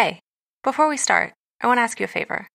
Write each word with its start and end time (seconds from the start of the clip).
Hey, 0.00 0.20
before 0.62 0.86
we 0.86 0.96
start, 0.96 1.32
I 1.60 1.66
want 1.66 1.78
to 1.78 1.82
ask 1.82 1.98
you 1.98 2.04
a 2.04 2.06
favor. 2.06 2.46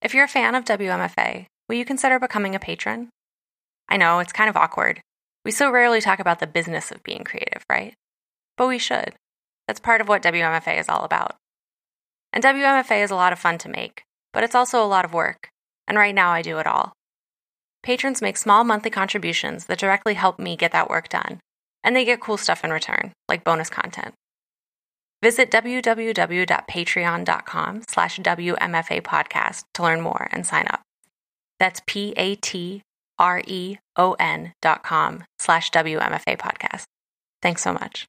If 0.00 0.14
you're 0.14 0.24
a 0.24 0.36
fan 0.36 0.54
of 0.54 0.64
WMFA, 0.64 1.44
will 1.68 1.76
you 1.76 1.84
consider 1.84 2.18
becoming 2.18 2.54
a 2.54 2.58
patron? 2.58 3.10
I 3.90 3.98
know 3.98 4.20
it's 4.20 4.32
kind 4.32 4.48
of 4.48 4.56
awkward. 4.56 5.02
We 5.44 5.50
so 5.50 5.70
rarely 5.70 6.00
talk 6.00 6.18
about 6.18 6.40
the 6.40 6.46
business 6.46 6.90
of 6.90 7.02
being 7.02 7.24
creative, 7.24 7.62
right? 7.68 7.92
But 8.56 8.68
we 8.68 8.78
should. 8.78 9.12
That's 9.68 9.80
part 9.80 10.00
of 10.00 10.08
what 10.08 10.22
WMFA 10.22 10.80
is 10.80 10.88
all 10.88 11.04
about. 11.04 11.34
And 12.32 12.42
WMFA 12.42 13.04
is 13.04 13.10
a 13.10 13.16
lot 13.16 13.34
of 13.34 13.38
fun 13.38 13.58
to 13.58 13.68
make, 13.68 14.04
but 14.32 14.42
it's 14.42 14.54
also 14.54 14.82
a 14.82 14.88
lot 14.88 15.04
of 15.04 15.12
work. 15.12 15.50
And 15.86 15.98
right 15.98 16.14
now 16.14 16.30
I 16.30 16.40
do 16.40 16.56
it 16.56 16.66
all. 16.66 16.94
Patrons 17.82 18.22
make 18.22 18.38
small 18.38 18.64
monthly 18.64 18.90
contributions 18.90 19.66
that 19.66 19.78
directly 19.78 20.14
help 20.14 20.38
me 20.38 20.56
get 20.56 20.72
that 20.72 20.88
work 20.88 21.10
done, 21.10 21.38
and 21.84 21.94
they 21.94 22.06
get 22.06 22.22
cool 22.22 22.38
stuff 22.38 22.64
in 22.64 22.70
return, 22.70 23.12
like 23.28 23.44
bonus 23.44 23.68
content. 23.68 24.14
Visit 25.26 25.50
www.patreon.com 25.50 27.82
slash 27.88 28.20
WMFA 28.20 29.02
podcast 29.02 29.64
to 29.74 29.82
learn 29.82 30.00
more 30.00 30.28
and 30.30 30.46
sign 30.46 30.68
up. 30.70 30.82
That's 31.58 31.82
P-A-T-R-E-O-N 31.88 32.82
dot 34.62 34.84
com 34.84 35.24
slash 35.40 35.72
WMFA 35.72 36.38
podcast. 36.38 36.84
Thanks 37.42 37.64
so 37.64 37.72
much. 37.72 38.06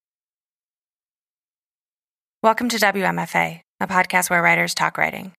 Welcome 2.43 2.69
to 2.69 2.77
WMFA, 2.77 3.61
a 3.79 3.87
podcast 3.87 4.29
where 4.29 4.43
writers 4.43 4.75
talk 4.75 4.99
writing. 4.99 5.31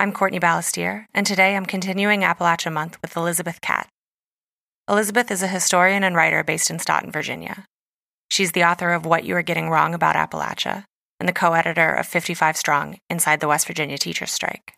I'm 0.00 0.10
Courtney 0.10 0.40
Balestier, 0.40 1.04
and 1.14 1.24
today 1.24 1.54
I'm 1.54 1.66
continuing 1.66 2.22
Appalachia 2.22 2.72
Month 2.72 2.98
with 3.00 3.16
Elizabeth 3.16 3.60
Catte. 3.60 3.88
Elizabeth 4.88 5.30
is 5.30 5.44
a 5.44 5.46
historian 5.46 6.02
and 6.02 6.16
writer 6.16 6.42
based 6.42 6.68
in 6.68 6.80
Staunton, 6.80 7.12
Virginia. 7.12 7.64
She's 8.28 8.50
the 8.50 8.64
author 8.64 8.92
of 8.92 9.06
What 9.06 9.22
You 9.22 9.36
Are 9.36 9.42
Getting 9.42 9.70
Wrong 9.70 9.94
About 9.94 10.16
Appalachia 10.16 10.82
and 11.22 11.28
the 11.28 11.32
co 11.32 11.52
editor 11.52 11.94
of 11.94 12.04
55 12.04 12.56
Strong 12.56 12.98
Inside 13.08 13.38
the 13.38 13.46
West 13.46 13.68
Virginia 13.68 13.96
Teachers 13.96 14.32
Strike. 14.32 14.74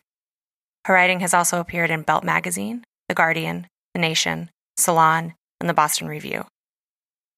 Her 0.85 0.93
writing 0.93 1.21
has 1.21 1.33
also 1.33 1.59
appeared 1.59 1.89
in 1.89 2.03
Belt 2.03 2.23
Magazine, 2.23 2.83
The 3.09 3.15
Guardian, 3.15 3.65
The 3.95 4.01
Nation, 4.01 4.51
Salon, 4.77 5.33
and 5.59 5.67
the 5.67 5.73
Boston 5.73 6.07
Review. 6.07 6.45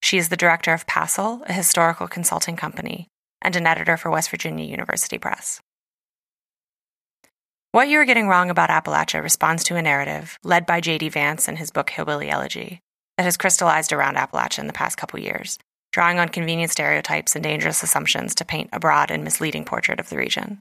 She 0.04 0.18
is 0.18 0.28
the 0.28 0.36
director 0.36 0.74
of 0.74 0.86
Passel, 0.88 1.42
a 1.48 1.54
historical 1.54 2.10
consulting 2.10 2.58
company, 2.58 3.08
and 3.42 3.56
an 3.56 3.66
editor 3.66 3.96
for 3.96 4.12
West 4.12 4.30
Virginia 4.30 4.66
University 4.66 5.18
Press. 5.18 5.62
What 7.72 7.88
You 7.88 8.00
Are 8.00 8.06
Getting 8.06 8.28
Wrong 8.28 8.50
About 8.50 8.70
Appalachia 8.70 9.24
responds 9.24 9.64
to 9.64 9.78
a 9.78 9.82
narrative 9.82 10.38
led 10.44 10.66
by 10.66 10.82
J.D. 10.82 11.08
Vance 11.08 11.48
in 11.48 11.56
his 11.56 11.72
book 11.72 11.92
Hillbilly 11.92 12.30
Elegy 12.30 12.82
that 13.18 13.24
has 13.24 13.38
crystallized 13.38 13.94
around 13.94 14.18
Appalachia 14.18 14.60
in 14.60 14.68
the 14.68 14.74
past 14.74 14.98
couple 14.98 15.18
years 15.18 15.58
drawing 15.98 16.20
on 16.20 16.30
convenient 16.30 16.72
stereotypes 16.72 17.34
and 17.34 17.44
dangerous 17.44 17.82
assumptions 17.82 18.36
to 18.36 18.46
paint 18.46 18.70
a 18.72 18.80
broad 18.80 19.10
and 19.10 19.24
misleading 19.24 19.66
portrait 19.66 20.00
of 20.00 20.10
the 20.10 20.16
region. 20.16 20.60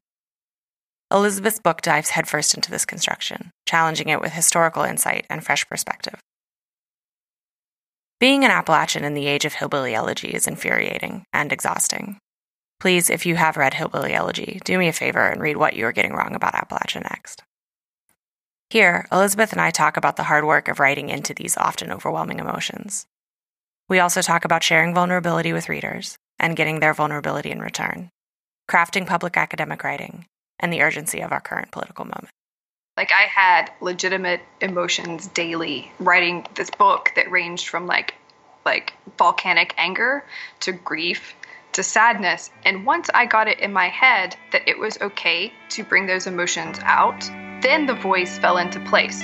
Elizabeth's 1.11 1.59
book 1.59 1.83
dives 1.83 2.09
headfirst 2.09 2.55
into 2.55 2.71
this 2.71 2.87
construction, 2.87 3.51
challenging 3.69 4.09
it 4.09 4.19
with 4.19 4.33
historical 4.33 4.83
insight 4.83 5.27
and 5.29 5.45
fresh 5.45 5.69
perspective. 5.69 6.19
Being 8.19 8.47
an 8.47 8.51
Appalachian 8.51 9.05
in 9.05 9.13
the 9.13 9.27
age 9.27 9.45
of 9.45 9.53
hillbilly 9.53 9.95
elegy 9.95 10.29
is 10.29 10.47
infuriating 10.47 11.27
and 11.35 11.53
exhausting. 11.53 12.17
Please, 12.81 13.11
if 13.11 13.27
you 13.27 13.37
have 13.37 13.59
read 13.59 13.75
Hillbilly 13.75 14.15
Elegy, 14.15 14.63
do 14.65 14.79
me 14.79 14.89
a 14.89 14.93
favor 14.95 15.29
and 15.29 15.43
read 15.43 15.59
what 15.59 15.77
you 15.77 15.85
are 15.85 15.93
getting 15.93 16.15
wrong 16.15 16.35
about 16.35 16.55
Appalachia 16.55 17.03
next. 17.03 17.43
Here, 18.71 19.07
Elizabeth 19.13 19.53
and 19.53 19.61
I 19.61 19.71
talk 19.71 19.99
about 19.99 20.17
the 20.17 20.23
hard 20.23 20.47
work 20.47 20.69
of 20.69 20.81
writing 20.81 21.11
into 21.11 21.35
these 21.35 21.59
often 21.59 21.93
overwhelming 21.93 22.39
emotions. 22.39 23.07
We 23.89 24.01
also 24.01 24.21
talk 24.21 24.45
about 24.45 24.65
sharing 24.65 24.95
vulnerability 24.95 25.53
with 25.53 25.69
readers 25.69 26.17
and 26.41 26.57
getting 26.57 26.81
their 26.81 26.93
vulnerability 26.93 27.53
in 27.53 27.61
return, 27.61 28.11
crafting 28.69 29.07
public 29.07 29.37
academic 29.37 29.85
writing, 29.85 30.27
and 30.59 30.73
the 30.73 30.83
urgency 30.83 31.21
of 31.21 31.31
our 31.31 31.41
current 31.41 31.71
political 31.71 32.05
moment. 32.05 32.31
Like, 32.97 33.13
I 33.13 33.23
had 33.23 33.71
legitimate 33.81 34.41
emotions 34.61 35.29
daily 35.29 35.93
writing 36.01 36.47
this 36.55 36.71
book 36.71 37.13
that 37.15 37.31
ranged 37.31 37.69
from 37.69 37.87
like, 37.87 38.15
like 38.65 38.95
volcanic 39.19 39.75
anger 39.77 40.25
to 40.61 40.73
grief 40.73 41.35
to 41.73 41.83
sadness. 41.83 42.51
And 42.65 42.87
once 42.87 43.09
I 43.15 43.27
got 43.27 43.49
it 43.49 43.61
in 43.61 43.73
my 43.73 43.89
head 43.89 44.35
that 44.51 44.67
it 44.67 44.79
was 44.79 44.99
okay 45.01 45.53
to 45.71 45.85
bring 45.85 46.07
those 46.07 46.27
emotions 46.27 46.79
out, 46.83 47.21
then 47.63 47.87
the 47.87 47.95
voice 47.95 48.39
fell 48.39 48.57
into 48.57 48.81
place. 48.81 49.23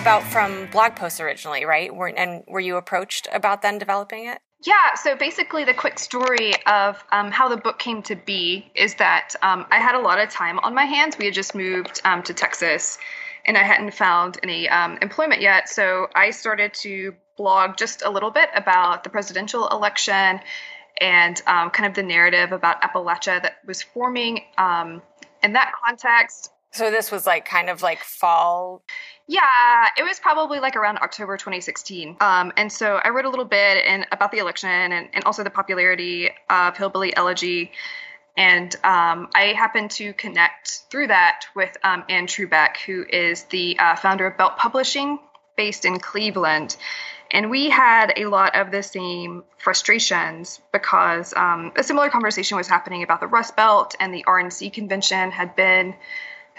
About 0.00 0.22
from 0.22 0.66
blog 0.70 0.96
posts 0.96 1.20
originally, 1.20 1.66
right? 1.66 1.90
And 2.16 2.42
were 2.48 2.58
you 2.58 2.76
approached 2.76 3.28
about 3.32 3.60
then 3.60 3.76
developing 3.76 4.24
it? 4.24 4.38
Yeah, 4.62 4.94
so 4.94 5.14
basically, 5.14 5.64
the 5.64 5.74
quick 5.74 5.98
story 5.98 6.54
of 6.66 7.02
um, 7.12 7.30
how 7.30 7.48
the 7.48 7.58
book 7.58 7.78
came 7.78 8.02
to 8.04 8.16
be 8.16 8.72
is 8.74 8.94
that 8.94 9.34
um, 9.42 9.66
I 9.70 9.78
had 9.78 9.94
a 9.94 10.00
lot 10.00 10.18
of 10.18 10.30
time 10.30 10.58
on 10.60 10.74
my 10.74 10.84
hands. 10.84 11.18
We 11.18 11.26
had 11.26 11.34
just 11.34 11.54
moved 11.54 12.00
um, 12.04 12.22
to 12.24 12.34
Texas 12.34 12.96
and 13.44 13.58
I 13.58 13.62
hadn't 13.62 13.92
found 13.92 14.38
any 14.42 14.68
um, 14.70 14.98
employment 15.02 15.42
yet. 15.42 15.68
So 15.68 16.08
I 16.14 16.30
started 16.30 16.72
to 16.74 17.14
blog 17.36 17.76
just 17.76 18.02
a 18.02 18.10
little 18.10 18.30
bit 18.30 18.48
about 18.54 19.04
the 19.04 19.10
presidential 19.10 19.68
election 19.68 20.40
and 20.98 21.42
um, 21.46 21.70
kind 21.70 21.86
of 21.86 21.94
the 21.94 22.02
narrative 22.02 22.52
about 22.52 22.82
Appalachia 22.82 23.42
that 23.42 23.56
was 23.66 23.82
forming 23.82 24.44
um, 24.56 25.02
in 25.42 25.54
that 25.54 25.72
context. 25.84 26.52
So 26.72 26.90
this 26.90 27.10
was 27.10 27.26
like 27.26 27.44
kind 27.44 27.68
of 27.68 27.82
like 27.82 28.00
fall 28.04 28.82
yeah, 29.30 29.90
it 29.96 30.02
was 30.02 30.18
probably 30.18 30.58
like 30.58 30.74
around 30.74 30.98
October 30.98 31.36
2016. 31.36 32.16
Um, 32.20 32.52
and 32.56 32.72
so 32.72 32.96
I 32.96 33.10
wrote 33.10 33.26
a 33.26 33.28
little 33.28 33.44
bit 33.44 33.84
and 33.86 34.04
about 34.10 34.32
the 34.32 34.38
election 34.38 34.68
and, 34.68 35.08
and 35.12 35.22
also 35.22 35.44
the 35.44 35.50
popularity 35.50 36.30
of 36.48 36.76
Hillbilly 36.76 37.14
Elegy. 37.14 37.70
And 38.36 38.74
um, 38.82 39.28
I 39.32 39.54
happened 39.56 39.92
to 39.92 40.12
connect 40.14 40.82
through 40.90 41.06
that 41.08 41.44
with 41.54 41.76
um, 41.84 42.02
Anne 42.08 42.26
Trubek, 42.26 42.78
who 42.78 43.04
is 43.08 43.44
the 43.44 43.78
uh, 43.78 43.94
founder 43.94 44.26
of 44.26 44.36
Belt 44.36 44.56
Publishing, 44.56 45.20
based 45.56 45.84
in 45.84 46.00
Cleveland. 46.00 46.76
And 47.30 47.50
we 47.50 47.70
had 47.70 48.12
a 48.16 48.24
lot 48.24 48.56
of 48.56 48.72
the 48.72 48.82
same 48.82 49.44
frustrations 49.58 50.60
because 50.72 51.32
um, 51.36 51.70
a 51.76 51.84
similar 51.84 52.08
conversation 52.08 52.56
was 52.56 52.66
happening 52.66 53.04
about 53.04 53.20
the 53.20 53.28
Rust 53.28 53.54
Belt 53.54 53.94
and 54.00 54.12
the 54.12 54.24
RNC 54.26 54.72
convention 54.72 55.30
had 55.30 55.54
been 55.54 55.94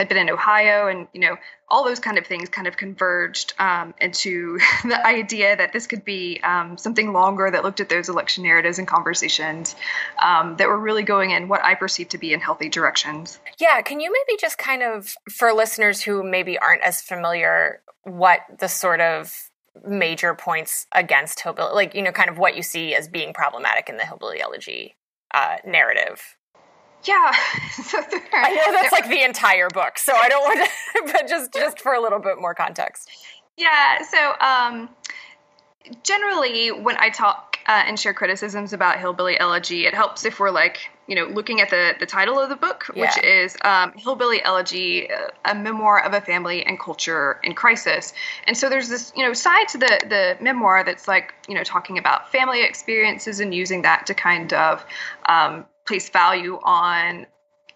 had 0.02 0.10
been 0.10 0.18
in 0.18 0.30
Ohio, 0.30 0.88
and 0.88 1.08
you 1.14 1.22
know 1.22 1.38
all 1.70 1.86
those 1.86 2.00
kind 2.00 2.18
of 2.18 2.28
things 2.28 2.50
kind 2.50 2.68
of 2.68 2.76
converged 2.76 3.54
um, 3.58 3.94
into 4.02 4.60
the 4.84 5.08
idea 5.08 5.56
that 5.56 5.72
this 5.72 5.88
could 5.88 6.04
be 6.04 6.40
um, 6.44 6.78
something 6.78 7.14
longer 7.14 7.50
that 7.50 7.64
looked 7.64 7.80
at 7.80 7.88
those 7.88 8.10
election 8.10 8.44
narratives 8.44 8.78
and 8.78 8.88
conversations 8.88 9.76
um, 10.22 10.58
that 10.58 10.68
were 10.68 10.80
really 10.80 11.04
going 11.04 11.32
in 11.32 11.48
what 11.48 11.64
I 11.64 11.76
perceive 11.76 12.10
to 12.10 12.18
be 12.18 12.34
in 12.34 12.42
healthy 12.42 12.68
directions. 12.68 13.40
Yeah, 13.60 13.82
can 13.82 14.02
you 14.02 14.12
maybe 14.12 14.38
just 14.40 14.58
kind 14.58 14.84
of 14.84 15.14
for 15.32 15.54
listeners 15.54 16.02
who 16.02 16.24
maybe 16.24 16.58
aren't 16.58 16.84
as 16.84 17.02
familiar, 17.02 17.82
what 18.04 18.42
the 18.60 18.68
sort 18.68 19.00
of 19.00 19.50
major 19.88 20.36
points 20.36 20.88
against 20.92 21.40
hillbilly, 21.40 21.74
like 21.74 21.96
you 21.96 22.02
know, 22.02 22.12
kind 22.12 22.30
of 22.30 22.38
what 22.38 22.58
you 22.58 22.64
see 22.64 22.94
as 22.94 23.08
being 23.08 23.34
problematic 23.34 23.88
in 23.88 23.96
the 23.96 24.06
hillbilly 24.06 24.42
elegy 24.42 24.98
uh, 25.34 25.58
narrative 25.66 26.36
yeah. 27.04 27.32
so 27.72 28.00
I 28.34 28.54
know 28.54 28.74
that's 28.74 28.92
like 28.92 29.10
the 29.10 29.24
entire 29.24 29.70
book, 29.70 29.98
so 29.98 30.14
I 30.14 30.30
don't 30.30 30.44
want 30.44 30.70
to, 30.70 31.04
but 31.14 31.28
just 31.28 31.54
just 31.54 31.80
for 31.80 31.94
a 31.94 32.02
little 32.02 32.20
bit 32.20 32.40
more 32.40 32.54
context. 32.54 33.10
Yeah. 33.58 34.02
So 34.04 34.34
um, 34.40 34.90
generally, 36.04 36.72
when 36.72 36.98
I 36.98 37.10
talk 37.10 37.58
uh, 37.68 37.84
and 37.86 38.00
share 38.00 38.14
criticisms 38.14 38.74
about 38.74 39.00
Hillbilly 39.00 39.40
Elegy, 39.40 39.86
it 39.86 39.94
helps 39.94 40.26
if 40.26 40.40
we're 40.40 40.52
like, 40.52 40.90
you 41.08 41.16
know, 41.16 41.26
looking 41.26 41.62
at 41.62 41.70
the 41.70 41.96
the 42.00 42.06
title 42.06 42.40
of 42.40 42.50
the 42.50 42.56
book, 42.56 42.90
yeah. 42.94 43.02
which 43.06 43.24
is 43.24 43.58
um, 43.62 43.94
Hillbilly 43.96 44.44
Elegy: 44.44 45.10
A 45.46 45.56
Memoir 45.56 46.04
of 46.04 46.14
a 46.14 46.22
Family 46.22 46.66
and 46.66 46.80
Culture 46.80 47.40
in 47.44 47.54
Crisis. 47.54 48.14
And 48.48 48.58
so 48.58 48.70
there's 48.70 48.90
this, 48.90 49.12
you 49.16 49.26
know, 49.26 49.34
side 49.34 49.68
to 49.70 49.78
the 49.78 50.00
the 50.08 50.38
memoir 50.44 50.84
that's 50.84 51.08
like, 51.08 51.34
you 51.48 51.56
know, 51.56 51.64
talking 51.64 51.98
about 51.98 52.32
family 52.32 52.64
experiences 52.64 53.40
and 53.40 53.54
using 53.54 53.84
that 53.84 54.08
to 54.08 54.14
kind 54.14 54.54
of 54.54 54.86
um, 55.26 55.66
place 55.92 56.10
value 56.10 56.58
on 56.64 57.28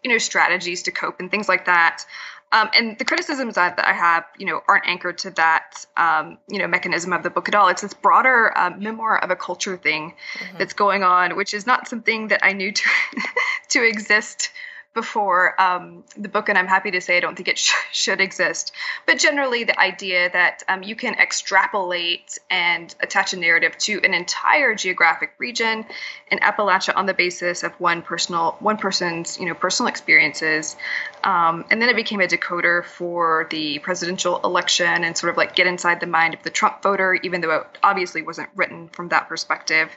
you 0.01 0.09
know 0.09 0.17
strategies 0.17 0.83
to 0.83 0.91
cope 0.91 1.19
and 1.19 1.29
things 1.29 1.49
like 1.49 1.65
that 1.65 2.05
um, 2.51 2.69
and 2.73 2.97
the 2.97 3.03
criticisms 3.03 3.55
that, 3.55 3.75
that, 3.75 3.85
I 3.85 3.91
have, 3.91 4.23
you 4.37 4.45
know, 4.45 4.61
aren't 4.67 4.87
anchored 4.87 5.17
to 5.19 5.31
that, 5.31 5.83
um, 5.97 6.37
you 6.47 6.59
know, 6.59 6.67
mechanism 6.67 7.11
of 7.11 7.21
the 7.23 7.29
book 7.29 7.49
at 7.49 7.55
all. 7.55 7.67
It's 7.67 7.81
this 7.81 7.93
broader 7.93 8.55
uh, 8.55 8.69
memoir 8.69 9.17
of 9.17 9.29
a 9.29 9.35
culture 9.35 9.75
thing 9.75 10.13
mm-hmm. 10.37 10.57
that's 10.57 10.71
going 10.71 11.03
on, 11.03 11.35
which 11.35 11.53
is 11.53 11.65
not 11.65 11.89
something 11.89 12.29
that 12.29 12.45
I 12.45 12.53
knew 12.53 12.71
to 12.71 12.89
to 13.69 13.83
exist 13.85 14.51
before 14.95 15.61
um, 15.61 16.03
the 16.17 16.29
book, 16.29 16.49
and 16.49 16.57
I'm 16.57 16.67
happy 16.67 16.89
to 16.91 17.01
say 17.01 17.17
I 17.17 17.19
don't 17.19 17.35
think 17.35 17.49
it 17.49 17.57
sh- 17.59 17.73
should 17.91 18.19
exist. 18.19 18.71
But 19.05 19.19
generally, 19.19 19.65
the 19.65 19.79
idea 19.79 20.31
that 20.31 20.63
um, 20.67 20.81
you 20.81 20.95
can 20.95 21.13
extrapolate 21.15 22.39
and 22.49 22.95
attach 23.01 23.33
a 23.33 23.37
narrative 23.37 23.77
to 23.79 24.01
an 24.03 24.15
entire 24.15 24.73
geographic 24.73 25.33
region 25.37 25.85
in 26.31 26.39
Appalachia 26.39 26.95
on 26.95 27.05
the 27.05 27.13
basis 27.13 27.61
of 27.63 27.73
one 27.73 28.01
personal, 28.01 28.55
one 28.59 28.77
person's, 28.77 29.37
you 29.37 29.45
know, 29.45 29.53
personal 29.53 29.89
experiences, 29.89 30.75
um, 31.23 31.65
and 31.69 31.81
then 31.81 31.89
it 31.89 31.95
became 31.95 32.21
a 32.21 32.27
decoder 32.27 32.83
for 32.83 33.47
the 33.51 33.79
presidential 33.79 34.39
election 34.43 35.03
and 35.03 35.17
sort 35.17 35.29
of 35.29 35.37
like 35.37 35.55
get 35.55 35.67
inside 35.67 35.99
the 35.99 36.07
mind 36.07 36.33
of 36.33 36.41
the 36.43 36.49
Trump 36.49 36.81
voter, 36.81 37.13
even 37.15 37.41
though 37.41 37.51
it 37.51 37.67
obviously 37.83 38.21
wasn't 38.21 38.49
written 38.55 38.87
from 38.87 39.09
that 39.09 39.27
perspective. 39.27 39.89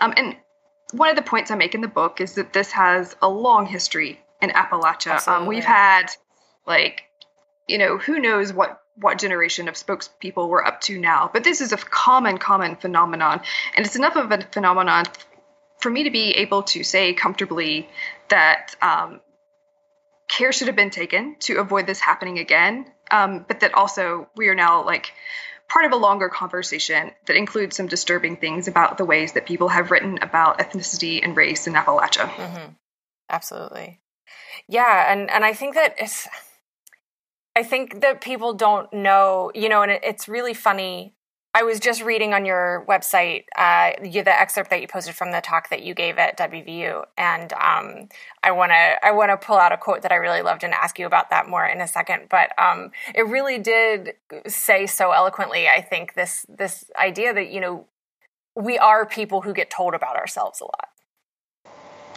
Um, 0.00 0.14
and 0.16 0.36
one 0.92 1.08
of 1.08 1.16
the 1.16 1.22
points 1.22 1.50
I 1.50 1.56
make 1.56 1.74
in 1.74 1.80
the 1.80 1.88
book 1.88 2.20
is 2.20 2.34
that 2.34 2.52
this 2.52 2.70
has 2.72 3.16
a 3.20 3.28
long 3.28 3.66
history 3.66 4.20
in 4.44 4.50
Appalachia. 4.50 5.26
Um, 5.26 5.46
we've 5.46 5.64
had 5.64 6.06
like, 6.66 7.04
you 7.66 7.78
know, 7.78 7.98
who 7.98 8.20
knows 8.20 8.52
what 8.52 8.80
what 8.96 9.18
generation 9.18 9.66
of 9.66 9.74
spokespeople 9.74 10.48
we're 10.48 10.64
up 10.64 10.80
to 10.82 10.98
now, 10.98 11.28
but 11.32 11.42
this 11.42 11.60
is 11.60 11.72
a 11.72 11.76
common, 11.76 12.38
common 12.38 12.76
phenomenon, 12.76 13.40
and 13.76 13.84
it's 13.84 13.96
enough 13.96 14.14
of 14.14 14.30
a 14.30 14.40
phenomenon 14.52 15.04
for 15.78 15.90
me 15.90 16.04
to 16.04 16.10
be 16.10 16.30
able 16.32 16.62
to 16.62 16.84
say 16.84 17.12
comfortably 17.12 17.88
that 18.28 18.76
um, 18.80 19.20
care 20.28 20.52
should 20.52 20.68
have 20.68 20.76
been 20.76 20.90
taken 20.90 21.36
to 21.40 21.58
avoid 21.58 21.86
this 21.86 21.98
happening 21.98 22.38
again, 22.38 22.86
um, 23.10 23.44
but 23.48 23.60
that 23.60 23.74
also 23.74 24.28
we 24.36 24.48
are 24.48 24.54
now 24.54 24.84
like 24.84 25.12
part 25.68 25.84
of 25.84 25.92
a 25.92 25.96
longer 25.96 26.28
conversation 26.28 27.10
that 27.26 27.36
includes 27.36 27.76
some 27.76 27.88
disturbing 27.88 28.36
things 28.36 28.68
about 28.68 28.96
the 28.96 29.04
ways 29.04 29.32
that 29.32 29.46
people 29.46 29.68
have 29.68 29.90
written 29.90 30.18
about 30.22 30.58
ethnicity 30.58 31.20
and 31.22 31.36
race 31.36 31.66
in 31.66 31.74
Appalachia. 31.74 32.28
Mm-hmm. 32.28 32.72
Absolutely. 33.28 34.00
Yeah, 34.68 35.12
and 35.12 35.30
and 35.30 35.44
I 35.44 35.52
think 35.52 35.74
that 35.74 35.94
it's 35.98 36.28
I 37.56 37.62
think 37.62 38.00
that 38.00 38.20
people 38.20 38.52
don't 38.54 38.92
know, 38.92 39.52
you 39.54 39.68
know, 39.68 39.82
and 39.82 39.92
it, 39.92 40.00
it's 40.04 40.28
really 40.28 40.54
funny. 40.54 41.14
I 41.56 41.62
was 41.62 41.78
just 41.78 42.02
reading 42.02 42.34
on 42.34 42.44
your 42.44 42.84
website 42.88 43.44
uh, 43.56 43.92
you, 44.02 44.24
the 44.24 44.36
excerpt 44.36 44.70
that 44.70 44.80
you 44.80 44.88
posted 44.88 45.14
from 45.14 45.30
the 45.30 45.40
talk 45.40 45.70
that 45.70 45.84
you 45.84 45.94
gave 45.94 46.18
at 46.18 46.36
WVU, 46.36 47.04
and 47.16 47.52
um, 47.52 48.08
I 48.42 48.50
want 48.50 48.70
to 48.72 49.06
I 49.06 49.12
want 49.12 49.30
to 49.30 49.36
pull 49.36 49.56
out 49.56 49.70
a 49.70 49.76
quote 49.76 50.02
that 50.02 50.10
I 50.10 50.16
really 50.16 50.42
loved 50.42 50.64
and 50.64 50.74
ask 50.74 50.98
you 50.98 51.06
about 51.06 51.30
that 51.30 51.48
more 51.48 51.64
in 51.64 51.80
a 51.80 51.86
second. 51.86 52.26
But 52.28 52.50
um, 52.58 52.90
it 53.14 53.22
really 53.28 53.60
did 53.60 54.14
say 54.48 54.86
so 54.86 55.12
eloquently. 55.12 55.68
I 55.68 55.80
think 55.80 56.14
this 56.14 56.44
this 56.48 56.90
idea 57.00 57.32
that 57.32 57.50
you 57.50 57.60
know 57.60 57.86
we 58.56 58.76
are 58.78 59.06
people 59.06 59.42
who 59.42 59.52
get 59.52 59.70
told 59.70 59.94
about 59.94 60.16
ourselves 60.16 60.60
a 60.60 60.64
lot 60.64 60.88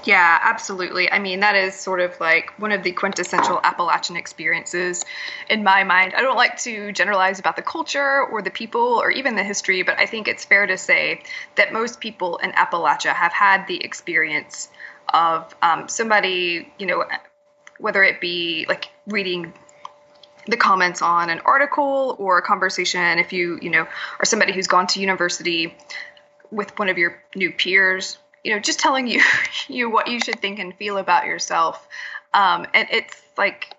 yeah, 0.07 0.39
absolutely. 0.41 1.11
I 1.11 1.19
mean, 1.19 1.41
that 1.41 1.57
is 1.57 1.75
sort 1.75 1.99
of 1.99 2.17
like 2.21 2.57
one 2.57 2.71
of 2.71 2.81
the 2.81 2.93
quintessential 2.93 3.59
Appalachian 3.61 4.15
experiences 4.15 5.03
in 5.49 5.65
my 5.65 5.83
mind. 5.83 6.13
I 6.15 6.21
don't 6.21 6.37
like 6.37 6.57
to 6.59 6.93
generalize 6.93 7.39
about 7.39 7.57
the 7.57 7.61
culture 7.61 8.23
or 8.23 8.41
the 8.41 8.49
people 8.49 9.01
or 9.01 9.11
even 9.11 9.35
the 9.35 9.43
history, 9.43 9.81
but 9.83 9.99
I 9.99 10.05
think 10.05 10.29
it's 10.29 10.45
fair 10.45 10.65
to 10.65 10.77
say 10.77 11.23
that 11.55 11.73
most 11.73 11.99
people 11.99 12.37
in 12.37 12.53
Appalachia 12.53 13.13
have 13.13 13.33
had 13.33 13.67
the 13.67 13.83
experience 13.83 14.69
of 15.13 15.53
um, 15.61 15.89
somebody, 15.89 16.71
you 16.79 16.85
know, 16.85 17.03
whether 17.77 18.01
it 18.01 18.21
be 18.21 18.65
like 18.69 18.89
reading 19.07 19.51
the 20.45 20.55
comments 20.55 21.01
on 21.01 21.29
an 21.29 21.41
article 21.43 22.15
or 22.17 22.37
a 22.37 22.41
conversation 22.41 23.19
if 23.19 23.33
you 23.33 23.59
you 23.61 23.69
know 23.69 23.85
are 24.19 24.23
somebody 24.23 24.53
who's 24.53 24.67
gone 24.67 24.87
to 24.87 25.01
university 25.01 25.75
with 26.51 26.79
one 26.79 26.87
of 26.87 26.97
your 26.97 27.21
new 27.35 27.51
peers 27.51 28.17
you 28.47 28.53
know 28.53 28.59
just 28.59 28.79
telling 28.79 29.07
you 29.07 29.21
you 29.67 29.89
what 29.89 30.07
you 30.07 30.19
should 30.19 30.39
think 30.39 30.57
and 30.57 30.75
feel 30.77 30.97
about 30.97 31.25
yourself 31.25 31.87
um, 32.33 32.65
and 32.73 32.87
it's 32.91 33.21
like 33.37 33.77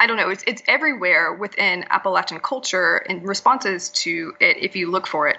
I 0.00 0.06
don't 0.06 0.16
know, 0.16 0.30
it's 0.30 0.42
it's 0.46 0.62
everywhere 0.66 1.34
within 1.34 1.84
Appalachian 1.90 2.40
culture 2.40 2.96
and 2.96 3.22
responses 3.28 3.90
to 3.90 4.32
it 4.40 4.56
if 4.56 4.74
you 4.74 4.90
look 4.90 5.06
for 5.06 5.28
it. 5.28 5.36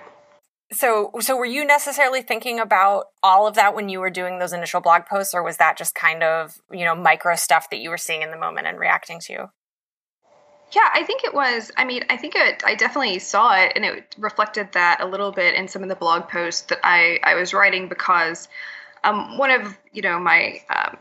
So 0.71 1.11
so 1.19 1.35
were 1.35 1.45
you 1.45 1.65
necessarily 1.65 2.21
thinking 2.21 2.59
about 2.59 3.05
all 3.23 3.47
of 3.47 3.55
that 3.55 3.73
when 3.73 3.89
you 3.89 3.99
were 3.99 4.11
doing 4.11 4.37
those 4.37 4.53
initial 4.53 4.79
blog 4.79 5.07
posts 5.07 5.33
or 5.33 5.41
was 5.41 5.57
that 5.57 5.79
just 5.79 5.95
kind 5.95 6.21
of, 6.21 6.61
you 6.71 6.85
know, 6.85 6.93
micro 6.93 7.35
stuff 7.35 7.71
that 7.71 7.79
you 7.79 7.89
were 7.89 7.97
seeing 7.97 8.21
in 8.21 8.29
the 8.29 8.37
moment 8.37 8.67
and 8.67 8.77
reacting 8.77 9.19
to? 9.21 9.49
Yeah, 10.73 10.87
I 10.93 11.03
think 11.03 11.23
it 11.23 11.33
was. 11.33 11.71
I 11.77 11.83
mean, 11.85 12.03
I 12.09 12.17
think 12.17 12.35
it. 12.35 12.63
I 12.65 12.75
definitely 12.75 13.19
saw 13.19 13.55
it, 13.55 13.73
and 13.75 13.83
it 13.83 14.15
reflected 14.17 14.71
that 14.71 15.01
a 15.01 15.05
little 15.05 15.31
bit 15.31 15.55
in 15.55 15.67
some 15.67 15.83
of 15.83 15.89
the 15.89 15.95
blog 15.95 16.29
posts 16.29 16.61
that 16.63 16.79
I 16.83 17.19
I 17.23 17.35
was 17.35 17.53
writing 17.53 17.89
because 17.89 18.47
um, 19.03 19.37
one 19.37 19.51
of 19.51 19.77
you 19.91 20.01
know 20.01 20.19
my 20.19 20.61
um, 20.69 20.97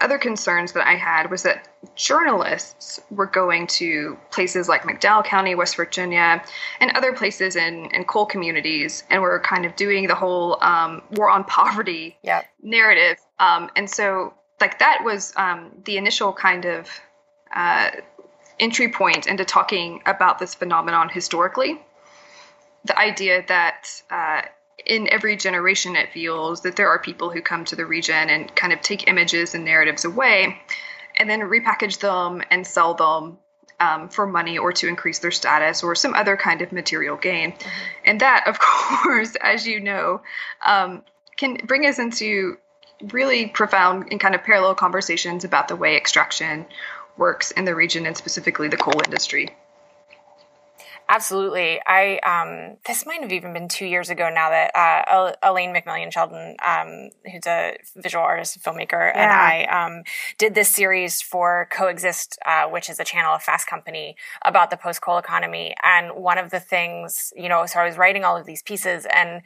other 0.00 0.18
concerns 0.18 0.72
that 0.72 0.86
I 0.86 0.94
had 0.94 1.30
was 1.30 1.42
that 1.42 1.68
journalists 1.96 3.00
were 3.10 3.26
going 3.26 3.66
to 3.66 4.18
places 4.30 4.68
like 4.68 4.82
McDowell 4.82 5.24
County, 5.24 5.54
West 5.54 5.76
Virginia, 5.76 6.42
and 6.80 6.90
other 6.96 7.12
places 7.12 7.56
in, 7.56 7.86
in 7.92 8.04
coal 8.04 8.26
communities, 8.26 9.04
and 9.10 9.22
were 9.22 9.40
kind 9.40 9.64
of 9.64 9.76
doing 9.76 10.06
the 10.06 10.14
whole 10.14 10.62
um, 10.62 11.02
war 11.12 11.30
on 11.30 11.44
poverty 11.58 12.16
yep. 12.22 12.46
narrative. 12.62 13.18
Um, 13.38 13.70
and 13.76 13.88
so, 13.88 14.34
like 14.60 14.78
that 14.78 15.02
was 15.04 15.32
um, 15.36 15.70
the 15.84 15.96
initial 15.96 16.32
kind 16.32 16.64
of 16.64 16.88
uh, 17.54 17.90
entry 18.58 18.88
point 18.88 19.26
into 19.26 19.44
talking 19.44 20.02
about 20.06 20.38
this 20.38 20.54
phenomenon 20.54 21.08
historically. 21.08 21.80
The 22.84 22.98
idea 22.98 23.44
that 23.48 24.02
uh, 24.10 24.42
in 24.84 25.08
every 25.10 25.36
generation 25.36 25.96
it 25.96 26.12
feels 26.12 26.62
that 26.62 26.76
there 26.76 26.88
are 26.88 26.98
people 26.98 27.30
who 27.30 27.40
come 27.40 27.64
to 27.66 27.76
the 27.76 27.86
region 27.86 28.28
and 28.28 28.54
kind 28.54 28.72
of 28.72 28.80
take 28.80 29.08
images 29.08 29.54
and 29.54 29.64
narratives 29.64 30.04
away 30.04 30.60
and 31.16 31.30
then 31.30 31.40
repackage 31.40 32.00
them 32.00 32.42
and 32.50 32.66
sell 32.66 32.94
them 32.94 33.38
um, 33.80 34.08
for 34.08 34.26
money 34.26 34.58
or 34.58 34.72
to 34.72 34.88
increase 34.88 35.18
their 35.18 35.30
status 35.30 35.82
or 35.82 35.94
some 35.94 36.14
other 36.14 36.36
kind 36.36 36.62
of 36.62 36.72
material 36.72 37.16
gain. 37.16 37.52
Mm-hmm. 37.52 37.68
And 38.04 38.20
that, 38.20 38.44
of 38.46 38.58
course, 38.60 39.36
as 39.40 39.66
you 39.66 39.80
know, 39.80 40.22
um, 40.64 41.02
can 41.36 41.56
bring 41.64 41.86
us 41.86 41.98
into 41.98 42.58
really 43.12 43.46
profound 43.46 44.08
and 44.10 44.20
kind 44.20 44.34
of 44.34 44.44
parallel 44.44 44.74
conversations 44.74 45.44
about 45.44 45.68
the 45.68 45.76
way 45.76 45.96
extraction 45.96 46.64
works 47.16 47.50
in 47.52 47.64
the 47.64 47.74
region 47.74 48.06
and 48.06 48.16
specifically 48.16 48.68
the 48.68 48.76
coal 48.76 49.00
industry. 49.04 49.54
Absolutely. 51.06 51.80
I 51.86 52.18
um, 52.20 52.78
this 52.86 53.04
might 53.04 53.20
have 53.20 53.32
even 53.32 53.52
been 53.52 53.68
two 53.68 53.84
years 53.84 54.08
ago 54.08 54.30
now 54.32 54.48
that 54.48 54.70
uh, 54.74 55.32
Elaine 55.42 55.74
McMillion 55.74 56.10
Sheldon, 56.10 56.56
um, 56.66 57.10
who's 57.30 57.46
a 57.46 57.76
visual 57.96 58.24
artist 58.24 58.56
and 58.56 58.64
filmmaker, 58.64 59.12
yeah. 59.14 59.22
and 59.22 59.30
I 59.30 59.86
um, 59.86 60.02
did 60.38 60.54
this 60.54 60.70
series 60.70 61.20
for 61.20 61.68
Coexist, 61.70 62.38
uh, 62.46 62.68
which 62.68 62.88
is 62.88 62.98
a 62.98 63.04
channel 63.04 63.34
of 63.34 63.42
Fast 63.42 63.66
Company 63.66 64.16
about 64.42 64.70
the 64.70 64.78
post 64.78 65.02
coal 65.02 65.18
economy. 65.18 65.74
And 65.82 66.16
one 66.16 66.38
of 66.38 66.50
the 66.50 66.60
things, 66.60 67.34
you 67.36 67.50
know, 67.50 67.66
so 67.66 67.80
I 67.80 67.84
was 67.86 67.98
writing 67.98 68.24
all 68.24 68.38
of 68.38 68.46
these 68.46 68.62
pieces, 68.62 69.06
and 69.14 69.42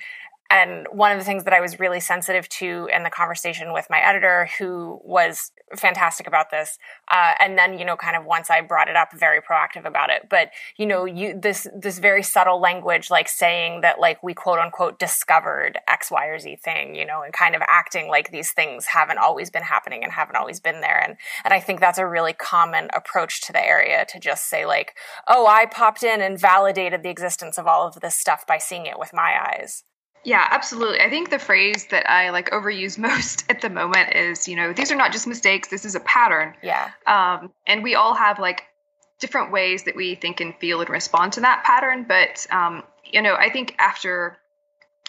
and 0.51 0.87
one 0.91 1.13
of 1.13 1.19
the 1.19 1.25
things 1.25 1.45
that 1.45 1.53
I 1.53 1.61
was 1.61 1.79
really 1.79 2.01
sensitive 2.01 2.49
to 2.51 2.89
in 2.93 3.03
the 3.03 3.11
conversation 3.11 3.73
with 3.75 3.87
my 3.91 3.99
editor, 3.99 4.49
who 4.59 4.99
was 5.05 5.53
fantastic 5.77 6.27
about 6.27 6.51
this, 6.51 6.79
uh, 7.11 7.33
and 7.39 7.59
then 7.59 7.79
you 7.79 7.85
know, 7.85 7.97
kind 7.97 8.17
of 8.17 8.25
once 8.25 8.49
I 8.49 8.63
brought 8.63 8.89
it 8.89 8.97
up, 8.97 9.11
very 9.13 9.43
proactive 9.43 9.85
about 9.85 10.09
it. 10.09 10.29
But 10.31 10.51
you 10.79 10.87
know, 10.87 11.05
you 11.05 11.39
this 11.39 11.67
this 11.77 11.99
very 11.99 12.23
subtle 12.23 12.61
language, 12.61 13.11
like 13.11 13.29
saying 13.29 13.83
that 13.83 14.01
like 14.01 14.23
we 14.23 14.33
quote 14.33 14.59
unquote 14.59 14.99
discovered 14.99 15.79
X, 15.87 16.11
Y, 16.11 16.27
or 16.27 16.39
Z 16.39 16.57
thing, 16.65 16.95
you 16.95 17.05
know, 17.05 17.23
and 17.23 17.33
kind 17.35 17.55
of 17.55 17.61
acting 17.69 18.09
like 18.09 18.31
these 18.31 18.53
things 18.53 18.87
haven't 18.87 19.19
always 19.19 19.51
been 19.51 19.63
happening 19.63 20.03
and 20.03 20.13
haven't 20.13 20.37
always 20.37 20.61
been 20.61 20.81
there. 20.81 20.99
And 20.99 21.17
and 21.45 21.53
I 21.53 21.61
think 21.61 21.79
that's 21.79 21.99
a 21.99 22.07
really 22.07 22.33
common 22.33 22.89
approach 22.97 23.43
to 23.43 23.53
the 23.53 23.63
area 23.63 24.07
to 24.09 24.19
just 24.19 24.49
say 24.49 24.65
like, 24.65 24.95
oh, 25.29 25.47
I 25.47 25.67
popped 25.67 26.03
in 26.03 26.23
and 26.23 26.41
validated 26.41 27.03
the 27.03 27.11
existence 27.11 27.59
of 27.59 27.67
all 27.67 27.87
of 27.87 28.01
this 28.01 28.15
stuff 28.15 28.47
by 28.47 28.57
seeing 28.57 28.87
it 28.87 28.99
with 28.99 29.13
my 29.13 29.37
eyes. 29.39 29.85
Yeah, 30.25 30.47
absolutely. 30.51 31.01
I 31.01 31.09
think 31.11 31.31
the 31.31 31.39
phrase 31.39 31.87
that 31.91 32.09
I 32.11 32.31
like 32.31 32.51
overuse 32.51 32.99
most 33.09 33.45
at 33.49 33.61
the 33.61 33.71
moment 33.71 34.15
is, 34.15 34.49
you 34.49 34.57
know, 34.57 34.73
these 34.73 34.91
are 34.91 34.97
not 34.97 35.13
just 35.13 35.27
mistakes, 35.27 35.69
this 35.69 35.85
is 35.85 35.95
a 35.95 36.01
pattern. 36.01 36.55
Yeah. 36.63 36.91
Um, 37.07 37.53
and 37.67 37.83
we 37.83 37.95
all 37.95 38.15
have 38.15 38.39
like 38.39 38.65
different 39.19 39.51
ways 39.51 39.85
that 39.85 39.97
we 39.97 40.15
think 40.15 40.41
and 40.41 40.55
feel 40.57 40.81
and 40.81 40.91
respond 40.91 41.33
to 41.35 41.41
that 41.41 41.65
pattern. 41.65 42.05
But, 42.07 42.47
um, 42.51 42.85
you 43.05 43.23
know, 43.23 43.35
I 43.35 43.51
think 43.51 43.75
after 43.79 44.39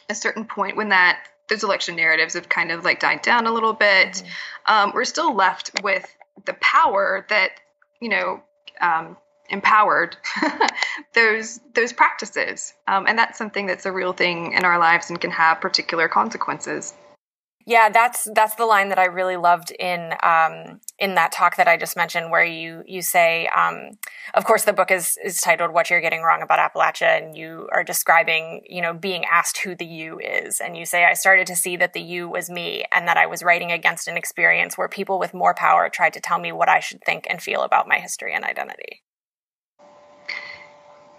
a 0.10 0.16
certain 0.16 0.46
point 0.46 0.76
when 0.76 0.90
that 0.90 1.24
those 1.48 1.64
election 1.64 1.96
narratives 1.96 2.36
have 2.36 2.48
kind 2.48 2.72
of 2.72 2.84
like 2.84 3.00
died 3.00 3.22
down 3.22 3.48
a 3.48 3.52
little 3.52 3.74
bit, 3.74 4.14
mm-hmm. 4.14 4.74
um, 4.74 4.92
we're 4.94 5.06
still 5.06 5.36
left 5.36 5.72
with 5.84 6.16
the 6.46 6.54
power 6.54 7.26
that, 7.30 7.52
you 8.00 8.10
know, 8.10 8.42
um, 8.82 9.18
empowered 9.50 10.18
those 11.16 11.60
those 11.76 11.94
practices. 11.94 12.74
Um, 12.88 13.06
and 13.08 13.18
that's 13.18 13.38
something 13.38 13.68
that's 13.68 13.86
a 13.86 13.92
real 13.92 14.14
thing 14.14 14.54
in 14.54 14.66
our 14.66 14.80
lives 14.80 15.10
and 15.10 15.20
can 15.20 15.32
have 15.32 15.62
particular 15.62 16.08
consequences. 16.08 16.94
Yeah, 17.70 17.90
that's 17.90 18.28
that's 18.34 18.56
the 18.56 18.66
line 18.66 18.90
that 18.90 18.98
I 18.98 19.06
really 19.06 19.38
loved 19.38 19.70
in 19.70 20.14
um, 20.24 20.80
in 20.98 21.14
that 21.14 21.32
talk 21.32 21.58
that 21.58 21.68
I 21.68 21.78
just 21.78 21.96
mentioned, 21.96 22.32
where 22.32 22.44
you 22.44 22.84
you 22.88 23.04
say, 23.04 23.48
um, 23.56 23.92
of 24.34 24.44
course, 24.44 24.64
the 24.64 24.74
book 24.74 24.90
is 24.90 25.20
is 25.24 25.40
titled 25.40 25.72
"What 25.72 25.92
You're 25.92 26.02
Getting 26.02 26.24
Wrong 26.24 26.42
About 26.42 26.58
Appalachia," 26.58 27.22
and 27.22 27.38
you 27.38 27.70
are 27.72 27.84
describing, 27.84 28.64
you 28.68 28.82
know, 28.82 28.96
being 28.96 29.24
asked 29.26 29.60
who 29.60 29.76
the 29.76 29.86
you 29.86 30.20
is, 30.20 30.60
and 30.60 30.76
you 30.76 30.84
say, 30.84 31.06
"I 31.06 31.14
started 31.14 31.46
to 31.46 31.56
see 31.56 31.78
that 31.78 31.94
the 31.94 32.02
you 32.02 32.28
was 32.28 32.50
me, 32.50 32.86
and 32.92 33.08
that 33.08 33.18
I 33.18 33.28
was 33.28 33.44
writing 33.44 33.72
against 33.72 34.08
an 34.08 34.18
experience 34.18 34.76
where 34.76 34.90
people 34.90 35.20
with 35.20 35.36
more 35.36 35.54
power 35.54 35.90
tried 35.90 36.14
to 36.14 36.20
tell 36.20 36.40
me 36.40 36.52
what 36.52 36.70
I 36.70 36.80
should 36.80 37.04
think 37.04 37.28
and 37.30 37.40
feel 37.40 37.62
about 37.62 37.88
my 37.88 38.00
history 38.00 38.34
and 38.34 38.44
identity." 38.44 39.04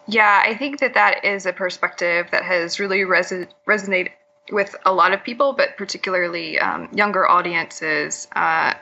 Yeah, 0.06 0.42
I 0.44 0.54
think 0.54 0.80
that 0.80 0.94
that 0.94 1.24
is 1.24 1.46
a 1.46 1.52
perspective 1.52 2.28
that 2.32 2.44
has 2.44 2.80
really 2.80 3.04
res- 3.04 3.46
resonated 3.66 4.10
with 4.50 4.74
a 4.84 4.92
lot 4.92 5.12
of 5.12 5.22
people, 5.22 5.52
but 5.52 5.76
particularly 5.76 6.58
um, 6.58 6.88
younger 6.92 7.28
audiences. 7.28 8.26
Uh, 8.34 8.74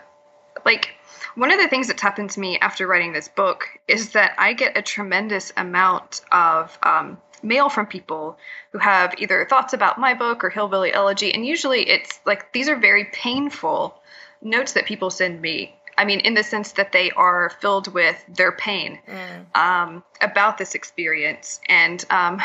like, 0.65 0.95
one 1.35 1.53
of 1.53 1.61
the 1.61 1.69
things 1.69 1.89
that's 1.89 2.03
happened 2.03 2.31
to 2.31 2.41
me 2.41 2.59
after 2.59 2.87
writing 2.87 3.13
this 3.13 3.29
book 3.29 3.65
is 3.87 4.13
that 4.13 4.35
I 4.39 4.55
get 4.55 4.77
a 4.77 4.83
tremendous 4.83 5.53
amount 5.57 6.23
of 6.33 6.77
um, 6.83 7.19
mail 7.43 7.69
from 7.69 7.87
people 7.87 8.39
who 8.73 8.79
have 8.79 9.15
either 9.19 9.45
thoughts 9.45 9.73
about 9.73 9.99
my 9.99 10.15
book 10.15 10.43
or 10.43 10.51
Hillbilly 10.51 10.93
Elegy. 10.93 11.33
And 11.33 11.47
usually 11.47 11.89
it's 11.89 12.21
like 12.27 12.53
these 12.53 12.69
are 12.69 12.77
very 12.77 13.05
painful 13.13 14.01
notes 14.43 14.73
that 14.73 14.87
people 14.87 15.11
send 15.11 15.41
me. 15.41 15.75
I 15.99 16.05
mean, 16.05 16.21
in 16.21 16.35
the 16.35 16.45
sense 16.45 16.73
that 16.73 16.93
they 16.93 17.11
are 17.11 17.51
filled 17.61 17.93
with 17.93 18.17
their 18.29 18.53
pain 18.53 19.01
mm. 19.07 19.61
um, 19.61 20.05
about 20.21 20.57
this 20.57 20.77
experience. 20.77 21.61
And, 21.69 22.03
um, 22.09 22.41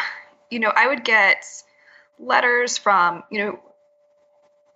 you 0.50 0.60
know, 0.60 0.74
I 0.76 0.88
would 0.88 1.06
get 1.06 1.46
letters 2.18 2.80
from, 2.80 3.24
you 3.30 3.46
know, 3.46 3.60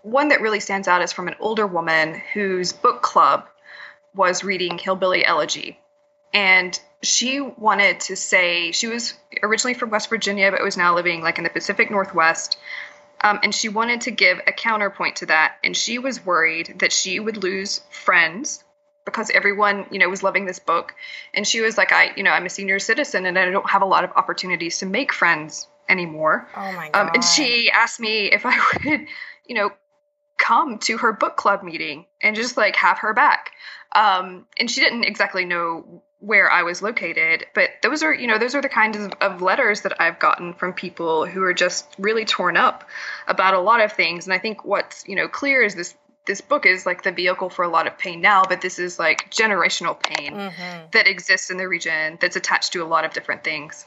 one 0.04 0.30
that 0.30 0.42
really 0.42 0.60
stands 0.60 0.88
out 0.88 1.02
is 1.02 1.12
from 1.12 1.28
an 1.28 1.34
older 1.40 1.66
woman 1.66 2.22
whose 2.34 2.72
book 2.72 3.02
club 3.02 3.48
was 4.14 4.44
reading 4.44 4.78
Hillbilly 4.78 5.26
Elegy. 5.26 5.80
And 6.32 6.80
she 7.02 7.42
wanted 7.42 8.02
to 8.02 8.16
say, 8.16 8.72
she 8.74 8.88
was 8.88 9.16
originally 9.42 9.74
from 9.74 9.90
West 9.90 10.08
Virginia, 10.08 10.52
but 10.52 10.64
was 10.64 10.78
now 10.78 10.94
living 10.94 11.22
like 11.22 11.40
in 11.40 11.44
the 11.44 11.50
Pacific 11.50 11.90
Northwest. 11.90 12.60
Um, 13.22 13.40
and 13.42 13.56
she 13.56 13.70
wanted 13.70 14.02
to 14.02 14.12
give 14.12 14.40
a 14.46 14.52
counterpoint 14.52 15.18
to 15.18 15.26
that. 15.26 15.56
And 15.64 15.76
she 15.76 15.98
was 15.98 16.24
worried 16.24 16.76
that 16.80 16.92
she 16.92 17.20
would 17.20 17.44
lose 17.44 17.82
friends 17.90 18.64
because 19.08 19.32
everyone, 19.32 19.86
you 19.90 20.00
know, 20.00 20.10
was 20.10 20.22
loving 20.22 20.46
this 20.46 20.60
book. 20.60 20.94
And 21.34 21.48
she 21.48 21.62
was 21.62 21.78
like, 21.78 21.94
I, 21.94 22.12
you 22.18 22.24
know, 22.24 22.32
I'm 22.32 22.46
a 22.46 22.50
senior 22.50 22.78
citizen 22.78 23.26
and 23.26 23.40
I 23.40 23.50
don't 23.50 23.70
have 23.70 23.82
a 23.82 23.86
lot 23.86 24.04
of 24.04 24.12
opportunities 24.18 24.80
to 24.80 24.86
make 24.86 25.14
friends 25.14 25.68
anymore. 25.88 26.50
Oh 26.56 26.72
my 26.74 26.90
god! 26.90 27.00
Um, 27.00 27.12
and 27.14 27.24
she 27.24 27.72
asked 27.72 28.00
me 28.00 28.26
if 28.32 28.46
I 28.46 28.60
would, 28.86 29.08
you 29.48 29.56
know, 29.56 29.72
come 30.38 30.78
to 30.80 30.98
her 30.98 31.14
book 31.14 31.38
club 31.38 31.64
meeting 31.64 32.06
and 32.22 32.36
just 32.36 32.58
like 32.58 32.76
have 32.76 33.00
her 33.00 33.14
back. 33.14 33.52
Um, 33.96 34.46
and 34.60 34.70
she 34.70 34.82
didn't 34.82 35.06
exactly 35.06 35.46
know 35.46 36.04
where 36.20 36.52
I 36.52 36.64
was 36.64 36.82
located, 36.82 37.46
but 37.54 37.70
those 37.84 38.04
are, 38.04 38.14
you 38.14 38.28
know, 38.28 38.40
those 38.40 38.56
are 38.56 38.62
the 38.62 38.70
kinds 38.70 38.98
of, 38.98 39.14
of 39.22 39.42
letters 39.42 39.82
that 39.82 40.02
I've 40.02 40.20
gotten 40.20 40.54
from 40.54 40.74
people 40.74 41.26
who 41.26 41.44
are 41.44 41.54
just 41.54 41.88
really 41.98 42.26
torn 42.26 42.58
up 42.58 42.84
about 43.28 43.54
a 43.54 43.60
lot 43.60 43.82
of 43.82 43.94
things. 43.94 44.26
And 44.26 44.34
I 44.34 44.40
think 44.40 44.66
what's, 44.66 45.08
you 45.08 45.16
know, 45.16 45.28
clear 45.28 45.62
is 45.62 45.76
this 45.76 45.96
this 46.28 46.42
book 46.42 46.66
is 46.66 46.86
like 46.86 47.04
the 47.04 47.12
vehicle 47.12 47.50
for 47.50 47.64
a 47.64 47.70
lot 47.70 47.88
of 47.88 47.98
pain 47.98 48.22
now, 48.22 48.44
but 48.48 48.62
this 48.62 48.78
is 48.78 49.00
like 49.00 49.32
generational 49.32 50.00
pain 50.00 50.34
mm-hmm. 50.34 50.88
that 50.92 51.08
exists 51.08 51.50
in 51.50 51.58
the 51.58 51.68
region 51.68 52.18
that's 52.22 52.36
attached 52.36 52.74
to 52.74 52.84
a 52.84 52.86
lot 52.86 53.06
of 53.06 53.14
different 53.14 53.44
things. 53.44 53.86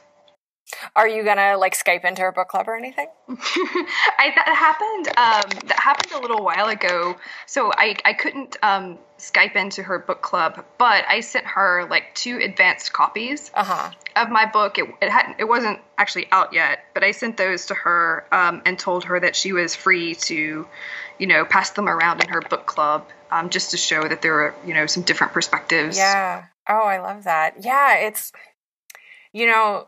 Are 0.95 1.07
you 1.07 1.23
gonna 1.23 1.57
like 1.57 1.73
Skype 1.73 2.05
into 2.05 2.25
a 2.25 2.31
book 2.31 2.47
club 2.47 2.67
or 2.67 2.75
anything? 2.75 3.07
I, 3.29 4.31
that 4.35 4.55
happened. 4.55 5.07
Um, 5.17 5.67
that 5.67 5.79
happened 5.79 6.13
a 6.13 6.19
little 6.19 6.43
while 6.43 6.67
ago. 6.67 7.17
So 7.45 7.71
I 7.73 7.95
I 8.05 8.13
couldn't 8.13 8.57
um, 8.63 8.97
Skype 9.21 9.55
into 9.55 9.83
her 9.83 9.99
book 9.99 10.23
club, 10.23 10.65
but 10.79 11.05
I 11.07 11.19
sent 11.19 11.45
her 11.45 11.85
like 11.87 12.15
two 12.15 12.39
advanced 12.39 12.91
copies 12.91 13.51
uh-huh. 13.53 13.91
of 14.15 14.29
my 14.29 14.47
book. 14.47 14.79
It 14.79 14.89
it 14.99 15.09
hadn't 15.11 15.39
it 15.39 15.43
wasn't 15.43 15.79
actually 15.95 16.27
out 16.31 16.53
yet, 16.53 16.79
but 16.95 17.03
I 17.03 17.11
sent 17.11 17.37
those 17.37 17.67
to 17.67 17.75
her 17.75 18.25
um, 18.31 18.63
and 18.65 18.79
told 18.79 19.03
her 19.05 19.19
that 19.19 19.35
she 19.35 19.53
was 19.53 19.75
free 19.75 20.15
to, 20.15 20.67
you 21.19 21.27
know, 21.27 21.45
pass 21.45 21.69
them 21.69 21.87
around 21.87 22.23
in 22.23 22.29
her 22.29 22.41
book 22.41 22.65
club 22.65 23.05
um, 23.29 23.51
just 23.51 23.71
to 23.71 23.77
show 23.77 24.01
that 24.07 24.23
there 24.23 24.41
are 24.41 24.55
you 24.65 24.73
know 24.73 24.87
some 24.87 25.03
different 25.03 25.33
perspectives. 25.33 25.97
Yeah. 25.97 26.45
Oh, 26.67 26.83
I 26.83 26.99
love 26.99 27.25
that. 27.25 27.63
Yeah, 27.63 27.97
it's 27.97 28.31
you 29.33 29.45
know 29.45 29.87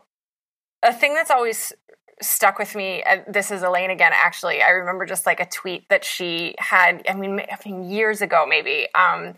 a 0.84 0.92
thing 0.92 1.14
that's 1.14 1.32
always 1.32 1.72
stuck 2.20 2.58
with 2.58 2.74
me 2.74 3.02
this 3.28 3.50
is 3.50 3.62
elaine 3.62 3.90
again 3.90 4.12
actually. 4.14 4.62
I 4.62 4.70
remember 4.70 5.06
just 5.06 5.26
like 5.26 5.40
a 5.40 5.46
tweet 5.46 5.88
that 5.88 6.04
she 6.04 6.54
had 6.58 7.04
i 7.08 7.14
mean 7.14 7.40
i 7.40 7.56
mean 7.68 7.90
years 7.90 8.22
ago 8.22 8.46
maybe 8.48 8.86
um, 8.94 9.34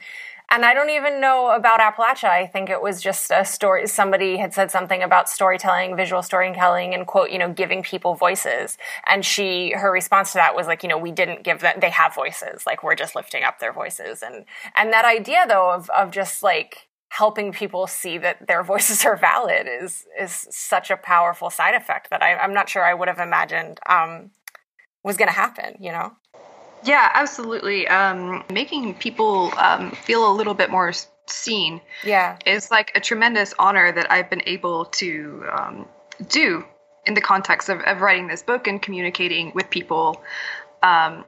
and 0.49 0.64
i 0.64 0.75
don't 0.75 0.90
even 0.90 1.21
know 1.21 1.50
about 1.50 1.80
appalachia. 1.80 2.28
I 2.28 2.47
think 2.47 2.71
it 2.71 2.80
was 2.80 3.02
just 3.02 3.30
a 3.30 3.45
story 3.45 3.87
somebody 3.87 4.37
had 4.37 4.54
said 4.54 4.71
something 4.71 5.02
about 5.02 5.28
storytelling 5.28 5.97
visual 5.97 6.23
storytelling 6.23 6.95
and 6.95 7.06
quote 7.06 7.30
you 7.30 7.38
know 7.38 7.52
giving 7.52 7.83
people 7.83 8.14
voices. 8.14 8.78
And 9.06 9.25
she 9.25 9.73
her 9.73 9.90
response 9.90 10.33
to 10.33 10.38
that 10.38 10.54
was 10.54 10.66
like 10.66 10.83
you 10.83 10.88
know 10.88 10.99
we 10.99 11.12
didn't 11.12 11.42
give 11.42 11.61
them 11.61 11.80
they 11.80 11.90
have 11.90 12.14
voices. 12.14 12.66
Like 12.66 12.83
we're 12.83 12.95
just 12.95 13.14
lifting 13.16 13.42
up 13.42 13.59
their 13.59 13.73
voices. 13.73 14.23
And 14.23 14.45
and 14.76 14.92
that 14.92 15.04
idea 15.04 15.47
though 15.49 15.71
of 15.73 15.90
of 15.90 16.11
just 16.11 16.42
like 16.42 16.88
helping 17.16 17.50
people 17.50 17.87
see 17.87 18.18
that 18.18 18.46
their 18.46 18.62
voices 18.73 19.04
are 19.04 19.16
valid 19.16 19.66
is 19.66 20.06
is 20.20 20.46
such 20.50 20.90
a 20.90 20.96
powerful 20.96 21.50
side 21.50 21.75
effect 21.75 22.11
that 22.11 22.23
I, 22.23 22.44
am 22.44 22.52
not 22.52 22.68
sure 22.68 22.85
I 22.85 22.94
would 22.94 23.08
have 23.08 23.18
imagined 23.18 23.80
um, 23.88 24.30
was 25.02 25.16
going 25.16 25.28
to 25.28 25.35
happen. 25.35 25.76
You 25.80 25.92
know? 25.92 26.12
Yeah, 26.85 27.11
absolutely. 27.14 27.88
Um, 27.88 28.44
making 28.52 28.94
people 28.94 29.52
um, 29.56 29.92
feel 29.92 30.30
a 30.30 30.35
little 30.35 30.54
bit 30.54 30.70
more 30.70 30.92
seen, 31.28 31.80
yeah, 32.04 32.37
is 32.44 32.70
like 32.70 32.92
a 32.94 33.00
tremendous 33.00 33.54
honor 33.58 33.90
that 33.90 34.11
I've 34.11 34.30
been 34.30 34.42
able 34.46 34.85
to 35.00 35.44
um, 35.56 35.88
do 36.28 36.64
in 37.06 37.14
the 37.14 37.20
context 37.20 37.68
of, 37.68 37.80
of 37.80 38.00
writing 38.00 38.26
this 38.26 38.42
book 38.42 38.66
and 38.66 38.82
communicating 38.82 39.52
with 39.54 39.70
people. 39.70 40.23
Um, 40.82 41.25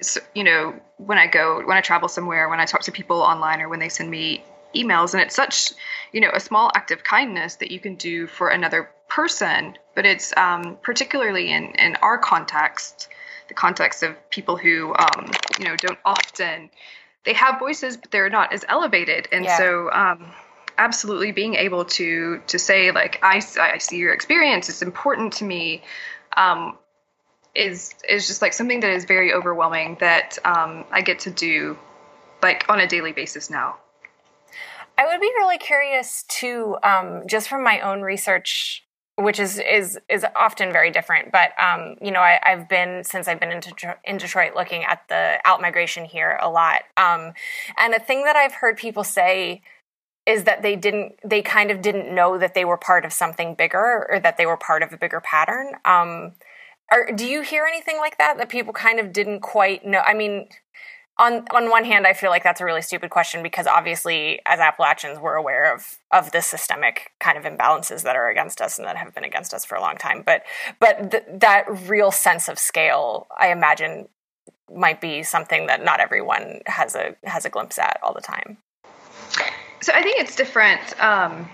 so, 0.00 0.20
you 0.34 0.44
know, 0.44 0.74
when 0.96 1.18
I 1.18 1.26
go, 1.26 1.62
when 1.66 1.76
I 1.76 1.80
travel 1.80 2.08
somewhere, 2.08 2.48
when 2.48 2.60
I 2.60 2.66
talk 2.66 2.82
to 2.82 2.92
people 2.92 3.20
online, 3.20 3.60
or 3.60 3.68
when 3.68 3.78
they 3.78 3.88
send 3.88 4.10
me 4.10 4.44
emails 4.74 5.12
and 5.12 5.22
it's 5.22 5.34
such 5.34 5.72
you 6.12 6.20
know 6.20 6.30
a 6.34 6.40
small 6.40 6.70
act 6.74 6.90
of 6.90 7.02
kindness 7.02 7.56
that 7.56 7.70
you 7.70 7.80
can 7.80 7.94
do 7.94 8.26
for 8.26 8.48
another 8.48 8.90
person 9.08 9.76
but 9.94 10.04
it's 10.04 10.36
um, 10.36 10.76
particularly 10.82 11.50
in 11.50 11.66
in 11.76 11.96
our 11.96 12.18
context 12.18 13.08
the 13.48 13.54
context 13.54 14.02
of 14.02 14.14
people 14.30 14.56
who 14.56 14.94
um, 14.94 15.30
you 15.58 15.64
know 15.64 15.76
don't 15.76 15.98
often 16.04 16.70
they 17.24 17.32
have 17.32 17.58
voices 17.58 17.96
but 17.96 18.10
they're 18.10 18.30
not 18.30 18.52
as 18.52 18.64
elevated 18.68 19.28
and 19.32 19.44
yeah. 19.44 19.58
so 19.58 19.90
um, 19.92 20.30
absolutely 20.78 21.32
being 21.32 21.54
able 21.54 21.84
to 21.84 22.40
to 22.46 22.58
say 22.58 22.90
like 22.90 23.18
I, 23.22 23.40
I 23.60 23.78
see 23.78 23.98
your 23.98 24.12
experience 24.12 24.68
it's 24.68 24.82
important 24.82 25.34
to 25.34 25.44
me 25.44 25.82
um, 26.36 26.76
is 27.56 27.94
is 28.08 28.26
just 28.26 28.42
like 28.42 28.52
something 28.52 28.80
that 28.80 28.90
is 28.90 29.04
very 29.04 29.32
overwhelming 29.32 29.96
that 30.00 30.38
um, 30.44 30.84
I 30.90 31.00
get 31.00 31.20
to 31.20 31.30
do 31.30 31.78
like 32.42 32.66
on 32.68 32.78
a 32.78 32.86
daily 32.86 33.12
basis 33.12 33.50
now. 33.50 33.76
I 34.98 35.06
would 35.06 35.20
be 35.20 35.30
really 35.36 35.58
curious 35.58 36.24
to 36.40 36.76
um, 36.82 37.22
just 37.26 37.48
from 37.48 37.62
my 37.62 37.80
own 37.80 38.02
research, 38.02 38.84
which 39.16 39.38
is 39.38 39.58
is 39.58 39.98
is 40.08 40.24
often 40.34 40.72
very 40.72 40.90
different. 40.90 41.32
But 41.32 41.50
um, 41.62 41.96
you 42.00 42.10
know, 42.10 42.20
I, 42.20 42.38
have 42.42 42.68
been 42.68 43.04
since 43.04 43.28
I've 43.28 43.40
been 43.40 43.52
in, 43.52 43.60
Detroit, 43.60 43.96
in 44.04 44.16
Detroit 44.16 44.54
looking 44.54 44.84
at 44.84 45.06
the 45.08 45.38
out 45.44 45.60
migration 45.60 46.04
here 46.04 46.38
a 46.40 46.48
lot, 46.48 46.82
um, 46.96 47.32
and 47.78 47.94
a 47.94 48.00
thing 48.00 48.24
that 48.24 48.36
I've 48.36 48.54
heard 48.54 48.76
people 48.76 49.04
say 49.04 49.62
is 50.26 50.44
that 50.44 50.62
they 50.62 50.76
didn't 50.76 51.14
they 51.24 51.42
kind 51.42 51.70
of 51.70 51.82
didn't 51.82 52.12
know 52.12 52.38
that 52.38 52.54
they 52.54 52.64
were 52.64 52.76
part 52.76 53.04
of 53.04 53.12
something 53.12 53.54
bigger 53.54 54.06
or 54.10 54.18
that 54.18 54.36
they 54.36 54.46
were 54.46 54.56
part 54.56 54.82
of 54.82 54.92
a 54.92 54.96
bigger 54.96 55.20
pattern. 55.20 55.74
Um, 55.84 56.32
are, 56.90 57.10
do 57.12 57.26
you 57.26 57.42
hear 57.42 57.64
anything 57.64 57.98
like 57.98 58.18
that 58.18 58.38
that 58.38 58.48
people 58.48 58.72
kind 58.72 59.00
of 59.00 59.12
didn't 59.12 59.40
quite 59.40 59.84
know? 59.84 60.02
I 60.06 60.14
mean, 60.14 60.48
on 61.18 61.46
on 61.54 61.70
one 61.70 61.84
hand, 61.84 62.06
I 62.06 62.12
feel 62.12 62.30
like 62.30 62.42
that's 62.42 62.60
a 62.60 62.64
really 62.64 62.82
stupid 62.82 63.10
question 63.10 63.42
because 63.42 63.66
obviously, 63.66 64.40
as 64.44 64.60
Appalachians, 64.60 65.18
we're 65.18 65.34
aware 65.34 65.72
of 65.72 65.98
of 66.12 66.30
the 66.32 66.42
systemic 66.42 67.12
kind 67.20 67.38
of 67.38 67.44
imbalances 67.44 68.02
that 68.02 68.16
are 68.16 68.28
against 68.28 68.60
us 68.60 68.78
and 68.78 68.86
that 68.86 68.96
have 68.96 69.14
been 69.14 69.24
against 69.24 69.54
us 69.54 69.64
for 69.64 69.76
a 69.76 69.80
long 69.80 69.96
time. 69.96 70.22
But 70.24 70.42
but 70.78 71.10
th- 71.10 71.24
that 71.28 71.64
real 71.88 72.10
sense 72.10 72.48
of 72.48 72.58
scale, 72.58 73.26
I 73.38 73.50
imagine, 73.50 74.08
might 74.74 75.00
be 75.00 75.22
something 75.22 75.66
that 75.66 75.82
not 75.82 76.00
everyone 76.00 76.60
has 76.66 76.94
a 76.94 77.16
has 77.24 77.46
a 77.46 77.50
glimpse 77.50 77.78
at 77.78 77.98
all 78.02 78.12
the 78.12 78.20
time. 78.20 78.58
So 79.80 79.92
I 79.94 80.02
think 80.02 80.20
it's 80.20 80.36
different. 80.36 81.00
Um, 81.02 81.48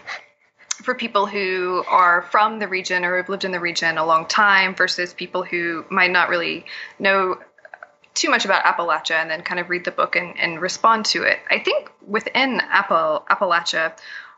for 0.82 0.94
people 0.96 1.26
who 1.26 1.84
are 1.86 2.22
from 2.22 2.58
the 2.58 2.66
region 2.66 3.04
or 3.04 3.16
have 3.16 3.28
lived 3.28 3.44
in 3.44 3.52
the 3.52 3.60
region 3.60 3.98
a 3.98 4.04
long 4.04 4.26
time 4.26 4.74
versus 4.74 5.14
people 5.14 5.44
who 5.44 5.84
might 5.90 6.10
not 6.10 6.28
really 6.28 6.64
know 6.98 7.38
too 8.14 8.30
much 8.30 8.44
about 8.44 8.64
Appalachia 8.64 9.16
and 9.16 9.30
then 9.30 9.42
kind 9.42 9.60
of 9.60 9.70
read 9.70 9.84
the 9.84 9.90
book 9.90 10.16
and, 10.16 10.38
and 10.38 10.60
respond 10.60 11.04
to 11.06 11.22
it. 11.22 11.40
I 11.50 11.58
think 11.58 11.90
within 12.06 12.60
Appal- 12.70 13.24
Appalachia, 13.30 13.96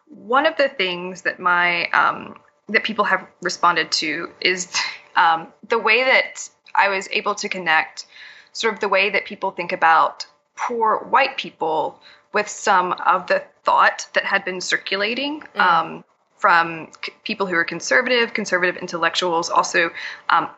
one 0.08 0.46
of 0.46 0.56
the 0.56 0.68
things 0.68 1.22
that 1.22 1.38
my 1.38 1.88
um, 1.90 2.36
that 2.68 2.84
people 2.84 3.04
have 3.04 3.26
responded 3.42 3.90
to 3.92 4.30
is 4.40 4.72
um, 5.16 5.48
the 5.68 5.78
way 5.78 6.04
that 6.04 6.48
I 6.74 6.88
was 6.88 7.08
able 7.12 7.34
to 7.36 7.48
connect 7.48 8.06
sort 8.52 8.74
of 8.74 8.80
the 8.80 8.88
way 8.88 9.10
that 9.10 9.24
people 9.24 9.50
think 9.50 9.72
about 9.72 10.26
poor 10.56 10.98
white 10.98 11.36
people 11.36 12.00
with 12.32 12.48
some 12.48 12.92
of 12.92 13.26
the 13.26 13.42
thought 13.64 14.06
that 14.14 14.24
had 14.24 14.44
been 14.44 14.60
circulating 14.60 15.40
mm. 15.40 15.60
um, 15.60 16.04
from 16.36 16.88
c- 17.04 17.12
people 17.24 17.46
who 17.46 17.54
are 17.54 17.64
conservative, 17.64 18.34
conservative 18.34 18.76
intellectuals, 18.76 19.50
also 19.50 19.90
um, 20.28 20.48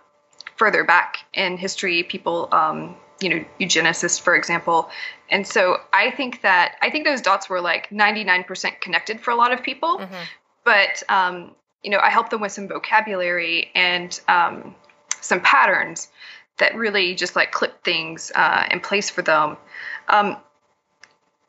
further 0.56 0.85
back 0.85 1.18
in 1.35 1.56
history, 1.56 2.02
people, 2.02 2.49
um, 2.52 2.96
you 3.20 3.28
know, 3.28 3.44
eugenicists, 3.61 4.20
for 4.20 4.37
example. 4.37 4.90
And 5.30 5.46
so 5.46 5.78
I 5.92 6.11
think 6.11 6.42
that 6.42 6.76
I 6.82 6.90
think 6.90 7.04
those 7.04 7.20
dots 7.20 7.49
were 7.49 7.61
like 7.61 7.88
99% 7.90 8.80
connected 8.80 9.20
for 9.20 9.30
a 9.30 9.37
lot 9.37 9.52
of 9.52 9.62
people. 9.62 9.99
Mm-hmm. 9.99 10.14
But, 10.64 11.02
um, 11.08 11.54
you 11.82 11.90
know, 11.90 11.99
I 11.99 12.11
helped 12.11 12.30
them 12.30 12.40
with 12.40 12.52
some 12.52 12.68
vocabulary 12.68 13.70
and 13.75 14.18
um, 14.28 14.75
some 15.20 15.40
patterns 15.40 16.08
that 16.58 16.75
really 16.75 17.14
just 17.14 17.37
like 17.37 17.52
clip 17.52 17.85
things 17.85 18.32
uh, 18.35 18.66
in 18.70 18.80
place 18.80 19.11
for 19.11 19.23
them. 19.23 19.56
Um, 20.08 20.37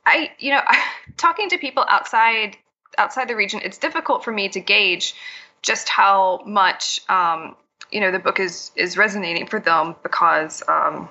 I, 0.06 0.32
you 0.40 0.52
know, 0.52 0.62
talking 1.18 1.50
to 1.50 1.58
people 1.58 1.86
outside 1.88 2.58
outside 2.98 3.28
the 3.28 3.36
region, 3.36 3.62
it's 3.64 3.78
difficult 3.78 4.24
for 4.24 4.32
me 4.32 4.50
to 4.50 4.60
gauge 4.60 5.14
just 5.62 5.90
how 5.90 6.42
much 6.46 7.02
um, 7.10 7.56
you 7.92 8.00
know 8.00 8.12
the 8.12 8.20
book 8.20 8.40
is 8.40 8.72
is 8.76 8.98
resonating 8.98 9.48
for 9.48 9.60
them 9.60 9.96
because 10.04 10.64
um, 10.68 11.10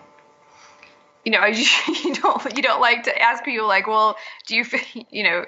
you 1.27 1.33
know 1.33 1.45
you 2.05 2.15
don't 2.15 2.57
you 2.57 2.63
don't 2.63 2.81
like 2.81 3.03
to 3.03 3.21
ask 3.21 3.45
people 3.45 3.67
like, 3.67 3.87
well, 3.87 4.17
do 4.47 4.55
you 4.55 4.65
you 5.11 5.25
know 5.25 5.45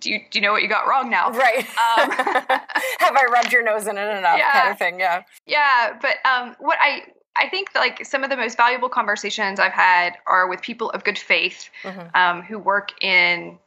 do 0.00 0.10
you 0.10 0.20
do 0.30 0.38
you 0.38 0.40
know 0.40 0.50
what 0.50 0.62
you 0.62 0.68
got 0.68 0.88
wrong 0.88 1.10
now? 1.10 1.30
Right. 1.30 1.58
Um, 1.58 2.10
Have 2.10 3.16
I 3.16 3.26
rubbed 3.30 3.52
your 3.52 3.62
nose 3.62 3.86
in 3.86 3.98
it 3.98 4.18
enough? 4.18 4.38
Yeah, 4.38 4.52
kind 4.52 4.72
of 4.72 4.78
thing. 4.78 4.98
Yeah. 4.98 5.22
Yeah, 5.46 5.98
but 6.00 6.16
um, 6.26 6.56
what 6.58 6.78
I 6.80 7.02
I 7.36 7.48
think 7.50 7.68
like 7.74 8.04
some 8.06 8.24
of 8.24 8.30
the 8.30 8.36
most 8.36 8.56
valuable 8.56 8.88
conversations 8.88 9.60
I've 9.60 9.72
had 9.72 10.14
are 10.26 10.48
with 10.48 10.62
people 10.62 10.90
of 10.90 11.04
good 11.04 11.18
faith 11.18 11.68
mm-hmm. 11.82 12.16
um, 12.16 12.42
who 12.42 12.58
work 12.58 12.92
in 13.02 13.58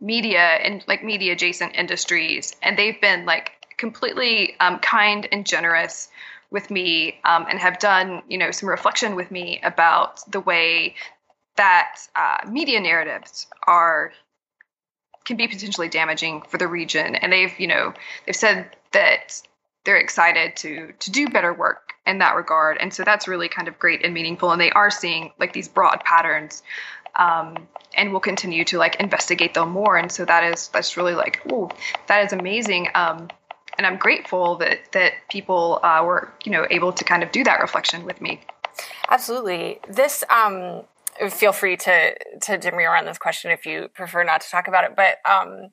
media 0.00 0.40
and 0.40 0.82
like 0.88 1.04
media 1.04 1.34
adjacent 1.34 1.74
industries, 1.76 2.56
and 2.62 2.78
they've 2.78 3.00
been 3.00 3.26
like 3.26 3.52
completely 3.76 4.56
um, 4.58 4.78
kind 4.78 5.28
and 5.30 5.44
generous 5.44 6.08
with 6.50 6.70
me 6.70 7.20
um, 7.24 7.46
and 7.48 7.58
have 7.58 7.78
done 7.78 8.22
you 8.28 8.38
know 8.38 8.50
some 8.50 8.68
reflection 8.68 9.16
with 9.16 9.30
me 9.30 9.60
about 9.62 10.20
the 10.30 10.40
way 10.40 10.94
that 11.56 11.98
uh, 12.16 12.38
media 12.48 12.80
narratives 12.80 13.46
are 13.66 14.12
can 15.24 15.36
be 15.36 15.48
potentially 15.48 15.88
damaging 15.88 16.42
for 16.42 16.58
the 16.58 16.68
region. 16.68 17.14
And 17.14 17.32
they've 17.32 17.58
you 17.58 17.66
know 17.66 17.94
they've 18.26 18.36
said 18.36 18.76
that 18.92 19.42
they're 19.84 19.96
excited 19.96 20.56
to 20.56 20.92
to 20.98 21.10
do 21.10 21.28
better 21.28 21.52
work 21.52 21.94
in 22.06 22.18
that 22.18 22.36
regard. 22.36 22.76
And 22.80 22.92
so 22.92 23.02
that's 23.02 23.26
really 23.26 23.48
kind 23.48 23.68
of 23.68 23.78
great 23.78 24.04
and 24.04 24.12
meaningful. 24.12 24.52
And 24.52 24.60
they 24.60 24.70
are 24.70 24.90
seeing 24.90 25.32
like 25.38 25.52
these 25.52 25.68
broad 25.68 26.04
patterns 26.04 26.62
um, 27.16 27.68
and 27.96 28.10
we'll 28.10 28.20
continue 28.20 28.64
to 28.64 28.78
like 28.78 28.96
investigate 28.96 29.54
them 29.54 29.70
more. 29.70 29.96
And 29.96 30.10
so 30.10 30.24
that 30.24 30.44
is 30.44 30.68
that's 30.68 30.96
really 30.96 31.14
like 31.14 31.42
oh 31.50 31.70
that 32.08 32.24
is 32.26 32.32
amazing. 32.32 32.88
Um, 32.94 33.28
and 33.76 33.86
i'm 33.86 33.96
grateful 33.96 34.56
that 34.56 34.78
that 34.92 35.12
people 35.30 35.80
uh, 35.82 36.02
were 36.04 36.32
you 36.44 36.52
know 36.52 36.66
able 36.70 36.92
to 36.92 37.04
kind 37.04 37.22
of 37.22 37.30
do 37.32 37.44
that 37.44 37.60
reflection 37.60 38.04
with 38.04 38.20
me. 38.20 38.40
Absolutely. 39.08 39.78
This 39.88 40.24
um, 40.30 40.82
feel 41.30 41.52
free 41.52 41.76
to 41.76 42.14
to 42.42 42.58
demur 42.58 42.96
on 42.96 43.04
this 43.04 43.18
question 43.18 43.52
if 43.52 43.66
you 43.66 43.88
prefer 43.94 44.24
not 44.24 44.40
to 44.40 44.50
talk 44.50 44.66
about 44.66 44.84
it 44.84 44.96
but 44.96 45.18
um, 45.30 45.70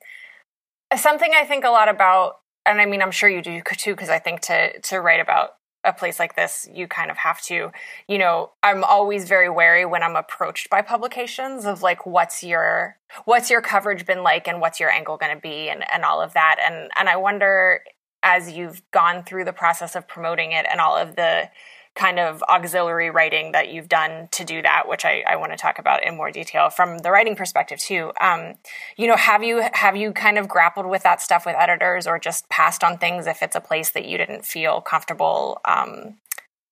something 0.96 1.31
i 1.36 1.43
think 1.43 1.63
a 1.63 1.70
lot 1.70 1.89
about 1.89 2.36
and 2.65 2.79
I 2.79 2.86
mean, 2.86 3.01
I'm 3.01 3.12
sure 3.12 3.29
you 3.29 3.41
do 3.41 3.62
too, 3.62 3.93
because 3.93 4.10
I 4.10 4.20
think 4.20 4.41
to 4.41 4.79
to 4.79 5.00
write 5.00 5.20
about 5.20 5.51
a 5.83 5.93
place 5.93 6.19
like 6.19 6.35
this, 6.35 6.67
you 6.71 6.88
kind 6.88 7.09
of 7.09 7.17
have 7.17 7.41
to, 7.41 7.71
you 8.07 8.17
know, 8.17 8.51
I'm 8.61 8.83
always 8.83 9.27
very 9.27 9.50
wary 9.50 9.85
when 9.85 10.03
I'm 10.03 10.15
approached 10.15 10.69
by 10.69 10.81
publications 10.81 11.65
of 11.65 11.81
like, 11.81 12.05
what's 12.05 12.43
your 12.43 12.97
what's 13.25 13.50
your 13.50 13.61
coverage 13.61 14.05
been 14.05 14.23
like, 14.23 14.47
and 14.47 14.61
what's 14.61 14.79
your 14.79 14.89
angle 14.89 15.17
going 15.17 15.35
to 15.35 15.41
be, 15.41 15.69
and 15.69 15.83
and 15.91 16.03
all 16.03 16.21
of 16.21 16.33
that, 16.33 16.57
and 16.63 16.91
and 16.97 17.09
I 17.09 17.15
wonder 17.15 17.81
as 18.23 18.51
you've 18.51 18.83
gone 18.91 19.23
through 19.23 19.45
the 19.45 19.53
process 19.53 19.95
of 19.95 20.07
promoting 20.07 20.51
it 20.51 20.65
and 20.69 20.79
all 20.79 20.95
of 20.95 21.15
the 21.15 21.50
kind 21.95 22.19
of 22.19 22.41
auxiliary 22.43 23.10
writing 23.10 23.51
that 23.51 23.69
you've 23.69 23.89
done 23.89 24.29
to 24.31 24.45
do 24.45 24.62
that, 24.62 24.88
which 24.88 25.03
I, 25.03 25.24
I 25.27 25.36
want 25.36 25.51
to 25.51 25.57
talk 25.57 25.77
about 25.77 26.05
in 26.05 26.15
more 26.15 26.31
detail 26.31 26.69
from 26.69 27.00
the 27.00 27.12
writing 27.12 27.36
perspective 27.36 27.79
too. 27.79 28.12
Um, 28.19 28.53
you 28.95 29.07
know, 29.07 29.17
have 29.17 29.43
you 29.43 29.63
have 29.74 29.98
you 29.98 30.13
kind 30.13 30.38
of 30.38 30.48
grappled 30.48 30.86
with 30.86 31.03
that 31.03 31.21
stuff 31.21 31.45
with 31.45 31.55
editors, 31.57 32.07
or 32.07 32.17
just 32.17 32.48
passed 32.50 32.83
on 32.83 32.98
things 32.98 33.27
if 33.27 33.41
it's 33.41 33.55
a 33.55 33.62
place 33.62 33.91
that 33.91 34.05
you 34.05 34.17
didn't 34.17 34.45
feel 34.45 34.79
comfortable, 34.81 35.60
um, 35.65 36.17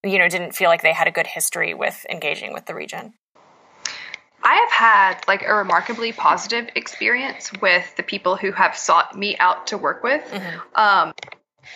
you 0.03 0.17
know, 0.17 0.29
didn't 0.29 0.53
feel 0.53 0.69
like 0.69 0.81
they 0.81 0.93
had 0.93 1.07
a 1.07 1.11
good 1.11 1.27
history 1.27 1.73
with 1.73 2.05
engaging 2.09 2.53
with 2.53 2.65
the 2.65 2.73
region? 2.73 3.13
I 4.41 4.55
have 4.55 4.71
had 4.71 5.27
like 5.27 5.43
a 5.45 5.53
remarkably 5.53 6.13
positive 6.13 6.69
experience 6.75 7.51
with 7.61 7.93
the 7.97 8.03
people 8.03 8.37
who 8.37 8.53
have 8.53 8.77
sought 8.77 9.17
me 9.17 9.37
out 9.37 9.67
to 9.67 9.77
work 9.77 10.01
with. 10.01 10.23
Mm-hmm. 10.31 10.59
Um, 10.75 11.13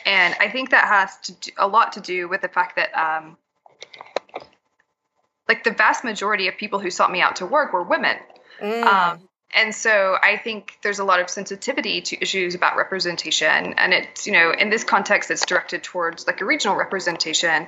and 0.05 0.35
I 0.39 0.49
think 0.49 0.71
that 0.71 0.87
has 0.87 1.17
to 1.23 1.31
do, 1.33 1.51
a 1.57 1.67
lot 1.67 1.93
to 1.93 2.01
do 2.01 2.27
with 2.27 2.41
the 2.41 2.47
fact 2.47 2.75
that 2.75 2.93
um, 2.97 3.37
like 5.47 5.63
the 5.63 5.71
vast 5.71 6.03
majority 6.03 6.47
of 6.47 6.57
people 6.57 6.79
who 6.79 6.89
sought 6.89 7.11
me 7.11 7.21
out 7.21 7.37
to 7.37 7.45
work 7.45 7.73
were 7.73 7.83
women. 7.83 8.17
Mm. 8.61 8.83
Um, 8.83 9.29
and 9.55 9.73
so 9.73 10.17
I 10.21 10.37
think 10.37 10.79
there's 10.81 10.99
a 10.99 11.03
lot 11.03 11.19
of 11.19 11.29
sensitivity 11.29 12.01
to 12.01 12.21
issues 12.21 12.55
about 12.55 12.75
representation, 12.75 13.73
and 13.73 13.93
it's 13.93 14.25
you 14.25 14.33
know 14.33 14.51
in 14.51 14.69
this 14.69 14.83
context 14.83 15.29
it's 15.29 15.45
directed 15.45 15.83
towards 15.83 16.25
like 16.25 16.41
a 16.41 16.45
regional 16.45 16.75
representation, 16.75 17.67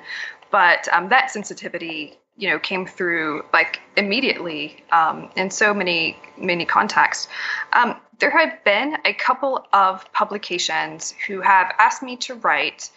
but 0.52 0.88
um, 0.91 1.10
that 1.10 1.30
sensitivity 1.30 2.17
you 2.38 2.50
know 2.50 2.60
came 2.60 2.86
through 2.86 3.45
like 3.54 3.80
immediately 3.95 4.84
um, 4.91 5.30
in 5.36 5.50
so 5.50 5.74
many 5.74 6.17
many 6.38 6.65
contexts. 6.65 7.28
Um, 7.74 7.95
there 8.19 8.32
have 8.32 8.63
been 8.63 8.98
a 9.06 9.13
couple 9.13 9.65
of 9.74 10.12
publications 10.13 11.13
who 11.28 11.41
have 11.41 11.74
asked 11.80 12.02
me 12.02 12.15
to 12.17 12.36
write 12.36 12.89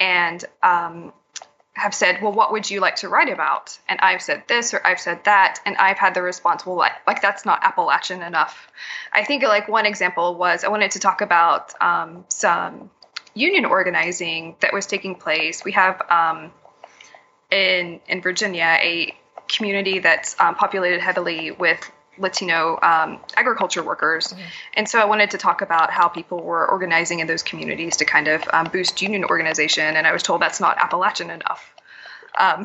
and 0.00 0.44
um, 0.62 1.12
have 1.74 1.94
said, 1.94 2.20
Well, 2.22 2.32
what 2.32 2.52
would 2.52 2.70
you 2.70 2.80
like 2.80 2.96
to 2.96 3.08
write 3.08 3.30
about? 3.30 3.78
And 3.88 3.98
I've 4.00 4.22
said 4.22 4.44
this 4.46 4.74
or 4.74 4.86
I've 4.86 5.00
said 5.00 5.24
that. 5.24 5.60
And 5.64 5.76
I've 5.76 5.98
had 5.98 6.14
the 6.14 6.22
response, 6.22 6.66
Well, 6.66 6.76
like, 6.76 6.92
like 7.06 7.22
that's 7.22 7.44
not 7.44 7.62
Appalachian 7.62 8.22
enough. 8.22 8.68
I 9.12 9.24
think 9.24 9.42
like 9.42 9.68
one 9.68 9.86
example 9.86 10.36
was 10.36 10.64
I 10.64 10.68
wanted 10.68 10.90
to 10.92 10.98
talk 10.98 11.20
about 11.20 11.72
um, 11.80 12.24
some 12.28 12.90
union 13.34 13.64
organizing 13.64 14.56
that 14.60 14.72
was 14.72 14.86
taking 14.86 15.14
place. 15.14 15.64
We 15.64 15.72
have 15.72 16.02
um, 16.10 16.52
in, 17.52 18.00
in 18.08 18.22
Virginia 18.22 18.78
a 18.80 19.14
community 19.48 19.98
that's 19.98 20.38
um, 20.40 20.54
populated 20.54 21.00
heavily 21.00 21.50
with 21.50 21.90
Latino 22.18 22.78
um, 22.82 23.20
agriculture 23.36 23.82
workers. 23.82 24.28
Mm-hmm. 24.28 24.42
And 24.74 24.88
so 24.88 24.98
I 24.98 25.04
wanted 25.04 25.30
to 25.30 25.38
talk 25.38 25.62
about 25.62 25.90
how 25.90 26.08
people 26.08 26.42
were 26.42 26.66
organizing 26.68 27.20
in 27.20 27.26
those 27.26 27.42
communities 27.42 27.96
to 27.98 28.04
kind 28.04 28.28
of 28.28 28.42
um, 28.52 28.68
boost 28.72 29.00
union 29.02 29.24
organization. 29.24 29.96
And 29.96 30.06
I 30.06 30.12
was 30.12 30.22
told 30.22 30.40
that's 30.40 30.60
not 30.60 30.78
Appalachian 30.78 31.30
enough. 31.30 31.74
Um, 32.38 32.64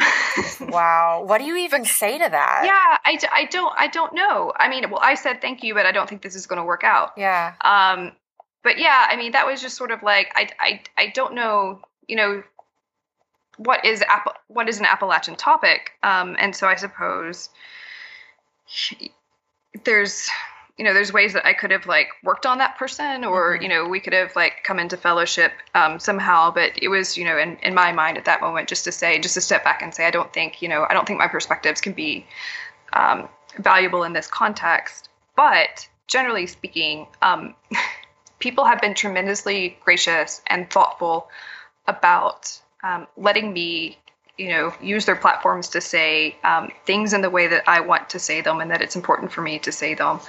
wow. 0.70 1.24
What 1.26 1.40
do 1.40 1.46
you 1.46 1.58
even 1.58 1.86
say 1.86 2.18
to 2.18 2.30
that? 2.30 2.62
Yeah, 2.64 2.98
I, 3.06 3.20
I 3.34 3.46
don't, 3.46 3.74
I 3.78 3.88
don't 3.88 4.14
know. 4.14 4.54
I 4.56 4.70
mean, 4.70 4.90
well, 4.90 5.02
I 5.02 5.16
said 5.16 5.42
thank 5.42 5.64
you, 5.64 5.74
but 5.74 5.86
I 5.86 5.92
don't 5.92 6.08
think 6.08 6.22
this 6.22 6.36
is 6.36 6.46
going 6.46 6.60
to 6.60 6.66
work 6.66 6.84
out. 6.84 7.12
Yeah. 7.18 7.54
Um, 7.62 8.14
but 8.64 8.80
yeah, 8.80 9.08
I 9.10 9.16
mean, 9.16 9.32
that 9.32 9.46
was 9.46 9.62
just 9.62 9.76
sort 9.76 9.92
of 9.92 10.04
like, 10.04 10.32
I, 10.36 10.50
I, 10.60 10.82
I 10.98 11.08
don't 11.08 11.34
know, 11.34 11.82
you 12.08 12.16
know, 12.16 12.44
what 13.58 13.84
is 13.84 14.02
App- 14.04 14.40
what 14.48 14.70
is 14.70 14.80
an 14.80 14.86
Appalachian 14.86 15.36
topic? 15.36 15.92
Um, 16.04 16.36
and 16.40 16.56
so 16.56 16.68
I 16.68 16.76
suppose 16.76 17.50
there's 19.84 20.30
you 20.78 20.86
know 20.86 20.94
there's 20.94 21.12
ways 21.12 21.34
that 21.34 21.46
i 21.46 21.54
could 21.54 21.72
have 21.72 21.86
like 21.88 22.10
worked 22.24 22.46
on 22.46 22.58
that 22.60 22.78
person 22.78 23.24
or 23.24 23.54
mm-hmm. 23.54 23.64
you 23.64 23.70
know 23.70 23.88
we 23.88 24.00
could 24.00 24.14
have 24.14 24.36
like 24.36 24.64
come 24.64 24.80
into 24.80 24.96
fellowship 24.96 25.52
um, 25.76 26.00
somehow 26.00 26.52
but 26.52 26.72
it 26.82 26.88
was 26.88 27.18
you 27.18 27.26
know 27.26 27.38
in, 27.38 27.58
in 27.58 27.74
my 27.74 27.92
mind 27.92 28.18
at 28.18 28.26
that 28.26 28.42
moment 28.42 28.68
just 28.68 28.84
to 28.84 28.92
say 28.92 29.20
just 29.20 29.34
to 29.34 29.42
step 29.42 29.64
back 29.64 29.82
and 29.82 29.94
say 29.94 30.06
i 30.06 30.12
don't 30.12 30.34
think 30.34 30.62
you 30.62 30.70
know 30.70 30.86
i 30.90 30.94
don't 30.94 31.08
think 31.08 31.20
my 31.20 31.28
perspectives 31.28 31.82
can 31.82 31.94
be 31.94 32.26
um, 32.94 33.28
valuable 33.58 34.04
in 34.04 34.14
this 34.14 34.28
context 34.28 35.10
but 35.36 35.88
generally 36.08 36.46
speaking 36.46 37.08
um, 37.22 37.56
people 38.40 38.66
have 38.66 38.80
been 38.82 38.94
tremendously 38.94 39.78
gracious 39.84 40.42
and 40.48 40.70
thoughtful 40.70 41.28
about 41.88 42.60
um, 42.84 43.08
letting 43.18 43.54
me 43.54 43.98
you 44.38 44.50
know 44.50 44.74
use 44.82 45.06
their 45.06 45.16
platforms 45.16 45.68
to 45.70 45.82
say 45.82 46.36
um, 46.44 46.72
things 46.86 47.14
in 47.14 47.22
the 47.22 47.30
way 47.30 47.48
that 47.48 47.64
I 47.68 47.80
want 47.80 48.10
to 48.12 48.20
say 48.20 48.42
them 48.42 48.62
and 48.62 48.70
that 48.72 48.82
it's 48.82 48.96
important 48.96 49.32
for 49.32 49.42
me 49.42 49.60
to 49.60 49.72
say 49.72 49.94
them. 49.96 50.20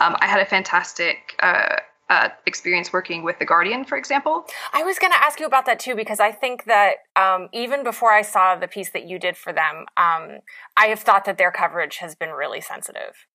Um, 0.00 0.16
I 0.20 0.26
had 0.26 0.40
a 0.40 0.46
fantastic 0.46 1.34
uh, 1.40 1.76
uh, 2.08 2.28
experience 2.46 2.92
working 2.92 3.22
with 3.22 3.38
the 3.38 3.44
Guardian, 3.44 3.84
for 3.84 3.98
example. 3.98 4.46
I 4.72 4.82
was 4.82 4.98
going 4.98 5.12
to 5.12 5.22
ask 5.22 5.40
you 5.40 5.46
about 5.46 5.66
that 5.66 5.78
too 5.78 5.94
because 5.94 6.20
I 6.20 6.32
think 6.32 6.64
that 6.64 6.96
um, 7.16 7.48
even 7.52 7.84
before 7.84 8.12
I 8.12 8.22
saw 8.22 8.56
the 8.56 8.68
piece 8.68 8.90
that 8.92 9.06
you 9.06 9.18
did 9.18 9.36
for 9.36 9.52
them, 9.52 9.86
um, 9.96 10.38
I 10.76 10.86
have 10.86 11.00
thought 11.00 11.24
that 11.26 11.36
their 11.36 11.50
coverage 11.50 11.98
has 11.98 12.14
been 12.14 12.30
really 12.30 12.60
sensitive. 12.60 13.26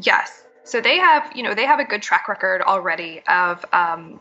Yes, 0.00 0.44
so 0.64 0.80
they 0.80 0.98
have 0.98 1.30
you 1.36 1.42
know 1.42 1.54
they 1.54 1.66
have 1.66 1.78
a 1.78 1.84
good 1.84 2.02
track 2.02 2.26
record 2.26 2.62
already 2.62 3.22
of 3.28 3.64
um, 3.72 4.20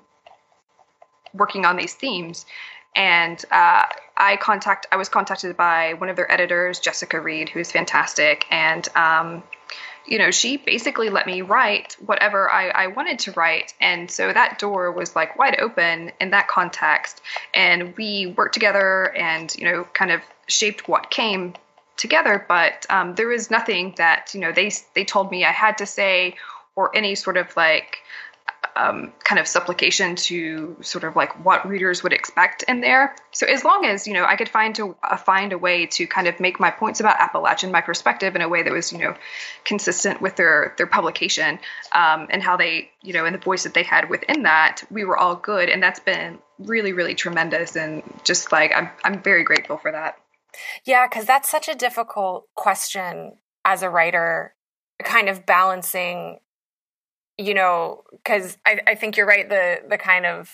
working 1.33 1.65
on 1.65 1.77
these 1.77 1.95
themes 1.95 2.45
and 2.95 3.43
uh, 3.51 3.85
I 4.17 4.37
contact 4.37 4.87
I 4.91 4.97
was 4.97 5.09
contacted 5.09 5.57
by 5.57 5.93
one 5.95 6.09
of 6.09 6.15
their 6.15 6.31
editors, 6.31 6.79
Jessica 6.79 7.19
Reed, 7.19 7.49
who 7.49 7.59
is 7.59 7.71
fantastic, 7.71 8.45
and 8.51 8.87
um, 8.95 9.43
you 10.05 10.17
know 10.17 10.31
she 10.31 10.57
basically 10.57 11.09
let 11.09 11.25
me 11.25 11.41
write 11.41 11.97
whatever 12.05 12.49
I, 12.51 12.69
I 12.69 12.87
wanted 12.87 13.19
to 13.19 13.31
write, 13.31 13.73
and 13.81 14.09
so 14.09 14.31
that 14.31 14.59
door 14.59 14.91
was 14.91 15.15
like 15.15 15.37
wide 15.37 15.59
open 15.59 16.11
in 16.21 16.29
that 16.31 16.47
context, 16.47 17.21
and 17.53 17.95
we 17.97 18.27
worked 18.37 18.53
together 18.53 19.15
and 19.15 19.53
you 19.55 19.65
know 19.65 19.85
kind 19.93 20.11
of 20.11 20.21
shaped 20.47 20.87
what 20.87 21.09
came 21.09 21.53
together. 21.97 22.45
But 22.47 22.85
um, 22.89 23.15
there 23.15 23.27
was 23.27 23.49
nothing 23.49 23.95
that 23.97 24.31
you 24.33 24.39
know 24.39 24.51
they 24.51 24.71
they 24.93 25.05
told 25.05 25.31
me 25.31 25.43
I 25.45 25.51
had 25.51 25.77
to 25.79 25.85
say 25.85 26.35
or 26.75 26.95
any 26.95 27.15
sort 27.15 27.37
of 27.37 27.55
like 27.55 27.99
um, 28.75 29.13
kind 29.23 29.39
of 29.39 29.47
supplication 29.47 30.15
to 30.15 30.75
sort 30.81 31.03
of 31.03 31.15
like 31.15 31.43
what 31.45 31.67
readers 31.67 32.03
would 32.03 32.13
expect 32.13 32.63
in 32.63 32.81
there. 32.81 33.15
So 33.31 33.47
as 33.47 33.63
long 33.63 33.85
as 33.85 34.07
you 34.07 34.13
know 34.13 34.25
I 34.25 34.35
could 34.35 34.49
find 34.49 34.75
to 34.75 34.95
uh, 35.03 35.17
find 35.17 35.53
a 35.53 35.57
way 35.57 35.85
to 35.87 36.07
kind 36.07 36.27
of 36.27 36.39
make 36.39 36.59
my 36.59 36.71
points 36.71 36.99
about 36.99 37.19
Appalachian, 37.19 37.71
my 37.71 37.81
perspective 37.81 38.35
in 38.35 38.41
a 38.41 38.49
way 38.49 38.63
that 38.63 38.71
was 38.71 38.91
you 38.91 38.99
know 38.99 39.15
consistent 39.63 40.21
with 40.21 40.35
their 40.35 40.73
their 40.77 40.87
publication 40.87 41.59
um, 41.91 42.27
and 42.29 42.41
how 42.41 42.57
they 42.57 42.89
you 43.01 43.13
know 43.13 43.25
and 43.25 43.35
the 43.35 43.39
voice 43.39 43.63
that 43.63 43.73
they 43.73 43.83
had 43.83 44.09
within 44.09 44.43
that, 44.43 44.83
we 44.89 45.03
were 45.03 45.17
all 45.17 45.35
good, 45.35 45.69
and 45.69 45.81
that's 45.81 45.99
been 45.99 46.39
really 46.59 46.93
really 46.93 47.15
tremendous 47.15 47.75
and 47.75 48.03
just 48.23 48.51
like 48.51 48.71
I'm 48.75 48.89
I'm 49.03 49.21
very 49.21 49.43
grateful 49.43 49.77
for 49.77 49.91
that. 49.91 50.17
Yeah, 50.85 51.07
because 51.07 51.25
that's 51.25 51.49
such 51.49 51.67
a 51.67 51.75
difficult 51.75 52.45
question 52.55 53.37
as 53.65 53.81
a 53.81 53.89
writer, 53.89 54.55
kind 55.03 55.29
of 55.29 55.45
balancing 55.45 56.39
you 57.37 57.53
know, 57.53 58.03
because 58.11 58.57
I, 58.65 58.79
I 58.87 58.95
think 58.95 59.17
you're 59.17 59.25
right. 59.25 59.47
The 59.47 59.81
the 59.89 59.97
kind 59.97 60.25
of 60.25 60.49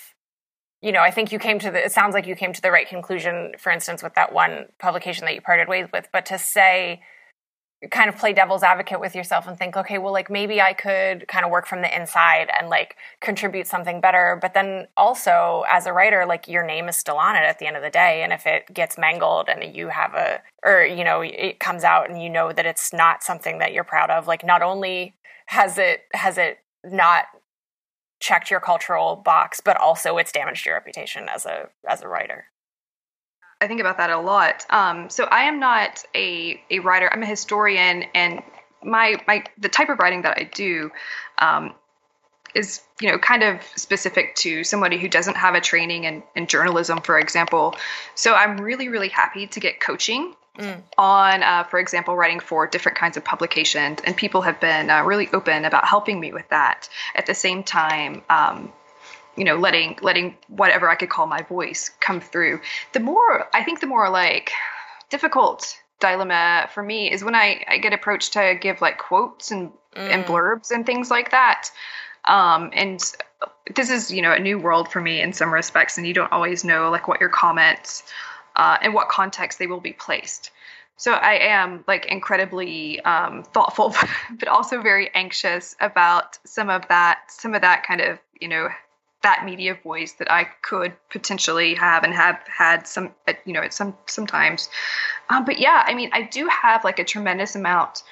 you 0.82 0.94
know, 0.94 1.02
I 1.02 1.12
think 1.12 1.32
you 1.32 1.40
came 1.40 1.60
to 1.60 1.72
the. 1.72 1.86
It 1.86 1.92
sounds 1.92 2.14
like 2.14 2.26
you 2.26 2.36
came 2.36 2.54
to 2.54 2.62
the 2.62 2.72
right 2.72 2.88
conclusion. 2.88 3.54
For 3.58 3.72
instance, 3.72 4.02
with 4.02 4.16
that 4.16 4.34
one 4.34 4.68
publication 4.80 5.26
that 5.26 5.36
you 5.36 5.42
parted 5.42 5.68
ways 5.68 5.88
with, 5.92 6.08
but 6.14 6.26
to 6.28 6.38
say, 6.38 7.02
kind 7.92 8.10
of 8.10 8.18
play 8.18 8.34
devil's 8.34 8.62
advocate 8.62 9.00
with 9.00 9.16
yourself 9.16 9.48
and 9.48 9.58
think, 9.58 9.78
okay, 9.78 9.98
well, 9.98 10.12
like 10.12 10.30
maybe 10.30 10.62
I 10.62 10.74
could 10.74 11.28
kind 11.30 11.46
of 11.46 11.52
work 11.52 11.66
from 11.66 11.82
the 11.82 11.96
inside 11.96 12.50
and 12.58 12.70
like 12.70 12.96
contribute 13.22 13.68
something 13.68 14.02
better. 14.02 14.38
But 14.42 14.54
then 14.54 14.88
also, 14.98 15.64
as 15.70 15.86
a 15.86 15.94
writer, 15.94 16.26
like 16.26 16.48
your 16.48 16.66
name 16.66 16.90
is 16.90 16.98
still 16.98 17.18
on 17.18 17.36
it 17.36 17.44
at 17.44 17.60
the 17.60 17.68
end 17.68 17.78
of 17.78 17.84
the 17.84 17.90
day, 17.90 18.24
and 18.24 18.34
if 18.34 18.46
it 18.46 18.74
gets 18.74 18.98
mangled 18.98 19.50
and 19.50 19.76
you 19.76 19.90
have 19.90 20.14
a, 20.14 20.42
or 20.64 20.86
you 20.86 21.04
know, 21.04 21.22
it 21.22 21.60
comes 21.60 21.84
out 21.84 22.10
and 22.10 22.22
you 22.22 22.30
know 22.30 22.52
that 22.52 22.66
it's 22.66 22.94
not 22.94 23.24
something 23.24 23.60
that 23.60 23.74
you're 23.74 23.84
proud 23.84 24.10
of, 24.10 24.28
like 24.28 24.46
not 24.46 24.62
only 24.62 25.16
has 25.48 25.78
it 25.78 26.02
has 26.14 26.38
it 26.38 26.60
not 26.84 27.26
checked 28.20 28.52
your 28.52 28.60
cultural 28.60 29.16
box, 29.16 29.62
but 29.62 29.78
also 29.78 30.18
it's 30.18 30.32
damaged 30.32 30.66
your 30.66 30.76
reputation 30.76 31.28
as 31.30 31.46
a 31.46 31.70
as 31.88 32.02
a 32.02 32.08
writer. 32.08 32.46
I 33.62 33.68
think 33.68 33.82
about 33.82 33.98
that 33.98 34.10
a 34.10 34.20
lot. 34.20 34.66
Um, 34.70 35.10
so 35.10 35.26
I 35.26 35.44
am 35.44 35.60
not 35.60 36.04
a 36.16 36.62
a 36.70 36.80
writer. 36.80 37.10
I'm 37.12 37.24
a 37.24 37.28
historian, 37.28 38.04
and 38.14 38.42
my 38.84 39.22
my 39.28 39.44
the 39.58 39.70
type 39.70 39.90
of 39.90 40.00
writing 40.00 40.22
that 40.24 40.38
I 40.38 40.44
do 40.44 40.92
um, 41.40 41.74
is 42.56 42.82
you 43.02 43.10
know 43.12 43.18
kind 43.18 43.44
of 43.44 43.62
specific 43.76 44.36
to 44.36 44.64
somebody 44.64 44.98
who 44.98 45.08
doesn't 45.08 45.36
have 45.36 45.56
a 45.56 45.62
training 45.62 46.06
in, 46.06 46.24
in 46.36 46.48
journalism, 46.48 47.02
for 47.02 47.20
example. 47.20 47.76
So 48.16 48.34
I'm 48.34 48.58
really 48.58 48.88
really 48.88 49.10
happy 49.10 49.48
to 49.48 49.60
get 49.60 49.80
coaching 49.80 50.36
mm. 50.60 50.82
on, 50.98 51.42
uh, 51.42 51.64
for 51.64 51.80
example, 51.80 52.16
writing 52.16 52.40
for 52.40 52.68
different 52.68 52.98
kinds 52.98 53.18
of 53.18 53.24
publications, 53.24 54.00
and 54.04 54.16
people 54.16 54.42
have 54.42 54.60
been 54.60 54.90
uh, 54.90 55.04
really 55.04 55.30
open 55.34 55.66
about 55.66 55.88
helping 55.88 56.20
me 56.20 56.34
with 56.34 56.48
that. 56.50 56.90
At 57.16 57.26
the 57.26 57.34
same 57.34 57.64
time, 57.64 58.22
um, 58.30 58.72
you 59.36 59.46
know, 59.46 59.56
letting 59.56 59.98
letting 60.02 60.38
whatever 60.48 60.90
I 60.90 60.96
could 60.96 61.10
call 61.10 61.26
my 61.26 61.42
voice 61.44 61.90
come 62.00 62.20
through. 62.20 62.60
The 62.94 63.00
more 63.00 63.48
I 63.54 63.64
think, 63.64 63.80
the 63.80 63.88
more 63.88 64.10
like 64.10 64.52
difficult 65.10 65.78
dilemma 66.00 66.70
for 66.74 66.84
me 66.84 67.12
is 67.12 67.24
when 67.24 67.36
I, 67.36 67.66
I 67.68 67.78
get 67.78 67.94
approached 67.94 68.34
to 68.34 68.58
give 68.60 68.82
like 68.82 68.98
quotes 68.98 69.52
and 69.52 69.72
mm. 69.96 70.10
and 70.10 70.26
blurbs 70.26 70.72
and 70.72 70.86
things 70.86 71.10
like 71.10 71.32
that. 71.32 71.70
Um, 72.28 72.72
and 72.74 73.02
this 73.76 73.90
is 73.90 74.12
you 74.12 74.22
know 74.22 74.34
a 74.34 74.40
new 74.40 74.60
world 74.60 74.92
for 74.92 75.00
me 75.00 75.22
in 75.22 75.34
some 75.34 75.54
respects, 75.54 75.98
and 75.98 76.06
you 76.06 76.14
don't 76.14 76.32
always 76.32 76.64
know 76.64 76.90
like 76.90 77.08
what 77.08 77.20
your 77.20 77.30
comments 77.30 78.04
uh, 78.60 78.78
and 78.82 78.94
what 78.94 79.08
context 79.08 79.58
they 79.58 79.68
will 79.68 79.80
be 79.80 79.94
placed. 79.94 80.52
So 80.98 81.14
I 81.14 81.36
am 81.36 81.86
like 81.88 82.08
incredibly 82.08 83.00
um, 83.00 83.44
thoughtful, 83.44 83.96
but 84.38 84.50
also 84.50 84.82
very 84.82 85.10
anxious 85.16 85.78
about 85.80 86.38
some 86.46 86.70
of 86.70 86.86
that, 86.90 87.20
some 87.30 87.56
of 87.56 87.62
that 87.62 87.84
kind 87.88 88.02
of 88.02 88.20
you 88.40 88.50
know 88.50 88.68
that 89.22 89.46
media 89.46 89.78
voice 89.82 90.14
that 90.14 90.32
I 90.32 90.46
could 90.62 90.94
potentially 91.10 91.74
have 91.76 92.04
and 92.04 92.14
have 92.14 92.40
had 92.48 92.88
some, 92.88 93.12
you 93.46 93.54
know, 93.54 93.62
at 93.62 93.74
some 93.74 93.98
sometimes. 94.06 94.70
Um, 95.30 95.44
but 95.46 95.60
yeah, 95.60 95.84
I 95.86 95.94
mean, 95.94 96.10
I 96.14 96.22
do 96.22 96.48
have 96.48 96.84
like 96.86 97.00
a 97.00 97.04
tremendous 97.04 97.56
amount 97.56 98.04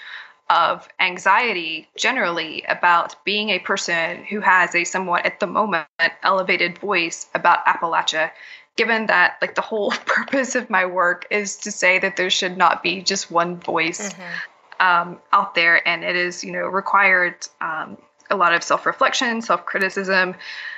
of 0.50 0.88
anxiety 1.00 1.88
generally 1.98 2.64
about 2.68 3.24
being 3.24 3.50
a 3.50 3.60
person 3.60 4.24
who 4.26 4.42
has 4.42 4.76
a 4.76 4.84
somewhat 4.84 5.26
at 5.26 5.40
the 5.40 5.48
moment 5.48 5.88
elevated 6.24 6.78
voice 6.78 7.28
about 7.34 7.66
Appalachia 7.66 8.32
given 8.78 9.08
that 9.08 9.38
like 9.42 9.56
the 9.56 9.62
whole 9.62 9.92
purpose 10.06 10.56
of 10.56 10.70
my 10.70 10.86
work 10.86 11.28
is 11.30 11.58
to 11.58 11.72
say 11.72 12.00
that 12.00 12.16
there 12.16 12.30
should 12.30 12.58
not 12.58 12.82
be 12.82 13.02
just 13.02 13.30
one 13.30 13.58
voice 13.58 14.14
mm-hmm. 14.14 15.12
um, 15.12 15.20
out 15.34 15.56
there. 15.56 15.86
And 15.86 16.04
it 16.04 16.16
is 16.16 16.44
you 16.44 16.52
know 16.52 16.68
required 16.68 17.36
um, 17.60 17.98
a 18.30 18.38
lot 18.38 18.54
of 18.54 18.64
self-reflection 18.64 19.42
self-criticism 19.42 20.36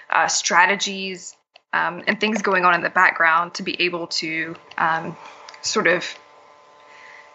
uh, 0.10 0.28
strategies 0.28 1.36
um, 1.74 2.04
and 2.08 2.20
things 2.20 2.42
going 2.42 2.66
on 2.66 2.74
in 2.74 2.82
the 2.82 2.90
background 2.90 3.54
to 3.56 3.64
be 3.64 3.80
able 3.82 4.08
to 4.08 4.56
um, 4.78 5.16
sort 5.62 5.88
of 5.88 6.18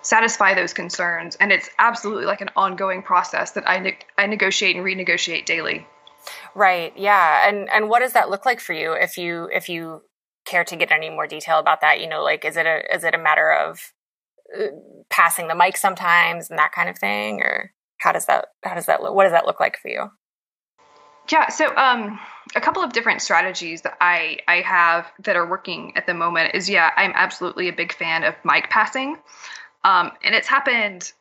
satisfy 0.02 0.54
those 0.54 0.72
concerns. 0.72 1.36
And 1.36 1.52
it's 1.52 1.70
absolutely 1.78 2.26
like 2.26 2.40
an 2.40 2.50
ongoing 2.56 3.02
process 3.02 3.52
that 3.52 3.68
I, 3.68 3.78
ne- 3.78 3.98
I 4.18 4.26
negotiate 4.26 4.76
and 4.76 4.84
renegotiate 4.84 5.46
daily. 5.46 5.86
Right. 6.54 6.92
Yeah. 6.96 7.48
And 7.48 7.68
and 7.70 7.88
what 7.88 8.00
does 8.00 8.12
that 8.14 8.30
look 8.30 8.46
like 8.46 8.60
for 8.60 8.72
you 8.72 8.92
if 8.92 9.18
you 9.18 9.48
if 9.52 9.68
you 9.68 10.02
care 10.44 10.64
to 10.64 10.76
get 10.76 10.92
any 10.92 11.10
more 11.10 11.26
detail 11.26 11.58
about 11.58 11.80
that? 11.80 12.00
You 12.00 12.08
know, 12.08 12.22
like 12.22 12.44
is 12.44 12.56
it 12.56 12.66
a 12.66 12.94
is 12.94 13.04
it 13.04 13.14
a 13.14 13.18
matter 13.18 13.52
of 13.52 13.92
uh, 14.56 14.66
passing 15.10 15.48
the 15.48 15.54
mic 15.54 15.76
sometimes 15.76 16.50
and 16.50 16.58
that 16.58 16.72
kind 16.72 16.88
of 16.88 16.98
thing, 16.98 17.40
or 17.40 17.72
how 17.98 18.12
does 18.12 18.26
that 18.26 18.48
how 18.62 18.74
does 18.74 18.86
that 18.86 19.02
look? 19.02 19.14
What 19.14 19.24
does 19.24 19.32
that 19.32 19.46
look 19.46 19.60
like 19.60 19.78
for 19.78 19.88
you? 19.88 20.10
Yeah, 21.32 21.48
so 21.48 21.74
um, 21.76 22.20
a 22.54 22.60
couple 22.60 22.82
of 22.82 22.92
different 22.92 23.22
strategies 23.22 23.82
that 23.82 23.96
I 24.00 24.38
I 24.46 24.56
have 24.56 25.10
that 25.20 25.36
are 25.36 25.48
working 25.48 25.92
at 25.96 26.06
the 26.06 26.14
moment 26.14 26.54
is 26.54 26.68
yeah, 26.68 26.90
I'm 26.96 27.12
absolutely 27.14 27.68
a 27.68 27.72
big 27.72 27.92
fan 27.92 28.24
of 28.24 28.34
mic 28.44 28.68
passing, 28.68 29.16
um, 29.84 30.12
and 30.22 30.34
it's 30.34 30.48
happened 30.48 31.12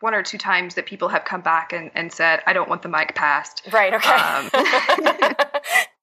one 0.00 0.14
or 0.14 0.22
two 0.22 0.38
times 0.38 0.74
that 0.74 0.86
people 0.86 1.08
have 1.08 1.24
come 1.24 1.40
back 1.40 1.72
and, 1.72 1.90
and 1.94 2.12
said, 2.12 2.40
I 2.46 2.52
don't 2.52 2.68
want 2.68 2.82
the 2.82 2.88
mic 2.88 3.14
passed. 3.14 3.68
Right, 3.72 3.92
okay. 3.92 4.10
Um, 4.10 4.50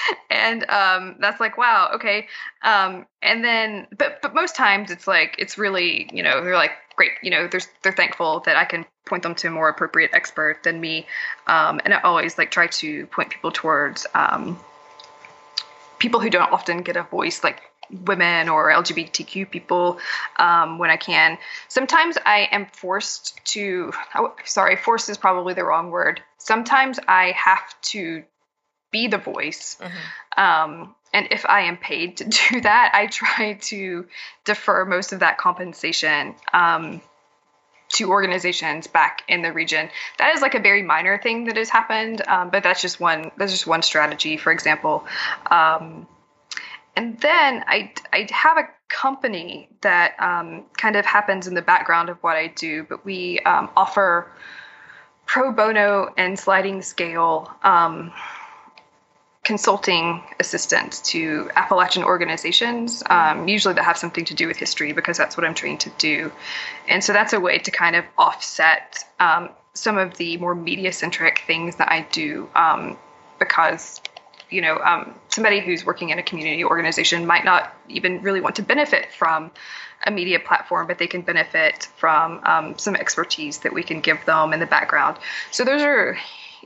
and 0.30 0.68
um, 0.70 1.16
that's 1.20 1.40
like 1.40 1.56
wow 1.58 1.90
okay 1.94 2.26
um, 2.62 3.06
and 3.22 3.44
then 3.44 3.86
but 3.96 4.20
but 4.22 4.34
most 4.34 4.56
times 4.56 4.90
it's 4.90 5.06
like 5.06 5.36
it's 5.38 5.58
really 5.58 6.08
you 6.12 6.22
know 6.22 6.42
they're 6.42 6.54
like 6.54 6.72
great 6.96 7.12
you 7.22 7.30
know 7.30 7.46
they're 7.46 7.60
they're 7.82 7.92
thankful 7.92 8.40
that 8.40 8.56
I 8.56 8.64
can 8.64 8.84
point 9.06 9.22
them 9.22 9.34
to 9.36 9.48
a 9.48 9.50
more 9.50 9.68
appropriate 9.68 10.10
expert 10.12 10.62
than 10.64 10.80
me 10.80 11.06
um, 11.46 11.80
and 11.84 11.94
I 11.94 12.00
always 12.00 12.36
like 12.36 12.50
try 12.50 12.66
to 12.66 13.06
point 13.06 13.30
people 13.30 13.50
towards 13.52 14.06
um, 14.14 14.58
people 15.98 16.20
who 16.20 16.30
don't 16.30 16.52
often 16.52 16.82
get 16.82 16.96
a 16.96 17.02
voice 17.04 17.42
like 17.42 17.62
women 17.90 18.48
or 18.48 18.70
LGBTQ 18.70 19.50
people 19.50 19.98
um, 20.38 20.78
when 20.78 20.90
I 20.90 20.96
can. 20.96 21.38
Sometimes 21.68 22.18
I 22.24 22.48
am 22.52 22.66
forced 22.66 23.40
to, 23.46 23.92
oh, 24.14 24.34
sorry, 24.44 24.76
forced 24.76 25.08
is 25.08 25.16
probably 25.18 25.54
the 25.54 25.64
wrong 25.64 25.90
word. 25.90 26.22
Sometimes 26.38 26.98
I 27.08 27.32
have 27.32 27.80
to 27.82 28.24
be 28.90 29.08
the 29.08 29.18
voice. 29.18 29.76
Mm-hmm. 29.80 30.40
Um, 30.40 30.94
and 31.12 31.28
if 31.30 31.46
I 31.46 31.62
am 31.62 31.76
paid 31.76 32.18
to 32.18 32.24
do 32.50 32.60
that, 32.60 32.92
I 32.94 33.06
try 33.06 33.54
to 33.54 34.06
defer 34.44 34.84
most 34.84 35.12
of 35.12 35.20
that 35.20 35.38
compensation 35.38 36.34
um, 36.52 37.00
to 37.90 38.10
organizations 38.10 38.86
back 38.86 39.22
in 39.28 39.42
the 39.42 39.52
region. 39.52 39.88
That 40.18 40.34
is 40.34 40.42
like 40.42 40.54
a 40.54 40.60
very 40.60 40.82
minor 40.82 41.18
thing 41.18 41.44
that 41.44 41.56
has 41.56 41.70
happened, 41.70 42.22
um, 42.28 42.50
but 42.50 42.62
that's 42.62 42.82
just 42.82 43.00
one. 43.00 43.30
That's 43.36 43.52
just 43.52 43.66
one 43.66 43.82
strategy, 43.82 44.36
for 44.36 44.52
example. 44.52 45.06
Um, 45.50 46.06
and 46.96 47.18
then 47.20 47.64
I 47.66 47.92
I 48.12 48.28
have 48.30 48.58
a 48.58 48.68
company 48.88 49.68
that 49.82 50.16
um, 50.18 50.64
kind 50.76 50.96
of 50.96 51.06
happens 51.06 51.46
in 51.46 51.54
the 51.54 51.62
background 51.62 52.08
of 52.10 52.18
what 52.18 52.36
I 52.36 52.48
do, 52.48 52.82
but 52.82 53.04
we 53.04 53.38
um, 53.40 53.70
offer 53.76 54.30
pro 55.24 55.52
bono 55.52 56.12
and 56.16 56.38
sliding 56.38 56.82
scale 56.82 57.54
um, 57.62 58.12
consulting 59.48 60.22
assistant 60.38 61.02
to 61.02 61.50
Appalachian 61.56 62.04
organizations, 62.04 63.02
um, 63.08 63.48
usually 63.48 63.72
that 63.72 63.82
have 63.82 63.96
something 63.96 64.26
to 64.26 64.34
do 64.34 64.46
with 64.46 64.58
history 64.58 64.92
because 64.92 65.16
that's 65.16 65.38
what 65.38 65.46
I'm 65.46 65.54
trained 65.54 65.80
to 65.80 65.90
do. 65.96 66.30
And 66.86 67.02
so 67.02 67.14
that's 67.14 67.32
a 67.32 67.40
way 67.40 67.56
to 67.56 67.70
kind 67.70 67.96
of 67.96 68.04
offset 68.18 69.02
um, 69.18 69.48
some 69.72 69.96
of 69.96 70.18
the 70.18 70.36
more 70.36 70.54
media 70.54 70.92
centric 70.92 71.44
things 71.46 71.76
that 71.76 71.90
I 71.90 72.06
do 72.12 72.50
um, 72.54 72.98
because 73.38 74.02
you 74.50 74.60
know, 74.60 74.76
um, 74.78 75.14
somebody 75.30 75.60
who's 75.60 75.84
working 75.84 76.10
in 76.10 76.18
a 76.18 76.22
community 76.22 76.62
organization 76.64 77.26
might 77.26 77.44
not 77.44 77.74
even 77.88 78.20
really 78.20 78.42
want 78.42 78.56
to 78.56 78.62
benefit 78.62 79.12
from 79.12 79.50
a 80.04 80.10
media 80.10 80.40
platform, 80.40 80.86
but 80.86 80.98
they 80.98 81.06
can 81.06 81.22
benefit 81.22 81.88
from 81.96 82.40
um, 82.44 82.76
some 82.76 82.96
expertise 82.96 83.58
that 83.60 83.72
we 83.72 83.82
can 83.82 84.00
give 84.00 84.22
them 84.26 84.52
in 84.52 84.60
the 84.60 84.66
background. 84.66 85.16
So 85.50 85.64
those 85.64 85.82
are, 85.82 86.18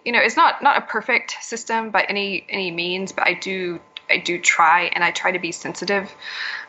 you 0.04 0.12
know, 0.12 0.20
it's 0.20 0.36
not 0.36 0.62
not 0.62 0.78
a 0.78 0.80
perfect 0.86 1.36
system 1.40 1.90
by 1.90 2.02
any 2.02 2.44
any 2.48 2.70
means, 2.70 3.12
but 3.12 3.26
I 3.26 3.34
do 3.34 3.80
I 4.10 4.18
do 4.18 4.40
try 4.40 4.90
and 4.94 5.02
I 5.02 5.10
try 5.10 5.32
to 5.32 5.38
be 5.38 5.52
sensitive 5.52 6.12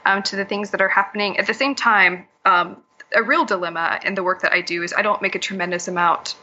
um, 0.05 0.23
to 0.23 0.35
the 0.35 0.45
things 0.45 0.71
that 0.71 0.81
are 0.81 0.89
happening. 0.89 1.37
At 1.37 1.47
the 1.47 1.53
same 1.53 1.75
time, 1.75 2.27
um, 2.45 2.77
a 3.13 3.23
real 3.23 3.45
dilemma 3.45 3.99
in 4.03 4.15
the 4.15 4.23
work 4.23 4.41
that 4.41 4.53
I 4.53 4.61
do 4.61 4.83
is 4.83 4.93
I 4.95 5.01
don't 5.01 5.21
make 5.21 5.35
a 5.35 5.39
tremendous 5.39 5.87
amount 5.87 6.35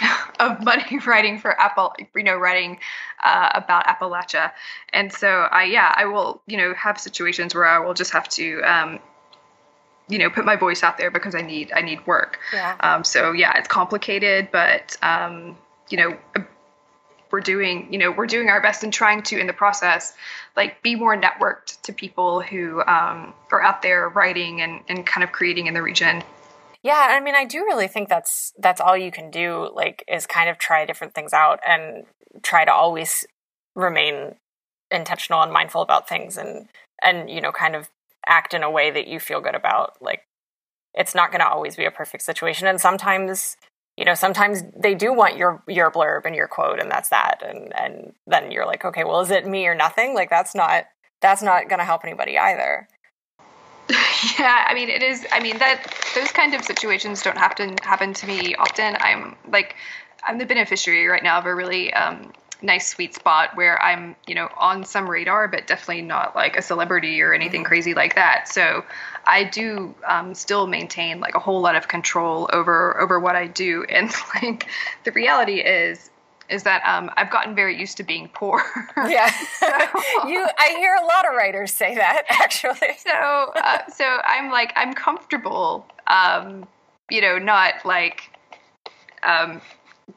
of 0.40 0.62
money 0.62 0.98
writing 1.06 1.38
for 1.38 1.58
Apple, 1.60 1.94
you 2.14 2.22
know, 2.22 2.36
writing 2.36 2.78
uh, 3.22 3.50
about 3.54 3.86
Appalachia. 3.86 4.52
And 4.92 5.12
so 5.12 5.28
I, 5.28 5.64
yeah, 5.64 5.92
I 5.94 6.06
will, 6.06 6.42
you 6.46 6.56
know, 6.56 6.74
have 6.74 6.98
situations 6.98 7.54
where 7.54 7.66
I 7.66 7.78
will 7.78 7.94
just 7.94 8.12
have 8.12 8.28
to, 8.30 8.60
um, 8.62 8.98
you 10.08 10.18
know, 10.18 10.30
put 10.30 10.44
my 10.44 10.56
voice 10.56 10.82
out 10.82 10.98
there 10.98 11.10
because 11.10 11.34
I 11.34 11.42
need, 11.42 11.72
I 11.72 11.82
need 11.82 12.04
work. 12.06 12.38
Yeah. 12.52 12.76
Um, 12.80 13.04
so 13.04 13.32
yeah, 13.32 13.56
it's 13.58 13.68
complicated, 13.68 14.48
but, 14.50 14.96
um, 15.02 15.56
you 15.92 15.98
know, 15.98 16.44
we're 17.30 17.40
doing, 17.40 17.92
you 17.92 17.98
know, 17.98 18.10
we're 18.10 18.26
doing 18.26 18.48
our 18.48 18.60
best 18.60 18.82
and 18.82 18.92
trying 18.92 19.22
to, 19.22 19.38
in 19.38 19.46
the 19.46 19.52
process, 19.52 20.14
like 20.56 20.82
be 20.82 20.94
more 20.94 21.16
networked 21.16 21.80
to 21.82 21.92
people 21.92 22.40
who 22.40 22.80
um, 22.82 23.32
are 23.50 23.62
out 23.62 23.82
there 23.82 24.08
writing 24.08 24.60
and, 24.60 24.80
and 24.88 25.06
kind 25.06 25.24
of 25.24 25.32
creating 25.32 25.66
in 25.66 25.74
the 25.74 25.82
region. 25.82 26.22
Yeah, 26.82 27.08
I 27.10 27.20
mean, 27.20 27.34
I 27.34 27.44
do 27.44 27.60
really 27.60 27.86
think 27.86 28.08
that's 28.08 28.52
that's 28.58 28.80
all 28.80 28.96
you 28.96 29.12
can 29.12 29.30
do. 29.30 29.70
Like, 29.72 30.04
is 30.08 30.26
kind 30.26 30.50
of 30.50 30.58
try 30.58 30.84
different 30.84 31.14
things 31.14 31.32
out 31.32 31.60
and 31.66 32.06
try 32.42 32.64
to 32.64 32.72
always 32.72 33.24
remain 33.76 34.34
intentional 34.90 35.42
and 35.42 35.52
mindful 35.52 35.80
about 35.80 36.08
things, 36.08 36.36
and 36.36 36.68
and 37.00 37.30
you 37.30 37.40
know, 37.40 37.52
kind 37.52 37.76
of 37.76 37.88
act 38.26 38.52
in 38.52 38.64
a 38.64 38.70
way 38.70 38.90
that 38.90 39.06
you 39.06 39.20
feel 39.20 39.40
good 39.40 39.54
about. 39.54 39.94
Like, 40.00 40.24
it's 40.92 41.14
not 41.14 41.30
going 41.30 41.40
to 41.40 41.48
always 41.48 41.76
be 41.76 41.84
a 41.84 41.92
perfect 41.92 42.24
situation, 42.24 42.66
and 42.66 42.80
sometimes 42.80 43.56
you 43.96 44.04
know 44.04 44.14
sometimes 44.14 44.62
they 44.76 44.94
do 44.94 45.12
want 45.12 45.36
your 45.36 45.62
your 45.68 45.90
blurb 45.90 46.24
and 46.24 46.34
your 46.34 46.48
quote 46.48 46.80
and 46.80 46.90
that's 46.90 47.10
that. 47.10 47.42
And 47.46 47.72
and 47.76 48.12
then 48.26 48.50
you're 48.50 48.66
like 48.66 48.84
okay 48.84 49.04
well 49.04 49.20
is 49.20 49.30
it 49.30 49.46
me 49.46 49.66
or 49.66 49.74
nothing? 49.74 50.14
Like 50.14 50.30
that's 50.30 50.54
not 50.54 50.84
that's 51.20 51.42
not 51.42 51.68
going 51.68 51.78
to 51.78 51.84
help 51.84 52.04
anybody 52.04 52.38
either. 52.38 52.88
Yeah 54.38 54.64
i 54.68 54.72
mean 54.74 54.88
it 54.88 55.02
is 55.02 55.26
i 55.32 55.40
mean 55.40 55.58
that 55.58 55.92
those 56.14 56.30
kind 56.30 56.54
of 56.54 56.62
situations 56.64 57.22
don't 57.22 57.36
happen 57.36 57.76
happen 57.82 58.14
to 58.14 58.26
me 58.26 58.54
often. 58.54 58.96
I'm 59.00 59.36
like 59.50 59.74
i'm 60.22 60.38
the 60.38 60.46
beneficiary 60.46 61.06
right 61.06 61.22
now 61.22 61.38
of 61.38 61.46
a 61.46 61.54
really 61.54 61.92
um, 61.92 62.32
nice 62.62 62.88
sweet 62.88 63.14
spot 63.14 63.50
where 63.56 63.80
i'm 63.82 64.14
you 64.26 64.34
know 64.34 64.48
on 64.56 64.84
some 64.84 65.08
radar 65.08 65.48
but 65.48 65.66
definitely 65.66 66.02
not 66.02 66.34
like 66.34 66.56
a 66.56 66.62
celebrity 66.62 67.20
or 67.20 67.32
anything 67.32 67.62
mm-hmm. 67.62 67.68
crazy 67.68 67.94
like 67.94 68.14
that 68.14 68.48
so 68.48 68.84
i 69.26 69.44
do 69.44 69.94
um, 70.06 70.34
still 70.34 70.66
maintain 70.66 71.20
like 71.20 71.34
a 71.34 71.40
whole 71.40 71.60
lot 71.60 71.74
of 71.74 71.88
control 71.88 72.48
over 72.52 72.98
over 73.00 73.18
what 73.18 73.36
i 73.36 73.46
do 73.46 73.84
and 73.88 74.10
like 74.42 74.66
the 75.04 75.12
reality 75.12 75.60
is 75.60 76.10
is 76.52 76.64
that 76.64 76.82
um, 76.84 77.10
I've 77.16 77.30
gotten 77.30 77.54
very 77.54 77.78
used 77.78 77.96
to 77.96 78.02
being 78.02 78.28
poor. 78.34 78.62
yeah, 78.96 79.30
so, 79.58 79.66
you. 80.28 80.46
I 80.58 80.74
hear 80.76 80.94
a 80.94 81.06
lot 81.06 81.26
of 81.26 81.34
writers 81.34 81.72
say 81.72 81.94
that 81.94 82.24
actually. 82.30 82.94
So, 82.98 83.10
uh, 83.10 83.78
so 83.88 84.04
I'm 84.04 84.50
like 84.50 84.72
I'm 84.76 84.92
comfortable, 84.92 85.86
um, 86.08 86.68
you 87.10 87.22
know, 87.22 87.38
not 87.38 87.74
like 87.84 88.30
um, 89.22 89.60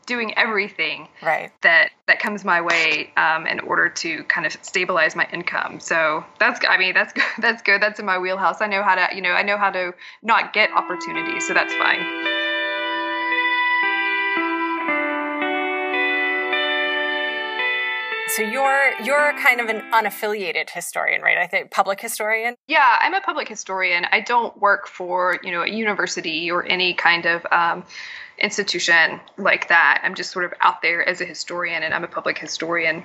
doing 0.06 0.38
everything 0.38 1.08
right. 1.21 1.52
that 1.62 1.91
that 2.08 2.19
comes 2.19 2.45
my 2.45 2.62
way 2.62 3.12
um, 3.17 3.48
in 3.48 3.60
order 3.62 3.89
to 3.89 4.24
kind 4.26 4.45
of 4.45 4.56
stabilize 4.62 5.15
my 5.15 5.28
income. 5.32 5.80
So 5.80 6.24
that's 6.39 6.60
I 6.67 6.78
mean 6.78 6.93
that's 6.93 7.13
good. 7.13 7.24
that's 7.39 7.62
good. 7.62 7.82
That's 7.82 8.00
in 8.00 8.06
my 8.06 8.17
wheelhouse. 8.17 8.62
I 8.62 8.67
know 8.67 8.84
how 8.84 8.95
to 8.95 9.15
you 9.15 9.21
know 9.21 9.32
I 9.32 9.43
know 9.43 9.58
how 9.58 9.71
to 9.71 9.93
not 10.21 10.54
get 10.54 10.71
opportunities, 10.71 11.48
so 11.48 11.54
that's 11.54 11.74
fine. 11.76 12.36
So 18.36 18.41
you're 18.41 18.91
you're 19.02 19.34
kind 19.39 19.62
of 19.62 19.69
an 19.69 19.82
unaffiliated 19.93 20.69
historian, 20.69 21.21
right? 21.21 21.38
I 21.38 21.48
think 21.48 21.71
public 21.71 22.02
historian. 22.02 22.56
Yeah, 22.67 22.98
I'm 23.00 23.13
a 23.13 23.21
public 23.21 23.48
historian. 23.48 24.06
I 24.12 24.19
don't 24.19 24.60
work 24.60 24.88
for 24.88 25.39
you 25.41 25.52
know 25.52 25.62
a 25.62 25.69
university 25.69 26.52
or 26.52 26.65
any 26.65 26.95
kind 26.95 27.26
of 27.26 27.45
um, 27.52 27.86
institution 28.38 29.19
like 29.38 29.69
that. 29.69 30.02
I'm 30.04 30.15
just 30.15 30.32
sort 30.32 30.45
of 30.45 30.54
out 30.62 30.82
there 30.82 31.08
as 31.08 31.21
a 31.21 31.26
historian, 31.26 31.84
and 31.84 31.93
I'm 31.93 32.04
a 32.04 32.08
public 32.08 32.38
historian, 32.38 33.04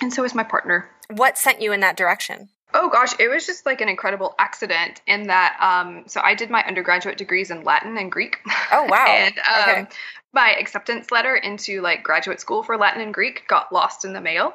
and 0.00 0.12
so 0.12 0.24
is 0.24 0.34
my 0.34 0.44
partner. 0.44 0.88
What 1.10 1.38
sent 1.38 1.60
you 1.60 1.72
in 1.72 1.80
that 1.80 1.96
direction? 1.96 2.48
Oh 2.72 2.88
gosh, 2.88 3.18
it 3.18 3.28
was 3.28 3.46
just 3.46 3.66
like 3.66 3.80
an 3.80 3.88
incredible 3.88 4.34
accident 4.38 5.00
in 5.06 5.26
that. 5.26 5.56
Um, 5.60 6.04
so 6.06 6.20
I 6.20 6.34
did 6.34 6.50
my 6.50 6.62
undergraduate 6.64 7.18
degrees 7.18 7.50
in 7.50 7.64
Latin 7.64 7.98
and 7.98 8.12
Greek. 8.12 8.38
Oh 8.70 8.84
wow! 8.88 9.06
and 9.08 9.38
um, 9.38 9.70
okay 9.84 9.88
my 10.32 10.54
acceptance 10.58 11.10
letter 11.10 11.34
into 11.34 11.80
like 11.80 12.02
graduate 12.02 12.40
school 12.40 12.62
for 12.62 12.76
Latin 12.76 13.02
and 13.02 13.12
Greek 13.12 13.46
got 13.48 13.72
lost 13.72 14.04
in 14.04 14.12
the 14.12 14.20
mail. 14.20 14.54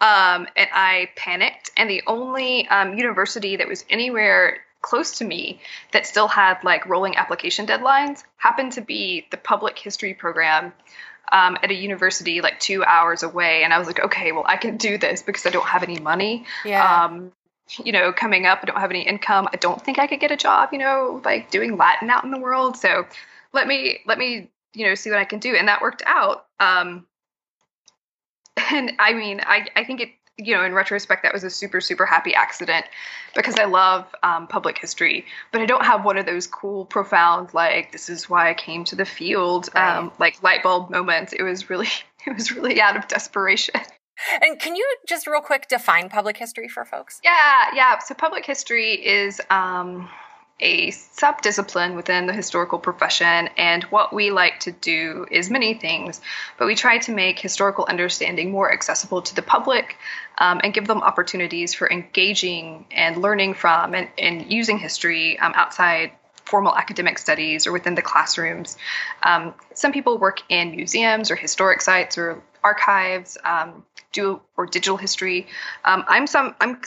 Um, 0.00 0.46
and 0.56 0.68
I 0.72 1.10
panicked. 1.16 1.70
And 1.76 1.88
the 1.88 2.02
only 2.06 2.68
um, 2.68 2.94
university 2.94 3.56
that 3.56 3.68
was 3.68 3.84
anywhere 3.88 4.58
close 4.86 5.18
to 5.18 5.24
me 5.24 5.60
that 5.92 6.06
still 6.06 6.28
had 6.28 6.62
like 6.62 6.86
rolling 6.86 7.16
application 7.16 7.66
deadlines 7.66 8.22
happened 8.36 8.72
to 8.72 8.80
be 8.80 9.26
the 9.32 9.36
public 9.36 9.76
history 9.76 10.14
program 10.14 10.72
um, 11.32 11.58
at 11.60 11.70
a 11.72 11.74
university 11.74 12.40
like 12.40 12.60
two 12.60 12.84
hours 12.84 13.24
away. 13.24 13.64
And 13.64 13.74
I 13.74 13.78
was 13.78 13.88
like, 13.88 13.98
okay, 13.98 14.30
well, 14.30 14.44
I 14.46 14.56
can 14.56 14.76
do 14.76 14.96
this 14.96 15.22
because 15.22 15.44
I 15.44 15.50
don't 15.50 15.66
have 15.66 15.82
any 15.82 15.98
money. 15.98 16.44
Yeah. 16.64 17.04
Um, 17.04 17.32
you 17.82 17.90
know, 17.90 18.12
coming 18.12 18.46
up, 18.46 18.60
I 18.62 18.66
don't 18.66 18.78
have 18.78 18.92
any 18.92 19.02
income. 19.02 19.48
I 19.52 19.56
don't 19.56 19.82
think 19.82 19.98
I 19.98 20.06
could 20.06 20.20
get 20.20 20.30
a 20.30 20.36
job, 20.36 20.68
you 20.70 20.78
know, 20.78 21.20
like 21.24 21.50
doing 21.50 21.76
Latin 21.76 22.08
out 22.10 22.22
in 22.24 22.30
the 22.30 22.38
world. 22.38 22.76
So 22.76 23.06
let 23.52 23.66
me 23.66 23.98
let 24.06 24.18
me 24.18 24.50
you 24.72 24.86
know 24.86 24.94
see 24.94 25.10
what 25.10 25.18
I 25.18 25.24
can 25.24 25.40
do, 25.40 25.56
and 25.56 25.66
that 25.66 25.82
worked 25.82 26.04
out. 26.06 26.46
Um, 26.60 27.06
and 28.70 28.92
I 29.00 29.14
mean, 29.14 29.40
I 29.44 29.66
I 29.74 29.82
think 29.82 30.00
it 30.00 30.10
you 30.38 30.54
know 30.54 30.64
in 30.64 30.74
retrospect 30.74 31.22
that 31.22 31.32
was 31.32 31.44
a 31.44 31.50
super 31.50 31.80
super 31.80 32.04
happy 32.04 32.34
accident 32.34 32.86
because 33.34 33.56
I 33.56 33.64
love 33.64 34.06
um, 34.22 34.46
public 34.46 34.78
history, 34.78 35.26
but 35.52 35.60
I 35.60 35.66
don't 35.66 35.84
have 35.84 36.04
one 36.04 36.16
of 36.16 36.26
those 36.26 36.46
cool 36.46 36.86
profound 36.86 37.52
like 37.54 37.92
this 37.92 38.08
is 38.08 38.28
why 38.28 38.50
I 38.50 38.54
came 38.54 38.84
to 38.84 38.96
the 38.96 39.04
field 39.04 39.68
right. 39.74 39.98
um, 39.98 40.12
like 40.18 40.42
light 40.42 40.62
bulb 40.62 40.90
moments. 40.90 41.32
It 41.32 41.42
was 41.42 41.70
really 41.70 41.88
it 42.26 42.34
was 42.34 42.52
really 42.52 42.80
out 42.80 42.96
of 42.96 43.06
desperation. 43.08 43.80
And 44.42 44.58
can 44.58 44.76
you 44.76 44.96
just 45.06 45.26
real 45.26 45.42
quick 45.42 45.68
define 45.68 46.08
public 46.08 46.38
history 46.38 46.68
for 46.68 46.86
folks? 46.86 47.20
Yeah, 47.22 47.74
yeah. 47.74 47.98
So 47.98 48.14
public 48.14 48.46
history 48.46 48.94
is 48.94 49.42
um, 49.50 50.08
a 50.58 50.90
subdiscipline 50.90 51.96
within 51.96 52.26
the 52.26 52.32
historical 52.32 52.78
profession, 52.78 53.48
and 53.58 53.84
what 53.84 54.12
we 54.12 54.30
like 54.30 54.60
to 54.60 54.72
do 54.72 55.26
is 55.30 55.50
many 55.50 55.74
things, 55.74 56.20
but 56.58 56.66
we 56.66 56.74
try 56.74 56.98
to 56.98 57.12
make 57.12 57.38
historical 57.38 57.84
understanding 57.88 58.50
more 58.50 58.72
accessible 58.72 59.20
to 59.22 59.34
the 59.34 59.42
public 59.42 59.96
um, 60.38 60.60
and 60.64 60.72
give 60.72 60.86
them 60.86 61.02
opportunities 61.02 61.74
for 61.74 61.90
engaging 61.90 62.86
and 62.90 63.18
learning 63.18 63.54
from 63.54 63.94
and, 63.94 64.08
and 64.18 64.50
using 64.50 64.78
history 64.78 65.38
um, 65.38 65.52
outside 65.54 66.12
formal 66.46 66.74
academic 66.76 67.18
studies 67.18 67.66
or 67.66 67.72
within 67.72 67.94
the 67.94 68.02
classrooms. 68.02 68.78
Um, 69.22 69.52
some 69.74 69.92
people 69.92 70.16
work 70.16 70.42
in 70.48 70.76
museums 70.76 71.30
or 71.30 71.36
historic 71.36 71.82
sites 71.82 72.16
or 72.16 72.42
archives, 72.62 73.36
um, 73.44 73.84
do 74.12 74.40
or 74.56 74.66
digital 74.66 74.96
history. 74.96 75.46
Um, 75.84 76.04
I'm 76.08 76.26
some 76.26 76.54
I'm 76.60 76.80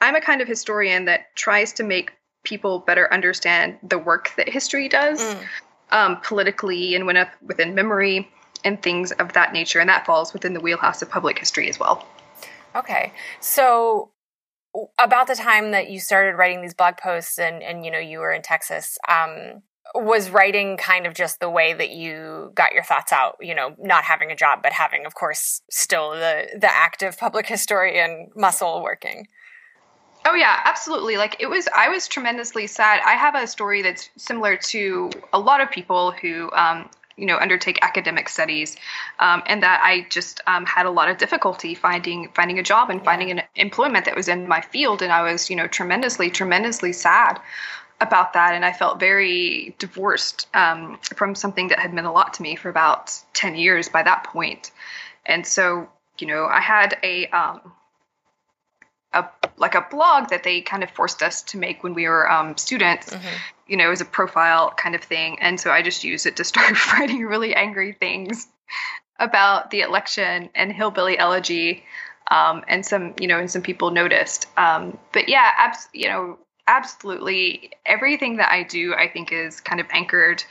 I'm 0.00 0.16
a 0.16 0.20
kind 0.20 0.42
of 0.42 0.48
historian 0.48 1.06
that 1.06 1.34
tries 1.34 1.72
to 1.74 1.84
make 1.84 2.12
people 2.44 2.80
better 2.80 3.12
understand 3.12 3.78
the 3.82 3.98
work 3.98 4.32
that 4.36 4.48
history 4.48 4.88
does 4.88 5.20
mm. 5.20 5.44
um, 5.90 6.20
politically 6.22 6.94
and 6.94 7.06
when, 7.06 7.26
within 7.42 7.74
memory 7.74 8.30
and 8.64 8.82
things 8.82 9.12
of 9.12 9.32
that 9.32 9.52
nature. 9.52 9.80
And 9.80 9.88
that 9.88 10.06
falls 10.06 10.32
within 10.32 10.54
the 10.54 10.60
wheelhouse 10.60 11.02
of 11.02 11.10
public 11.10 11.38
history 11.38 11.68
as 11.68 11.78
well. 11.78 12.06
Okay. 12.76 13.12
So, 13.40 14.10
about 14.98 15.28
the 15.28 15.36
time 15.36 15.70
that 15.70 15.88
you 15.88 16.00
started 16.00 16.36
writing 16.36 16.60
these 16.60 16.74
blog 16.74 16.96
posts 16.96 17.38
and, 17.38 17.62
and 17.62 17.84
you 17.84 17.92
know, 17.92 17.98
you 17.98 18.18
were 18.18 18.32
in 18.32 18.42
Texas, 18.42 18.98
um, 19.08 19.62
was 19.94 20.30
writing 20.30 20.76
kind 20.76 21.06
of 21.06 21.14
just 21.14 21.38
the 21.38 21.50
way 21.50 21.72
that 21.72 21.90
you 21.90 22.50
got 22.54 22.72
your 22.72 22.82
thoughts 22.82 23.12
out 23.12 23.36
you 23.40 23.54
know 23.54 23.74
not 23.78 24.02
having 24.02 24.30
a 24.30 24.36
job 24.36 24.60
but 24.62 24.72
having 24.72 25.06
of 25.06 25.14
course 25.14 25.60
still 25.70 26.10
the 26.12 26.48
the 26.58 26.74
active 26.74 27.18
public 27.18 27.46
historian 27.56 28.28
muscle 28.34 28.82
working 28.82 29.26
Oh 30.26 30.34
yeah, 30.34 30.60
absolutely. 30.64 31.16
Like 31.16 31.36
it 31.38 31.46
was, 31.46 31.68
I 31.74 31.88
was 31.88 32.08
tremendously 32.08 32.66
sad. 32.66 33.00
I 33.04 33.12
have 33.12 33.34
a 33.34 33.46
story 33.46 33.82
that's 33.82 34.08
similar 34.16 34.56
to 34.56 35.10
a 35.32 35.38
lot 35.38 35.60
of 35.60 35.70
people 35.70 36.12
who, 36.12 36.50
um, 36.52 36.88
you 37.16 37.26
know, 37.26 37.36
undertake 37.36 37.78
academic 37.82 38.28
studies, 38.28 38.76
um, 39.20 39.42
and 39.46 39.62
that 39.62 39.80
I 39.84 40.06
just 40.10 40.40
um, 40.48 40.66
had 40.66 40.84
a 40.86 40.90
lot 40.90 41.08
of 41.08 41.18
difficulty 41.18 41.74
finding 41.74 42.28
finding 42.34 42.58
a 42.58 42.62
job 42.62 42.90
and 42.90 43.04
finding 43.04 43.30
an 43.30 43.42
employment 43.54 44.04
that 44.06 44.16
was 44.16 44.28
in 44.28 44.48
my 44.48 44.60
field, 44.60 45.00
and 45.00 45.12
I 45.12 45.22
was, 45.22 45.48
you 45.48 45.54
know, 45.54 45.68
tremendously, 45.68 46.30
tremendously 46.30 46.92
sad 46.92 47.40
about 48.00 48.32
that, 48.32 48.54
and 48.54 48.64
I 48.64 48.72
felt 48.72 48.98
very 48.98 49.76
divorced 49.78 50.48
um, 50.54 50.98
from 51.14 51.36
something 51.36 51.68
that 51.68 51.78
had 51.78 51.94
meant 51.94 52.08
a 52.08 52.10
lot 52.10 52.34
to 52.34 52.42
me 52.42 52.56
for 52.56 52.68
about 52.68 53.12
ten 53.32 53.54
years 53.54 53.88
by 53.88 54.02
that 54.02 54.24
point. 54.24 54.34
point, 54.34 54.70
and 55.26 55.46
so 55.46 55.88
you 56.18 56.26
know, 56.26 56.46
I 56.46 56.60
had 56.60 56.98
a 57.02 57.26
um, 57.28 57.72
a 59.14 59.30
like 59.56 59.74
a 59.74 59.86
blog 59.90 60.30
that 60.30 60.42
they 60.42 60.60
kind 60.60 60.82
of 60.82 60.90
forced 60.90 61.22
us 61.22 61.42
to 61.42 61.58
make 61.58 61.82
when 61.82 61.94
we 61.94 62.08
were 62.08 62.30
um, 62.30 62.56
students. 62.56 63.10
Mm-hmm. 63.10 63.36
You 63.66 63.78
know, 63.78 63.90
as 63.90 64.02
a 64.02 64.04
profile 64.04 64.72
kind 64.76 64.94
of 64.94 65.02
thing, 65.02 65.38
and 65.40 65.58
so 65.58 65.70
I 65.70 65.80
just 65.80 66.04
used 66.04 66.26
it 66.26 66.36
to 66.36 66.44
start 66.44 66.74
writing 66.92 67.24
really 67.24 67.54
angry 67.54 67.92
things 67.92 68.46
about 69.18 69.70
the 69.70 69.80
election 69.80 70.50
and 70.54 70.72
hillbilly 70.72 71.18
elegy, 71.18 71.84
um, 72.30 72.62
and 72.68 72.84
some 72.84 73.14
you 73.18 73.26
know, 73.26 73.38
and 73.38 73.50
some 73.50 73.62
people 73.62 73.90
noticed. 73.90 74.48
Um, 74.58 74.98
but 75.12 75.28
yeah, 75.28 75.50
abs- 75.56 75.88
you 75.94 76.08
know, 76.08 76.38
absolutely 76.66 77.70
everything 77.86 78.36
that 78.36 78.50
I 78.50 78.64
do, 78.64 78.94
I 78.94 79.08
think, 79.08 79.32
is 79.32 79.60
kind 79.60 79.80
of 79.80 79.86
anchored 79.90 80.44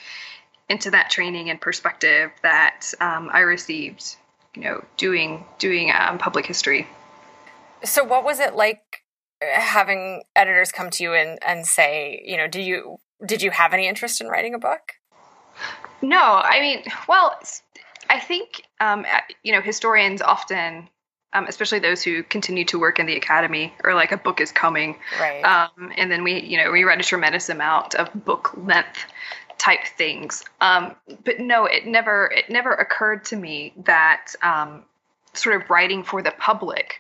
into 0.70 0.90
that 0.92 1.10
training 1.10 1.50
and 1.50 1.60
perspective 1.62 2.32
that 2.42 2.94
um, 3.00 3.30
I 3.32 3.42
received. 3.42 4.16
You 4.56 4.64
know, 4.64 4.84
doing 4.98 5.46
doing 5.58 5.92
um, 5.92 6.18
public 6.20 6.46
history. 6.46 6.88
So, 7.84 8.04
what 8.04 8.24
was 8.24 8.40
it 8.40 8.56
like 8.56 9.04
uh, 9.42 9.60
having 9.60 10.24
editors 10.36 10.72
come 10.72 10.90
to 10.92 11.04
you 11.04 11.14
and, 11.14 11.40
and 11.46 11.66
say, 11.66 12.22
you 12.26 12.38
know, 12.38 12.48
do 12.48 12.62
you 12.62 12.98
did 13.26 13.42
you 13.42 13.52
have 13.52 13.74
any 13.74 13.88
interest 13.88 14.22
in 14.22 14.28
writing 14.28 14.54
a 14.54 14.60
book? 14.60 14.94
No, 16.02 16.18
I 16.18 16.60
mean, 16.60 16.84
well, 17.08 17.40
I 18.10 18.20
think 18.20 18.64
um, 18.80 19.06
you 19.44 19.54
know 19.54 19.62
historians 19.62 20.22
often, 20.22 20.90
um, 21.34 21.46
especially 21.48 21.80
those 21.80 22.04
who 22.04 22.24
continue 22.24 22.66
to 22.66 22.80
work 22.80 23.00
in 23.00 23.06
the 23.06 23.16
academy, 23.16 23.74
or 23.84 23.94
like 23.94 24.12
a 24.12 24.18
book 24.18 24.42
is 24.42 24.52
coming, 24.52 24.98
right? 25.20 25.42
Um, 25.44 25.92
and 25.98 26.12
then 26.12 26.24
we, 26.24 26.42
you 26.42 26.58
know, 26.58 26.72
we 26.72 26.84
read 26.84 27.00
a 27.00 27.04
tremendous 27.04 27.50
amount 27.50 27.96
of 27.96 28.10
book 28.26 28.52
length 28.58 29.06
type 29.58 29.86
things. 29.98 30.44
Um, 30.62 30.96
but 31.24 31.40
no, 31.40 31.66
it 31.66 31.86
never 31.86 32.32
it 32.36 32.50
never 32.50 32.74
occurred 32.74 33.24
to 33.26 33.36
me 33.36 33.74
that 33.86 34.34
um, 34.42 34.84
sort 35.34 35.62
of 35.62 35.70
writing 35.70 36.04
for 36.04 36.22
the 36.22 36.32
public 36.32 37.00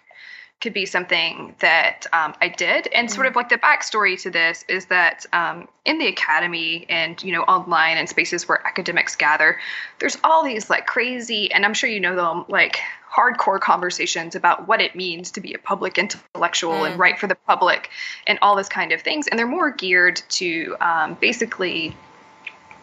could 0.63 0.73
be 0.73 0.85
something 0.85 1.53
that 1.59 2.07
um, 2.13 2.33
I 2.41 2.47
did. 2.47 2.87
And 2.87 3.11
sort 3.11 3.27
of 3.27 3.35
like 3.35 3.49
the 3.49 3.57
backstory 3.57 4.19
to 4.21 4.31
this 4.31 4.63
is 4.69 4.85
that 4.85 5.25
um, 5.33 5.67
in 5.83 5.99
the 5.99 6.07
academy 6.07 6.85
and 6.87 7.21
you 7.21 7.33
know 7.33 7.43
online 7.43 7.97
and 7.97 8.07
spaces 8.07 8.47
where 8.47 8.65
academics 8.65 9.15
gather, 9.17 9.59
there's 9.99 10.17
all 10.23 10.43
these 10.43 10.69
like 10.69 10.87
crazy, 10.87 11.51
and 11.51 11.65
I'm 11.65 11.73
sure 11.73 11.89
you 11.89 11.99
know 11.99 12.15
them, 12.15 12.45
like 12.47 12.79
hardcore 13.13 13.59
conversations 13.59 14.35
about 14.35 14.67
what 14.67 14.81
it 14.81 14.95
means 14.95 15.31
to 15.31 15.41
be 15.41 15.53
a 15.53 15.59
public 15.59 15.97
intellectual 15.97 16.71
mm. 16.71 16.89
and 16.89 16.99
write 16.99 17.19
for 17.19 17.27
the 17.27 17.35
public 17.35 17.89
and 18.25 18.39
all 18.41 18.55
this 18.55 18.69
kind 18.69 18.93
of 18.93 19.01
things. 19.01 19.27
And 19.27 19.37
they're 19.37 19.45
more 19.45 19.69
geared 19.69 20.23
to 20.29 20.75
um, 20.79 21.17
basically, 21.19 21.95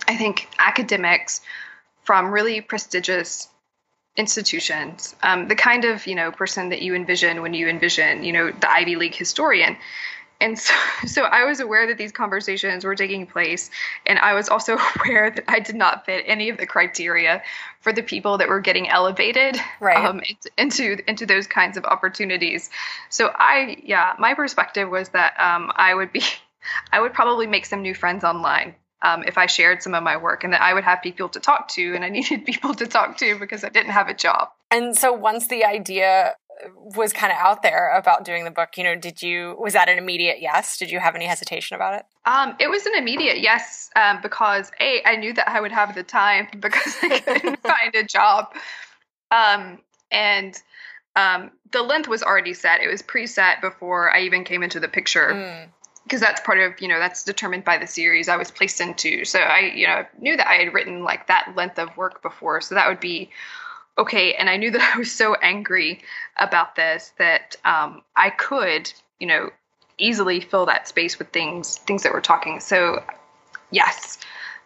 I 0.06 0.16
think, 0.16 0.48
academics 0.58 1.40
from 2.04 2.30
really 2.30 2.60
prestigious 2.60 3.48
institutions, 4.16 5.14
um, 5.22 5.48
the 5.48 5.54
kind 5.54 5.84
of 5.84 6.06
you 6.06 6.14
know 6.14 6.30
person 6.30 6.68
that 6.70 6.82
you 6.82 6.94
envision 6.94 7.42
when 7.42 7.54
you 7.54 7.68
envision 7.68 8.24
you 8.24 8.32
know 8.32 8.50
the 8.50 8.70
Ivy 8.70 8.96
League 8.96 9.14
historian. 9.14 9.76
And 10.42 10.58
so, 10.58 10.74
so 11.06 11.22
I 11.24 11.44
was 11.44 11.60
aware 11.60 11.86
that 11.86 11.98
these 11.98 12.12
conversations 12.12 12.84
were 12.84 12.94
taking 12.94 13.26
place, 13.26 13.70
and 14.06 14.18
I 14.18 14.34
was 14.34 14.48
also 14.48 14.78
aware 15.04 15.30
that 15.30 15.44
I 15.48 15.60
did 15.60 15.76
not 15.76 16.06
fit 16.06 16.24
any 16.26 16.48
of 16.48 16.56
the 16.56 16.66
criteria 16.66 17.42
for 17.80 17.92
the 17.92 18.02
people 18.02 18.38
that 18.38 18.48
were 18.48 18.60
getting 18.60 18.88
elevated 18.88 19.58
right. 19.80 20.04
um, 20.04 20.22
into 20.58 20.98
into 21.08 21.26
those 21.26 21.46
kinds 21.46 21.76
of 21.76 21.84
opportunities. 21.84 22.70
So 23.10 23.30
I, 23.34 23.76
yeah, 23.84 24.14
my 24.18 24.34
perspective 24.34 24.88
was 24.88 25.10
that 25.10 25.38
um, 25.38 25.72
I 25.76 25.94
would 25.94 26.12
be, 26.12 26.22
I 26.92 27.00
would 27.00 27.12
probably 27.12 27.46
make 27.46 27.66
some 27.66 27.82
new 27.82 27.94
friends 27.94 28.24
online 28.24 28.74
um, 29.02 29.24
if 29.26 29.38
I 29.38 29.46
shared 29.46 29.82
some 29.82 29.94
of 29.94 30.02
my 30.02 30.16
work 30.16 30.44
and 30.44 30.52
that 30.52 30.62
I 30.62 30.74
would 30.74 30.84
have 30.84 31.00
people 31.02 31.28
to 31.30 31.40
talk 31.40 31.68
to 31.68 31.94
and 31.94 32.04
I 32.04 32.08
needed 32.08 32.44
people 32.46 32.74
to 32.74 32.86
talk 32.86 33.16
to 33.18 33.38
because 33.38 33.64
I 33.64 33.68
didn't 33.68 33.92
have 33.92 34.08
a 34.08 34.14
job. 34.14 34.48
And 34.70 34.96
so 34.96 35.12
once 35.12 35.48
the 35.48 35.64
idea 35.64 36.34
was 36.74 37.14
kind 37.14 37.32
of 37.32 37.38
out 37.38 37.62
there 37.62 37.96
about 37.96 38.24
doing 38.24 38.44
the 38.44 38.50
book, 38.50 38.76
you 38.76 38.84
know, 38.84 38.94
did 38.94 39.22
you, 39.22 39.56
was 39.58 39.72
that 39.72 39.88
an 39.88 39.96
immediate 39.96 40.38
yes? 40.40 40.76
Did 40.76 40.90
you 40.90 41.00
have 41.00 41.14
any 41.14 41.24
hesitation 41.24 41.74
about 41.74 41.94
it? 41.94 42.04
Um, 42.26 42.54
it 42.60 42.68
was 42.68 42.84
an 42.84 42.94
immediate 42.96 43.40
yes 43.40 43.90
um, 43.96 44.18
because 44.22 44.70
A, 44.78 45.00
I 45.06 45.16
knew 45.16 45.32
that 45.32 45.48
I 45.48 45.60
would 45.60 45.72
have 45.72 45.94
the 45.94 46.02
time 46.02 46.48
because 46.60 46.96
I 47.02 47.20
couldn't 47.20 47.60
find 47.62 47.94
a 47.94 48.04
job. 48.04 48.54
Um, 49.30 49.78
and 50.10 50.60
um, 51.16 51.50
the 51.72 51.82
length 51.82 52.08
was 52.08 52.22
already 52.22 52.52
set. 52.52 52.82
It 52.82 52.88
was 52.88 53.00
preset 53.00 53.62
before 53.62 54.14
I 54.14 54.22
even 54.22 54.44
came 54.44 54.62
into 54.62 54.80
the 54.80 54.88
picture. 54.88 55.30
Mm 55.32 55.68
because 56.10 56.20
that's 56.20 56.40
part 56.40 56.58
of 56.58 56.80
you 56.80 56.88
know 56.88 56.98
that's 56.98 57.22
determined 57.22 57.64
by 57.64 57.78
the 57.78 57.86
series 57.86 58.28
I 58.28 58.36
was 58.36 58.50
placed 58.50 58.80
into. 58.80 59.24
So 59.24 59.38
I 59.38 59.72
you 59.74 59.86
know 59.86 60.04
knew 60.18 60.36
that 60.36 60.48
I 60.48 60.54
had 60.54 60.74
written 60.74 61.04
like 61.04 61.28
that 61.28 61.52
length 61.56 61.78
of 61.78 61.96
work 61.96 62.20
before, 62.20 62.60
so 62.60 62.74
that 62.74 62.88
would 62.88 62.98
be 62.98 63.30
okay. 63.96 64.34
And 64.34 64.50
I 64.50 64.56
knew 64.56 64.70
that 64.72 64.92
I 64.94 64.98
was 64.98 65.12
so 65.12 65.34
angry 65.36 66.02
about 66.36 66.74
this 66.74 67.12
that 67.18 67.54
um, 67.64 68.02
I 68.16 68.30
could 68.30 68.92
you 69.20 69.28
know 69.28 69.50
easily 69.98 70.40
fill 70.40 70.66
that 70.66 70.88
space 70.88 71.18
with 71.18 71.28
things 71.28 71.78
things 71.78 72.02
that 72.02 72.12
we're 72.12 72.20
talking. 72.20 72.58
So 72.58 73.04
yes. 73.70 74.18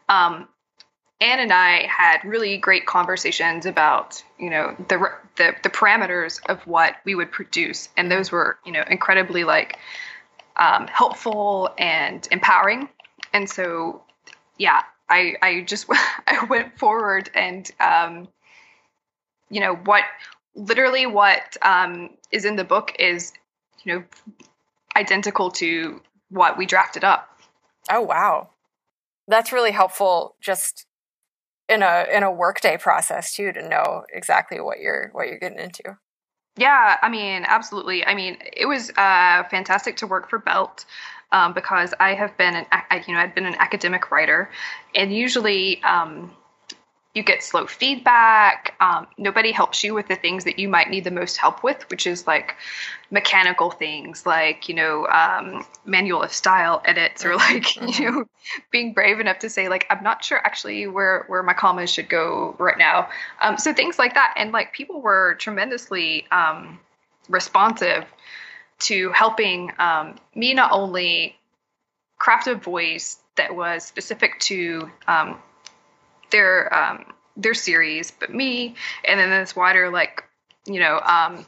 Um, 0.08 0.48
Anne 1.20 1.40
and 1.40 1.52
I 1.52 1.86
had 1.86 2.24
really 2.24 2.58
great 2.58 2.86
conversations 2.86 3.64
about, 3.64 4.22
you 4.38 4.50
know, 4.50 4.74
the, 4.88 5.10
the 5.36 5.54
the 5.62 5.70
parameters 5.70 6.40
of 6.50 6.66
what 6.66 6.96
we 7.04 7.14
would 7.14 7.30
produce, 7.30 7.88
and 7.96 8.10
those 8.10 8.32
were, 8.32 8.58
you 8.66 8.72
know, 8.72 8.84
incredibly 8.90 9.44
like 9.44 9.78
um, 10.56 10.86
helpful 10.86 11.74
and 11.78 12.26
empowering. 12.30 12.88
And 13.32 13.48
so, 13.48 14.02
yeah, 14.58 14.82
I, 15.08 15.34
I 15.42 15.60
just 15.62 15.86
I 16.26 16.44
went 16.48 16.78
forward 16.78 17.30
and 17.34 17.70
um, 17.80 18.28
you 19.50 19.60
know 19.60 19.76
what 19.76 20.04
literally 20.54 21.06
what 21.06 21.56
um, 21.62 22.10
is 22.30 22.44
in 22.44 22.56
the 22.56 22.64
book 22.64 22.94
is 22.98 23.32
you 23.84 23.94
know 23.94 24.04
identical 24.96 25.50
to 25.50 26.00
what 26.30 26.56
we 26.56 26.66
drafted 26.66 27.04
up. 27.04 27.38
Oh 27.90 28.00
wow, 28.00 28.50
that's 29.28 29.52
really 29.52 29.72
helpful. 29.72 30.36
Just 30.40 30.86
in 31.68 31.82
a 31.82 32.06
in 32.12 32.22
a 32.22 32.30
workday 32.30 32.76
process 32.76 33.34
too 33.34 33.52
to 33.52 33.68
know 33.68 34.04
exactly 34.12 34.60
what 34.60 34.80
you're 34.80 35.10
what 35.12 35.28
you're 35.28 35.38
getting 35.38 35.58
into. 35.58 35.98
Yeah, 36.56 36.98
I 37.02 37.08
mean, 37.08 37.44
absolutely. 37.46 38.04
I 38.04 38.14
mean, 38.14 38.36
it 38.56 38.66
was 38.66 38.90
uh, 38.96 39.42
fantastic 39.50 39.96
to 39.98 40.06
work 40.06 40.30
for 40.30 40.38
Belt 40.38 40.84
um, 41.32 41.52
because 41.52 41.92
I 41.98 42.14
have 42.14 42.36
been 42.36 42.54
an, 42.54 42.66
you 43.08 43.14
know, 43.14 43.20
I'd 43.20 43.34
been 43.34 43.46
an 43.46 43.56
academic 43.56 44.10
writer, 44.12 44.50
and 44.94 45.12
usually 45.12 45.82
um, 45.82 46.30
you 47.14 47.22
get 47.22 47.44
slow 47.44 47.66
feedback. 47.66 48.74
Um, 48.80 49.06
nobody 49.16 49.52
helps 49.52 49.84
you 49.84 49.94
with 49.94 50.08
the 50.08 50.16
things 50.16 50.44
that 50.44 50.58
you 50.58 50.68
might 50.68 50.90
need 50.90 51.04
the 51.04 51.12
most 51.12 51.36
help 51.36 51.62
with, 51.62 51.88
which 51.88 52.06
is 52.06 52.26
like 52.26 52.56
mechanical 53.10 53.70
things, 53.70 54.26
like 54.26 54.68
you 54.68 54.74
know, 54.74 55.06
um, 55.06 55.64
manual 55.84 56.22
of 56.22 56.32
style 56.32 56.82
edits, 56.84 57.24
or 57.24 57.30
mm-hmm. 57.30 57.54
like 57.54 57.62
mm-hmm. 57.62 58.02
you 58.02 58.10
know, 58.10 58.24
being 58.70 58.92
brave 58.92 59.20
enough 59.20 59.38
to 59.38 59.48
say 59.48 59.68
like 59.68 59.86
I'm 59.90 60.02
not 60.02 60.24
sure 60.24 60.38
actually 60.38 60.86
where 60.88 61.24
where 61.28 61.42
my 61.42 61.54
commas 61.54 61.90
should 61.90 62.08
go 62.08 62.56
right 62.58 62.78
now. 62.78 63.08
Um, 63.40 63.58
so 63.58 63.72
things 63.72 63.98
like 63.98 64.14
that, 64.14 64.34
and 64.36 64.50
like 64.50 64.72
people 64.72 65.00
were 65.00 65.36
tremendously 65.36 66.26
um, 66.32 66.80
responsive 67.28 68.04
to 68.80 69.10
helping 69.12 69.72
um, 69.78 70.16
me 70.34 70.52
not 70.52 70.72
only 70.72 71.36
craft 72.18 72.48
a 72.48 72.56
voice 72.56 73.18
that 73.36 73.54
was 73.54 73.84
specific 73.84 74.38
to 74.40 74.90
um, 75.06 75.38
their 76.30 76.72
um, 76.74 77.04
their 77.36 77.54
series, 77.54 78.10
but 78.10 78.32
me, 78.32 78.74
and 79.04 79.18
then 79.18 79.30
this 79.30 79.56
wider 79.56 79.90
like 79.90 80.24
you 80.66 80.80
know 80.80 81.00
um, 81.00 81.46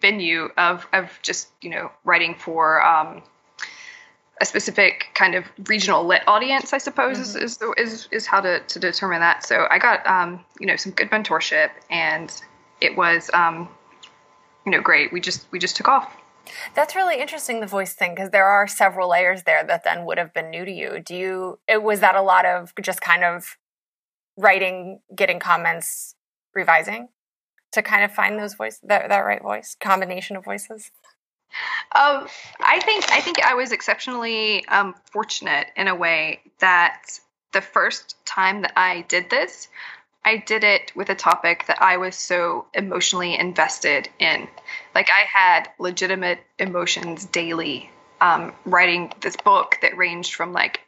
venue 0.00 0.48
of 0.56 0.86
of 0.92 1.18
just 1.22 1.48
you 1.60 1.70
know 1.70 1.90
writing 2.04 2.34
for 2.34 2.84
um, 2.84 3.22
a 4.40 4.44
specific 4.44 5.06
kind 5.14 5.34
of 5.34 5.44
regional 5.66 6.06
lit 6.06 6.22
audience, 6.26 6.72
I 6.72 6.78
suppose 6.78 7.18
mm-hmm. 7.18 7.44
is, 7.44 7.60
is 7.60 7.62
is 7.76 8.08
is 8.12 8.26
how 8.26 8.40
to 8.40 8.60
to 8.60 8.78
determine 8.78 9.20
that. 9.20 9.44
So 9.44 9.66
I 9.70 9.78
got 9.78 10.06
um, 10.06 10.44
you 10.60 10.66
know 10.66 10.76
some 10.76 10.92
good 10.92 11.10
mentorship, 11.10 11.70
and 11.90 12.32
it 12.80 12.96
was 12.96 13.30
um, 13.34 13.68
you 14.64 14.72
know 14.72 14.80
great. 14.80 15.12
We 15.12 15.20
just 15.20 15.46
we 15.52 15.58
just 15.58 15.76
took 15.76 15.88
off. 15.88 16.16
That's 16.74 16.96
really 16.96 17.20
interesting, 17.20 17.60
the 17.60 17.66
voice 17.66 17.92
thing, 17.92 18.14
because 18.14 18.30
there 18.30 18.46
are 18.46 18.66
several 18.66 19.10
layers 19.10 19.42
there 19.42 19.64
that 19.64 19.84
then 19.84 20.06
would 20.06 20.16
have 20.16 20.32
been 20.32 20.48
new 20.48 20.64
to 20.64 20.72
you. 20.72 21.02
Do 21.04 21.14
you, 21.14 21.58
it, 21.68 21.82
was 21.82 22.00
that 22.00 22.14
a 22.14 22.22
lot 22.22 22.46
of 22.46 22.72
just 22.80 23.02
kind 23.02 23.22
of 23.22 23.58
writing, 24.38 25.00
getting 25.14 25.40
comments, 25.40 26.14
revising 26.54 27.08
to 27.72 27.82
kind 27.82 28.04
of 28.04 28.12
find 28.12 28.38
those 28.38 28.54
voice 28.54 28.80
that, 28.84 29.08
that 29.08 29.18
right 29.18 29.42
voice 29.42 29.76
combination 29.78 30.36
of 30.36 30.44
voices? 30.44 30.90
Um, 31.94 32.28
I 32.60 32.80
think 32.80 33.10
I 33.10 33.20
think 33.20 33.42
I 33.42 33.54
was 33.54 33.72
exceptionally 33.72 34.66
um, 34.68 34.94
fortunate 35.10 35.68
in 35.76 35.88
a 35.88 35.94
way 35.94 36.40
that 36.60 37.18
the 37.52 37.60
first 37.60 38.16
time 38.26 38.62
that 38.62 38.72
I 38.76 39.02
did 39.08 39.30
this, 39.30 39.68
I 40.24 40.36
did 40.36 40.62
it 40.62 40.94
with 40.94 41.08
a 41.08 41.14
topic 41.14 41.64
that 41.66 41.80
I 41.80 41.96
was 41.96 42.16
so 42.16 42.66
emotionally 42.74 43.38
invested 43.38 44.10
in. 44.18 44.46
Like 44.94 45.08
I 45.10 45.24
had 45.32 45.70
legitimate 45.78 46.40
emotions 46.58 47.24
daily 47.24 47.90
um, 48.20 48.52
writing 48.66 49.12
this 49.20 49.36
book 49.36 49.78
that 49.80 49.96
ranged 49.96 50.34
from 50.34 50.52
like 50.52 50.80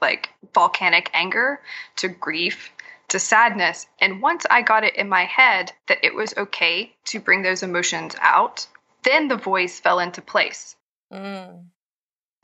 like 0.00 0.30
volcanic 0.54 1.10
anger 1.12 1.60
to 1.96 2.08
grief 2.08 2.70
to 3.08 3.18
sadness. 3.18 3.86
And 4.00 4.22
once 4.22 4.46
I 4.50 4.62
got 4.62 4.84
it 4.84 4.96
in 4.96 5.08
my 5.08 5.24
head 5.24 5.72
that 5.88 5.98
it 6.02 6.14
was 6.14 6.34
okay 6.36 6.94
to 7.06 7.20
bring 7.20 7.42
those 7.42 7.62
emotions 7.62 8.14
out, 8.20 8.66
then 9.04 9.28
the 9.28 9.36
voice 9.36 9.80
fell 9.80 9.98
into 9.98 10.20
place. 10.20 10.76
Mm. 11.12 11.64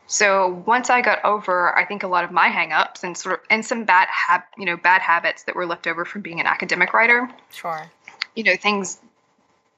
So 0.06 0.62
once 0.66 0.90
I 0.90 1.00
got 1.00 1.24
over, 1.24 1.76
I 1.76 1.84
think 1.86 2.02
a 2.02 2.08
lot 2.08 2.24
of 2.24 2.30
my 2.30 2.48
hangups 2.48 3.04
and 3.04 3.16
sort 3.16 3.40
of 3.40 3.46
and 3.48 3.64
some 3.64 3.84
bad 3.84 4.08
hab, 4.08 4.42
you 4.58 4.66
know, 4.66 4.76
bad 4.76 5.00
habits 5.00 5.44
that 5.44 5.56
were 5.56 5.66
left 5.66 5.86
over 5.86 6.04
from 6.04 6.22
being 6.22 6.40
an 6.40 6.46
academic 6.46 6.92
writer. 6.92 7.28
Sure. 7.50 7.90
You 8.34 8.44
know, 8.44 8.56
things 8.56 9.00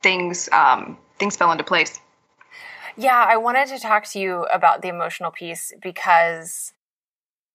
things 0.02 0.48
um, 0.52 0.98
things 1.18 1.36
fell 1.36 1.52
into 1.52 1.64
place. 1.64 2.00
Yeah, 2.96 3.24
I 3.28 3.36
wanted 3.36 3.68
to 3.68 3.78
talk 3.78 4.04
to 4.12 4.18
you 4.18 4.44
about 4.52 4.82
the 4.82 4.88
emotional 4.88 5.30
piece 5.30 5.72
because, 5.82 6.72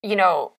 you 0.04 0.16
know, 0.16 0.54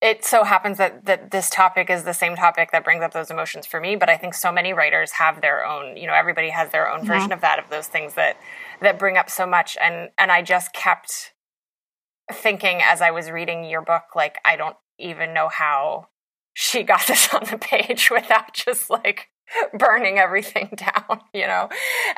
it 0.00 0.24
so 0.24 0.44
happens 0.44 0.78
that 0.78 1.04
that 1.04 1.30
this 1.30 1.50
topic 1.50 1.90
is 1.90 2.04
the 2.04 2.14
same 2.14 2.36
topic 2.36 2.70
that 2.70 2.84
brings 2.84 3.02
up 3.02 3.12
those 3.12 3.30
emotions 3.30 3.66
for 3.66 3.80
me 3.80 3.96
but 3.96 4.08
i 4.08 4.16
think 4.16 4.34
so 4.34 4.52
many 4.52 4.72
writers 4.72 5.12
have 5.12 5.40
their 5.40 5.66
own 5.66 5.96
you 5.96 6.06
know 6.06 6.14
everybody 6.14 6.50
has 6.50 6.70
their 6.70 6.88
own 6.88 7.04
version 7.04 7.32
of 7.32 7.40
that 7.40 7.58
of 7.58 7.68
those 7.70 7.88
things 7.88 8.14
that 8.14 8.36
that 8.80 8.98
bring 8.98 9.16
up 9.16 9.28
so 9.28 9.46
much. 9.46 9.76
And 9.80 10.10
and 10.18 10.30
i 10.30 10.42
just 10.42 10.72
kept 10.72 11.32
thinking 12.32 12.80
as 12.82 13.00
i 13.00 13.10
was 13.10 13.30
reading 13.30 13.64
your 13.64 13.82
book 13.82 14.14
like 14.14 14.36
i 14.44 14.56
don't 14.56 14.76
even 14.98 15.34
know 15.34 15.48
how 15.48 16.08
she 16.54 16.82
got 16.82 17.04
this 17.08 17.32
on 17.34 17.42
the 17.50 17.58
page 17.58 18.10
without 18.10 18.54
just 18.54 18.88
like 18.88 19.28
burning 19.76 20.18
everything 20.18 20.70
down 20.76 21.20
you 21.34 21.46
know? 21.46 21.68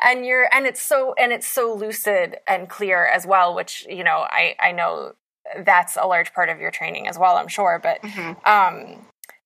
And 0.03 0.25
you're 0.25 0.47
and 0.53 0.65
it's 0.67 0.81
so 0.81 1.15
and 1.17 1.31
it's 1.33 1.47
so 1.47 1.73
lucid 1.73 2.37
and 2.47 2.69
clear 2.69 3.05
as 3.05 3.25
well 3.25 3.55
which 3.55 3.85
you 3.89 4.03
know 4.03 4.25
i 4.29 4.55
i 4.59 4.71
know 4.71 5.13
that's 5.65 5.97
a 5.99 6.05
large 6.05 6.33
part 6.33 6.49
of 6.49 6.59
your 6.59 6.71
training 6.71 7.07
as 7.07 7.17
well 7.17 7.37
i'm 7.37 7.47
sure 7.47 7.79
but 7.81 8.01
mm-hmm. 8.01 8.31
um 8.45 9.05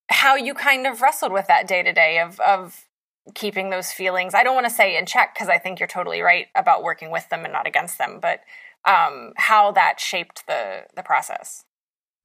how 0.10 0.36
you 0.36 0.54
kind 0.54 0.86
of 0.86 1.02
wrestled 1.02 1.32
with 1.32 1.48
that 1.48 1.68
day 1.68 1.84
to 1.84 1.94
day 1.94 2.20
of 2.20 2.40
of 2.42 2.86
keeping 3.36 3.70
those 3.70 3.92
feelings 3.92 4.34
i 4.34 4.44
don't 4.44 4.56
want 4.56 4.66
to 4.66 4.74
say 4.74 4.98
in 4.98 5.06
check 5.06 5.34
because 5.34 5.50
i 5.50 5.58
think 5.58 5.80
you're 5.80 5.88
totally 5.88 6.22
right 6.22 6.48
about 6.56 6.84
working 6.84 7.12
with 7.12 7.28
them 7.30 7.44
and 7.44 7.54
not 7.54 7.68
against 7.68 7.98
them 7.98 8.20
but 8.22 8.42
um 8.86 9.32
how 9.38 9.72
that 9.72 10.00
shaped 10.00 10.46
the 10.48 10.84
the 10.96 11.04
process 11.04 11.64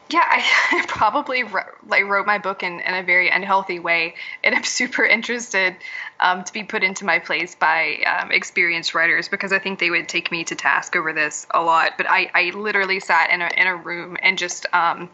yeah, 0.08 0.24
I, 0.24 0.84
probably 0.88 1.42
like 1.86 2.04
wrote 2.04 2.26
my 2.26 2.38
book 2.38 2.62
in, 2.62 2.80
in 2.80 2.94
a 2.94 3.02
very 3.02 3.28
unhealthy 3.28 3.78
way, 3.78 4.14
and 4.44 4.54
I'm 4.54 4.64
super 4.80 5.04
interested 5.04 5.76
um, 6.20 6.44
to 6.44 6.52
be 6.52 6.62
put 6.62 6.82
into 6.82 7.04
my 7.04 7.18
place 7.18 7.54
by 7.54 7.96
um, 8.06 8.30
experienced 8.30 8.94
writers 8.94 9.28
because 9.28 9.52
I 9.52 9.58
think 9.58 9.78
they 9.78 9.90
would 9.90 10.08
take 10.08 10.30
me 10.30 10.44
to 10.44 10.54
task 10.54 10.96
over 10.96 11.12
this 11.12 11.46
a 11.52 11.62
lot. 11.62 11.92
But 11.96 12.06
I, 12.08 12.30
I 12.34 12.50
literally 12.50 13.00
sat 13.00 13.30
in 13.30 13.42
a 13.42 13.50
in 13.56 13.66
a 13.66 13.76
room 13.76 14.16
and 14.22 14.38
just 14.38 14.66
um, 14.72 15.10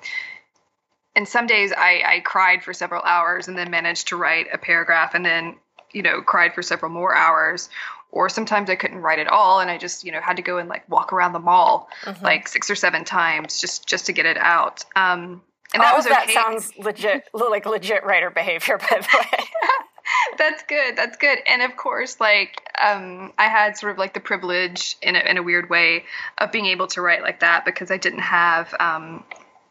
and 1.15 1.29
some 1.29 1.47
days 1.47 1.73
I, 1.77 2.03
I 2.07 2.21
cried 2.21 2.63
for 2.63 2.73
several 2.73 3.03
hours 3.03 3.49
and 3.49 3.57
then 3.57 3.71
managed 3.71 4.09
to 4.09 4.17
write 4.17 4.47
a 4.53 4.59
paragraph 4.59 5.15
and 5.15 5.25
then 5.25 5.57
you 5.93 6.03
know 6.03 6.23
cried 6.23 6.55
for 6.55 6.63
several 6.63 6.91
more 6.91 7.15
hours 7.15 7.69
or 8.13 8.29
sometimes 8.29 8.71
I 8.71 8.77
couldn't 8.77 8.99
write 8.99 9.19
at 9.19 9.27
all 9.27 9.59
and 9.59 9.71
I 9.71 9.79
just, 9.79 10.05
you 10.05 10.13
know, 10.13 10.21
had 10.21 10.37
to 10.37 10.43
go 10.43 10.59
and 10.59 10.69
like 10.69 10.89
walk 10.89 11.13
around 11.13 11.33
the 11.33 11.41
mall 11.41 11.89
mm-hmm. 12.03 12.25
like 12.25 12.47
six 12.47 12.71
or 12.71 12.77
seven 12.77 13.05
times 13.05 13.61
just 13.61 13.89
just 13.89 14.07
to 14.07 14.13
get 14.13 14.27
it 14.27 14.37
out. 14.39 14.85
Um 14.95 15.43
and 15.75 15.83
that 15.83 15.93
all 15.93 15.97
was 15.97 16.07
okay. 16.07 16.15
that 16.15 16.31
sounds 16.31 16.73
legit 16.79 17.29
like 17.33 17.67
legit 17.67 18.05
writer 18.05 18.31
behavior 18.31 18.79
by 18.79 19.01
the 19.01 19.19
way. 19.19 19.45
that's 20.39 20.63
good. 20.65 20.97
That's 20.97 21.17
good. 21.17 21.39
And 21.47 21.63
of 21.63 21.77
course, 21.77 22.21
like 22.21 22.69
um, 22.83 23.33
I 23.39 23.49
had 23.49 23.77
sort 23.77 23.93
of 23.93 23.99
like 23.99 24.15
the 24.15 24.21
privilege 24.21 24.97
in 25.03 25.17
a, 25.17 25.21
in 25.21 25.37
a 25.37 25.43
weird 25.43 25.71
way 25.71 26.05
of 26.39 26.53
being 26.53 26.67
able 26.67 26.87
to 26.89 27.01
write 27.01 27.23
like 27.23 27.41
that 27.41 27.65
because 27.65 27.91
I 27.91 27.97
didn't 27.97 28.21
have, 28.21 28.75
um, 28.81 29.25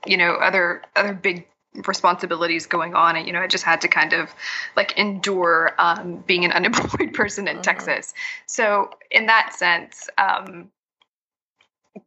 you 0.06 0.18
know, 0.18 0.34
other 0.36 0.82
other 0.96 1.14
big 1.14 1.48
responsibilities 1.88 2.66
going 2.66 2.96
on. 2.96 3.16
And 3.16 3.26
you 3.28 3.34
know 3.34 3.40
i 3.40 3.48
just 3.48 3.64
had 3.64 3.82
to 3.82 3.88
kind 3.88 4.14
of 4.14 4.30
like 4.76 4.98
endure 4.98 5.74
um, 5.78 6.24
being 6.28 6.46
an 6.46 6.52
unemployed 6.60 7.14
person 7.14 7.48
in 7.48 7.56
mm-hmm. 7.56 7.62
texas. 7.62 8.14
So 8.46 8.90
in 9.10 9.28
that 9.28 9.54
sense 9.54 10.10
um, 10.18 10.70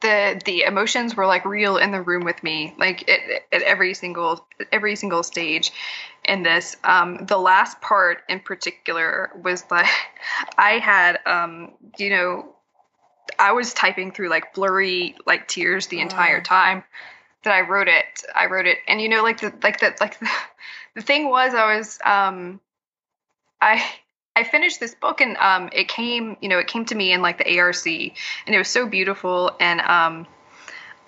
the 0.01 0.41
the 0.45 0.63
emotions 0.63 1.15
were 1.15 1.27
like 1.27 1.45
real 1.45 1.77
in 1.77 1.93
the 1.93 2.01
room 2.01 2.25
with 2.25 2.43
me 2.43 2.75
like 2.79 3.09
at 3.09 3.63
every 3.63 3.95
single 3.95 4.47
every 4.73 4.97
single 4.97 5.23
stage 5.23 5.73
in 6.25 6.43
this. 6.43 6.77
Um, 6.85 7.27
the 7.27 7.37
last 7.37 7.81
part 7.81 8.23
in 8.29 8.41
particular 8.41 9.31
was 9.43 9.65
like 9.71 9.87
i 10.59 10.79
had 10.79 11.21
um, 11.27 11.73
you 11.99 12.11
know 12.11 12.55
i 13.39 13.53
was 13.53 13.75
typing 13.75 14.13
through 14.13 14.29
like 14.29 14.55
blurry 14.55 15.17
like 15.27 15.49
tears 15.49 15.87
the 15.89 16.01
entire 16.01 16.41
time 16.41 16.85
that 17.45 17.55
I 17.55 17.63
wrote 17.63 17.89
it. 17.89 18.25
I 18.35 18.47
wrote 18.47 18.67
it, 18.67 18.79
and 18.89 19.01
you 19.01 19.09
know, 19.09 19.23
like 19.23 19.41
the 19.41 19.53
like 19.63 19.81
the 19.81 19.95
like 20.01 20.19
the, 20.19 20.29
the 20.95 21.03
thing 21.03 21.29
was, 21.29 21.55
I 21.55 21.77
was 21.77 21.99
um, 22.05 22.61
I 23.61 23.85
I 24.37 24.45
finished 24.45 24.81
this 24.81 24.95
book, 24.95 25.21
and 25.21 25.37
um, 25.37 25.71
it 25.73 25.89
came, 25.89 26.37
you 26.41 26.49
know, 26.49 26.59
it 26.59 26.67
came 26.67 26.85
to 26.87 26.95
me 26.95 27.13
in 27.13 27.23
like 27.23 27.39
the 27.39 27.59
ARC, 27.59 27.87
and 27.87 28.55
it 28.55 28.59
was 28.59 28.69
so 28.69 28.87
beautiful, 28.87 29.53
and 29.61 29.81
um, 29.81 30.27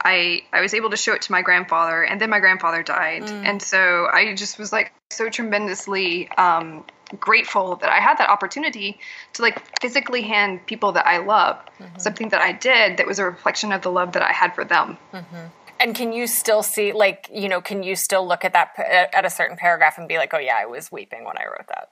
I 0.04 0.42
I 0.52 0.60
was 0.60 0.74
able 0.74 0.90
to 0.90 0.96
show 0.96 1.14
it 1.14 1.22
to 1.22 1.32
my 1.32 1.42
grandfather, 1.42 2.02
and 2.02 2.20
then 2.20 2.30
my 2.30 2.40
grandfather 2.40 2.82
died, 2.82 3.22
mm. 3.22 3.44
and 3.44 3.60
so 3.60 4.06
I 4.12 4.34
just 4.34 4.58
was 4.58 4.72
like 4.72 4.92
so 5.10 5.28
tremendously 5.28 6.28
um 6.32 6.84
grateful 7.20 7.76
that 7.76 7.88
I 7.88 8.00
had 8.00 8.18
that 8.18 8.28
opportunity 8.28 8.98
to 9.34 9.42
like 9.42 9.62
physically 9.80 10.22
hand 10.22 10.66
people 10.66 10.92
that 10.92 11.06
I 11.06 11.18
love 11.18 11.56
mm-hmm. 11.78 11.98
something 11.98 12.30
that 12.30 12.40
I 12.40 12.52
did 12.52 12.96
that 12.96 13.06
was 13.06 13.20
a 13.20 13.24
reflection 13.24 13.70
of 13.72 13.82
the 13.82 13.90
love 13.90 14.12
that 14.12 14.22
I 14.22 14.32
had 14.32 14.54
for 14.54 14.64
them. 14.64 14.98
Mm-hmm. 15.12 15.46
And 15.78 15.94
can 15.94 16.12
you 16.12 16.26
still 16.26 16.62
see, 16.62 16.92
like, 16.92 17.28
you 17.32 17.48
know, 17.48 17.60
can 17.60 17.82
you 17.82 17.96
still 17.96 18.26
look 18.26 18.44
at 18.44 18.52
that 18.52 18.78
at 18.78 19.24
a 19.24 19.30
certain 19.30 19.56
paragraph 19.56 19.98
and 19.98 20.08
be 20.08 20.16
like, 20.16 20.32
oh 20.32 20.38
yeah, 20.38 20.56
I 20.58 20.66
was 20.66 20.90
weeping 20.90 21.24
when 21.24 21.36
I 21.38 21.44
wrote 21.44 21.68
that? 21.68 21.90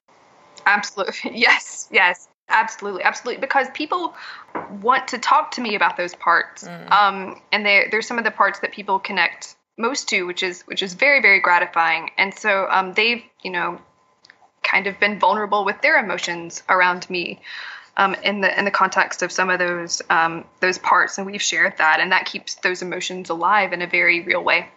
Absolutely. 0.67 1.33
Yes. 1.39 1.89
Yes. 1.91 2.29
Absolutely. 2.49 3.03
Absolutely. 3.03 3.41
Because 3.41 3.69
people 3.75 4.15
want 4.83 5.09
to 5.09 5.19
talk 5.19 5.51
to 5.53 5.61
me 5.61 5.75
about 5.75 5.97
those 5.97 6.15
parts, 6.15 6.65
mm. 6.65 6.91
um, 6.91 7.41
and 7.53 7.65
there's 7.65 8.07
some 8.07 8.19
of 8.19 8.25
the 8.25 8.31
parts 8.31 8.61
that 8.61 8.73
people 8.73 8.99
connect 8.99 9.57
most 9.79 10.09
to, 10.11 10.25
which 10.25 10.43
is 10.43 10.63
which 10.63 10.83
is 10.83 10.93
very 10.93 11.23
very 11.23 11.41
gratifying. 11.41 12.11
And 12.19 12.35
so 12.35 12.67
um, 12.71 12.93
they've 12.93 13.23
you 13.43 13.51
know 13.51 13.81
kind 14.63 14.87
of 14.87 14.99
been 15.01 15.19
vulnerable 15.19 15.65
with 15.65 15.81
their 15.81 15.99
emotions 15.99 16.63
around 16.69 17.09
me 17.09 17.41
um, 17.97 18.15
in 18.23 18.41
the 18.41 18.59
in 18.59 18.65
the 18.65 18.71
context 18.71 19.23
of 19.23 19.31
some 19.31 19.51
of 19.51 19.59
those 19.59 20.03
um, 20.11 20.45
those 20.61 20.79
parts, 20.79 21.19
and 21.19 21.27
we've 21.27 21.43
shared 21.43 21.79
that, 21.79 22.01
and 22.01 22.11
that 22.13 22.27
keeps 22.27 22.57
those 22.57 22.83
emotions 22.83 23.31
alive 23.31 23.73
in 23.73 23.83
a 23.83 23.87
very 23.87 24.21
real 24.23 24.43
way. 24.43 24.69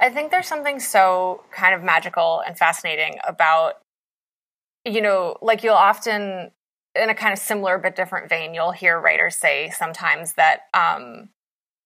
I 0.00 0.10
think 0.10 0.30
there's 0.30 0.48
something 0.48 0.80
so 0.80 1.44
kind 1.52 1.74
of 1.74 1.82
magical 1.82 2.42
and 2.44 2.58
fascinating 2.58 3.18
about, 3.26 3.74
you 4.84 5.00
know, 5.00 5.36
like 5.40 5.62
you'll 5.62 5.74
often, 5.74 6.50
in 6.96 7.08
a 7.08 7.14
kind 7.14 7.32
of 7.32 7.38
similar 7.38 7.78
but 7.78 7.94
different 7.94 8.28
vein, 8.28 8.52
you'll 8.52 8.72
hear 8.72 8.98
writers 8.98 9.36
say 9.36 9.70
sometimes 9.70 10.32
that, 10.32 10.62
um, 10.74 11.28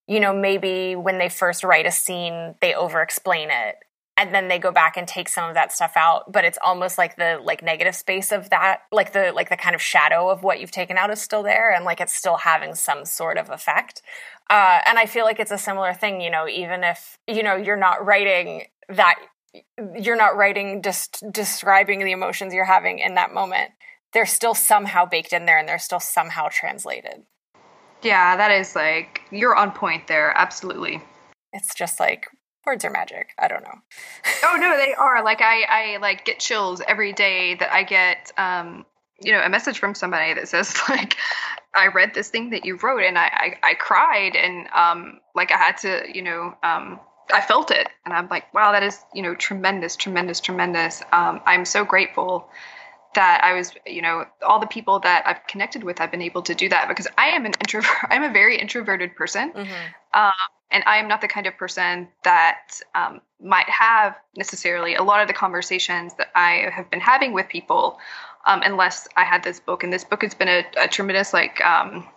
you 0.07 0.19
know, 0.19 0.33
maybe 0.33 0.95
when 0.95 1.19
they 1.19 1.29
first 1.29 1.63
write 1.63 1.85
a 1.85 1.91
scene, 1.91 2.55
they 2.59 2.73
over 2.73 3.03
explain 3.03 3.49
it 3.51 3.75
and 4.17 4.33
then 4.33 4.47
they 4.47 4.57
go 4.57 4.71
back 4.71 4.97
and 4.97 5.07
take 5.07 5.29
some 5.29 5.47
of 5.47 5.53
that 5.53 5.71
stuff 5.71 5.93
out. 5.95 6.31
But 6.31 6.43
it's 6.43 6.57
almost 6.63 6.97
like 6.97 7.15
the 7.15 7.39
like 7.43 7.61
negative 7.61 7.95
space 7.95 8.31
of 8.31 8.49
that 8.49 8.81
like 8.91 9.13
the 9.13 9.31
like 9.33 9.49
the 9.49 9.57
kind 9.57 9.75
of 9.75 9.81
shadow 9.81 10.29
of 10.29 10.43
what 10.43 10.59
you've 10.59 10.71
taken 10.71 10.97
out 10.97 11.11
is 11.11 11.21
still 11.21 11.43
there 11.43 11.71
and 11.71 11.85
like 11.85 12.01
it's 12.01 12.13
still 12.13 12.37
having 12.37 12.75
some 12.75 13.05
sort 13.05 13.37
of 13.37 13.49
effect. 13.49 14.01
Uh, 14.49 14.79
and 14.85 14.97
i 14.97 15.05
feel 15.05 15.25
like 15.25 15.41
it's 15.41 15.51
a 15.51 15.57
similar 15.57 15.93
thing 15.93 16.21
you 16.21 16.29
know 16.29 16.47
even 16.47 16.81
if 16.81 17.17
you 17.27 17.43
know 17.43 17.57
you're 17.57 17.75
not 17.75 18.05
writing 18.05 18.63
that 18.87 19.15
you're 19.99 20.15
not 20.15 20.35
writing 20.35 20.81
just 20.81 21.23
describing 21.31 22.03
the 22.03 22.11
emotions 22.11 22.53
you're 22.53 22.65
having 22.65 22.99
in 22.99 23.15
that 23.15 23.33
moment. 23.33 23.71
They're 24.13 24.25
still 24.25 24.53
somehow 24.53 25.05
baked 25.05 25.33
in 25.33 25.45
there 25.45 25.57
and 25.57 25.67
they're 25.67 25.79
still 25.79 25.99
somehow 25.99 26.47
translated. 26.51 27.23
Yeah 28.01 28.37
that 28.37 28.51
is 28.51 28.75
like 28.75 29.21
you're 29.31 29.55
on 29.55 29.71
point 29.71 30.07
there. 30.07 30.33
Absolutely. 30.35 31.01
It's 31.53 31.73
just 31.75 31.99
like 31.99 32.27
words 32.67 32.85
are 32.85 32.91
magic. 32.91 33.29
I 33.39 33.47
don't 33.47 33.63
know. 33.63 33.79
oh 34.43 34.57
no, 34.59 34.77
they 34.77 34.93
are. 34.93 35.23
Like 35.23 35.41
I, 35.41 35.63
I 35.63 35.97
like 35.97 36.25
get 36.25 36.39
chills 36.39 36.81
every 36.87 37.13
day 37.13 37.55
that 37.55 37.73
I 37.73 37.83
get, 37.83 38.31
um, 38.37 38.85
you 39.19 39.31
know, 39.31 39.41
a 39.41 39.49
message 39.49 39.79
from 39.79 39.95
somebody 39.95 40.35
that 40.35 40.47
says 40.47 40.75
like, 40.89 41.17
I 41.73 41.87
read 41.87 42.13
this 42.13 42.29
thing 42.29 42.51
that 42.51 42.65
you 42.65 42.77
wrote 42.77 43.03
and 43.03 43.17
I, 43.17 43.55
I, 43.63 43.69
I 43.69 43.73
cried 43.73 44.35
and 44.35 44.67
um, 44.75 45.21
like 45.33 45.51
I 45.51 45.57
had 45.57 45.77
to, 45.77 46.03
you 46.13 46.21
know, 46.21 46.55
um, 46.61 46.99
I 47.33 47.41
felt 47.41 47.71
it 47.71 47.87
and 48.05 48.13
I'm 48.13 48.27
like, 48.29 48.53
wow, 48.53 48.71
that 48.73 48.83
is, 48.83 48.99
you 49.13 49.21
know, 49.21 49.33
tremendous, 49.33 49.95
tremendous, 49.95 50.39
tremendous. 50.39 51.01
Um, 51.11 51.41
I'm 51.45 51.65
so 51.65 51.83
grateful 51.83 52.49
that 53.15 53.43
I 53.43 53.53
was, 53.53 53.73
you 53.85 54.01
know, 54.01 54.25
all 54.45 54.59
the 54.59 54.67
people 54.67 54.99
that 54.99 55.23
I've 55.25 55.45
connected 55.47 55.83
with, 55.83 55.99
I've 55.99 56.11
been 56.11 56.21
able 56.21 56.43
to 56.43 56.53
do 56.53 56.69
that 56.69 56.87
because 56.87 57.07
I 57.17 57.29
am 57.29 57.45
an 57.45 57.53
introvert. 57.59 57.97
I'm 58.09 58.23
a 58.23 58.31
very 58.31 58.59
introverted 58.59 59.15
person. 59.15 59.51
Mm-hmm. 59.53 60.19
Um, 60.19 60.33
and 60.71 60.83
I 60.85 60.97
am 60.97 61.07
not 61.07 61.21
the 61.21 61.27
kind 61.27 61.47
of 61.47 61.55
person 61.57 62.07
that 62.23 62.79
um, 62.93 63.21
might 63.41 63.69
have 63.69 64.15
necessarily 64.35 64.95
a 64.95 65.03
lot 65.03 65.21
of 65.21 65.27
the 65.27 65.33
conversations 65.33 66.13
that 66.15 66.27
I 66.35 66.69
have 66.73 66.89
been 66.89 66.99
having 66.99 67.33
with 67.33 67.47
people, 67.47 67.99
um, 68.45 68.61
unless 68.63 69.07
I 69.15 69.23
had 69.23 69.43
this 69.43 69.59
book. 69.59 69.83
And 69.83 69.93
this 69.93 70.03
book 70.03 70.23
has 70.23 70.33
been 70.33 70.49
a, 70.49 70.65
a 70.77 70.87
tremendous 70.87 71.33
like. 71.33 71.61
Um, 71.61 72.07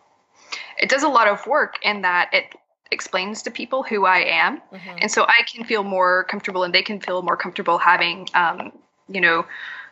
it 0.78 0.88
does 0.88 1.02
a 1.02 1.08
lot 1.08 1.28
of 1.28 1.46
work 1.46 1.76
in 1.82 2.02
that 2.02 2.30
it 2.32 2.44
explains 2.90 3.42
to 3.42 3.50
people 3.50 3.82
who 3.84 4.04
I 4.04 4.18
am, 4.18 4.60
mm-hmm. 4.72 4.98
and 5.00 5.10
so 5.10 5.24
I 5.24 5.42
can 5.52 5.64
feel 5.64 5.84
more 5.84 6.24
comfortable, 6.24 6.64
and 6.64 6.74
they 6.74 6.82
can 6.82 6.98
feel 6.98 7.22
more 7.22 7.36
comfortable 7.36 7.78
having, 7.78 8.28
um, 8.34 8.72
you 9.08 9.20
know, 9.20 9.46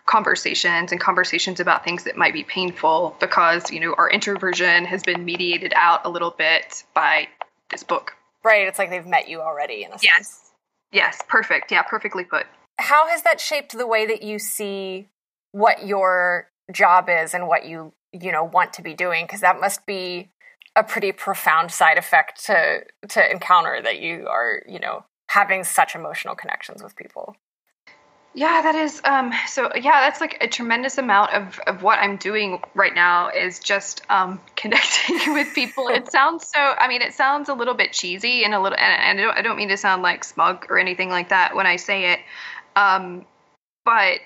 conversations 0.07 0.91
and 0.91 1.01
conversations 1.01 1.61
about 1.61 1.85
things 1.85 2.05
that 2.05 2.17
might 2.17 2.33
be 2.33 2.43
painful 2.43 3.15
because 3.21 3.71
you 3.71 3.79
know 3.79 3.95
our 3.99 4.11
introversion 4.11 4.85
has 4.87 5.03
been 5.03 5.25
mediated 5.25 5.73
out 5.77 6.01
a 6.07 6.09
little 6.09 6.31
bit 6.31 6.83
by 6.95 7.29
this 7.71 7.85
book. 7.85 8.18
Right. 8.45 8.67
It's 8.67 8.79
like 8.79 8.91
they've 8.91 9.07
met 9.07 9.29
you 9.29 9.41
already 9.41 9.85
in 9.85 9.89
a 9.89 9.93
sense. 9.93 10.05
yes. 10.05 10.29
sense. 10.29 10.51
Yes. 10.93 11.23
Perfect. 11.29 11.71
Yeah. 11.71 11.83
Perfectly 11.83 12.25
put. 12.25 12.47
How 12.79 13.09
has 13.09 13.23
that 13.23 13.41
shaped 13.41 13.77
the 13.77 13.87
way 13.87 14.07
that 14.07 14.23
you 14.23 14.39
see 14.39 15.09
what 15.53 15.87
your 15.87 16.51
job 16.73 17.09
is 17.09 17.35
and 17.35 17.49
what 17.49 17.67
you 17.67 17.93
you 18.13 18.33
know 18.33 18.45
want 18.45 18.73
to 18.75 18.83
be 18.83 18.95
doing? 18.95 19.27
Because 19.27 19.41
that 19.41 19.61
must 19.61 19.85
be 19.87 20.31
a 20.77 20.85
pretty 20.85 21.13
profound 21.13 21.73
side 21.73 21.99
effect 21.99 22.45
to 22.47 22.83
to 23.09 23.31
encounter 23.31 23.81
that 23.83 23.99
you 23.99 24.29
are 24.29 24.63
you 24.69 24.79
know 24.79 25.05
having 25.31 25.65
such 25.65 25.95
emotional 25.95 26.35
connections 26.35 26.83
with 26.83 26.97
people 26.97 27.37
yeah 28.35 28.63
that 28.63 28.75
is 28.75 29.01
um 29.05 29.33
so 29.47 29.71
yeah 29.75 30.01
that's 30.01 30.21
like 30.21 30.39
a 30.41 30.49
tremendous 30.49 30.99
amount 30.99 31.33
of 31.33 31.59
of 31.67 31.83
what 31.83 31.99
i'm 31.99 32.17
doing 32.17 32.61
right 32.75 32.95
now 32.95 33.31
is 33.31 33.59
just 33.59 34.03
um 34.11 34.41
connecting 34.57 35.33
with 35.33 35.55
people 35.55 35.89
it 35.89 36.11
sounds 36.13 36.47
so 36.47 36.61
i 36.61 36.89
mean 36.89 37.03
it 37.03 37.15
sounds 37.15 37.49
a 37.49 37.55
little 37.55 37.75
bit 37.75 37.93
cheesy 37.93 38.45
and 38.45 38.55
a 38.55 38.61
little 38.61 38.79
and, 38.79 39.03
and 39.03 39.21
I, 39.21 39.23
don't, 39.23 39.39
I 39.39 39.43
don't 39.43 39.57
mean 39.57 39.69
to 39.69 39.77
sound 39.77 40.03
like 40.03 40.25
smug 40.25 40.67
or 40.69 40.79
anything 40.79 41.09
like 41.09 41.31
that 41.31 41.55
when 41.55 41.67
i 41.67 41.77
say 41.77 42.13
it 42.13 42.21
um 42.77 43.25
but 43.85 44.21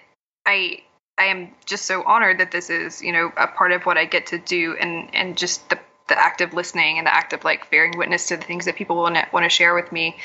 i 0.46 0.82
i 1.18 1.24
am 1.24 1.50
just 1.64 1.84
so 1.84 2.02
honored 2.02 2.38
that 2.38 2.50
this 2.50 2.70
is 2.70 3.02
you 3.02 3.12
know 3.12 3.32
a 3.36 3.46
part 3.46 3.72
of 3.72 3.84
what 3.84 3.96
i 3.96 4.04
get 4.04 4.26
to 4.26 4.38
do 4.38 4.76
and 4.78 5.14
and 5.14 5.38
just 5.38 5.68
the 5.70 5.78
the 6.12 6.18
act 6.18 6.40
of 6.42 6.52
listening 6.52 6.98
and 6.98 7.06
the 7.06 7.14
act 7.14 7.32
of 7.32 7.44
like 7.44 7.70
bearing 7.70 7.96
witness 7.96 8.28
to 8.28 8.36
the 8.36 8.42
things 8.42 8.66
that 8.66 8.76
people 8.76 8.96
want 8.96 9.14
to 9.14 9.26
want 9.32 9.44
to 9.44 9.48
share 9.48 9.74
with 9.74 9.90
me. 9.92 10.16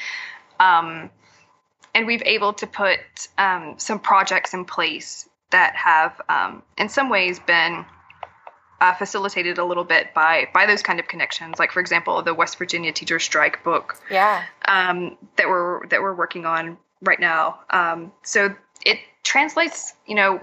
Um, 0.59 1.09
and 1.98 2.06
we've 2.06 2.22
able 2.28 2.54
to 2.54 2.68
put 2.68 3.00
um, 3.39 3.74
some 3.78 4.00
projects 4.00 4.54
in 4.54 4.66
place 4.66 5.28
that 5.50 5.76
have, 5.76 6.22
um, 6.30 6.62
in 6.78 6.89
some 6.89 7.10
ways, 7.10 7.39
been 7.39 7.84
uh, 8.80 8.93
facilitated 8.93 9.58
a 9.58 9.66
little 9.66 9.84
bit 9.84 10.14
by 10.14 10.48
by 10.54 10.68
those 10.68 10.84
kind 10.84 11.00
of 11.00 11.08
connections. 11.08 11.58
Like, 11.58 11.72
for 11.72 11.80
example, 11.80 12.22
the 12.22 12.36
West 12.36 12.60
Virginia 12.60 12.91
teacher 12.91 13.18
strike 13.18 13.64
book, 13.64 14.00
yeah, 14.12 14.43
um, 14.68 15.18
that 15.38 15.48
we're 15.48 15.88
that 15.88 16.00
we're 16.00 16.14
working 16.14 16.45
on 16.45 16.78
right 17.02 17.20
now. 17.20 17.62
Um, 17.72 18.12
so 18.22 18.54
it 18.86 19.00
translates, 19.24 19.95
you 20.06 20.14
know, 20.14 20.39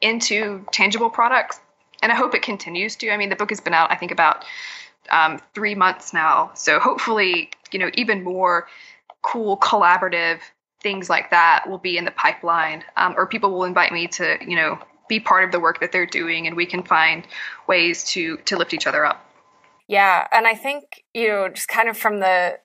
into 0.00 0.66
tangible 0.72 1.10
products 1.10 1.60
and 2.02 2.10
I 2.10 2.16
hope 2.16 2.34
it 2.34 2.42
continues 2.42 2.96
to. 2.96 3.10
I 3.12 3.16
mean, 3.16 3.28
the 3.28 3.36
book 3.36 3.50
has 3.50 3.60
been 3.60 3.74
out, 3.74 3.92
I 3.92 3.94
think, 3.94 4.10
about 4.10 4.44
um, 5.10 5.40
three 5.54 5.76
months 5.76 6.12
now. 6.12 6.50
So 6.54 6.80
hopefully, 6.80 7.50
you 7.70 7.78
know, 7.78 7.90
even 7.94 8.24
more 8.24 8.66
cool 9.22 9.56
collaborative 9.56 10.40
things 10.82 11.08
like 11.08 11.30
that 11.30 11.68
will 11.68 11.78
be 11.78 11.96
in 11.96 12.04
the 12.04 12.10
pipeline, 12.10 12.84
um, 12.96 13.14
or 13.16 13.26
people 13.26 13.50
will 13.52 13.64
invite 13.64 13.92
me 13.92 14.06
to, 14.08 14.38
you 14.46 14.56
know, 14.56 14.78
be 15.08 15.20
part 15.20 15.44
of 15.44 15.52
the 15.52 15.60
work 15.60 15.80
that 15.80 15.92
they're 15.92 16.06
doing, 16.06 16.46
and 16.46 16.56
we 16.56 16.66
can 16.66 16.82
find 16.82 17.26
ways 17.66 18.04
to 18.04 18.36
to 18.38 18.56
lift 18.56 18.74
each 18.74 18.86
other 18.86 19.04
up. 19.04 19.24
Yeah, 19.88 20.26
and 20.32 20.46
I 20.46 20.54
think 20.54 21.04
you 21.14 21.28
know, 21.28 21.48
just 21.48 21.68
kind 21.68 21.88
of 21.88 21.96
from 21.96 22.20
the 22.20 22.58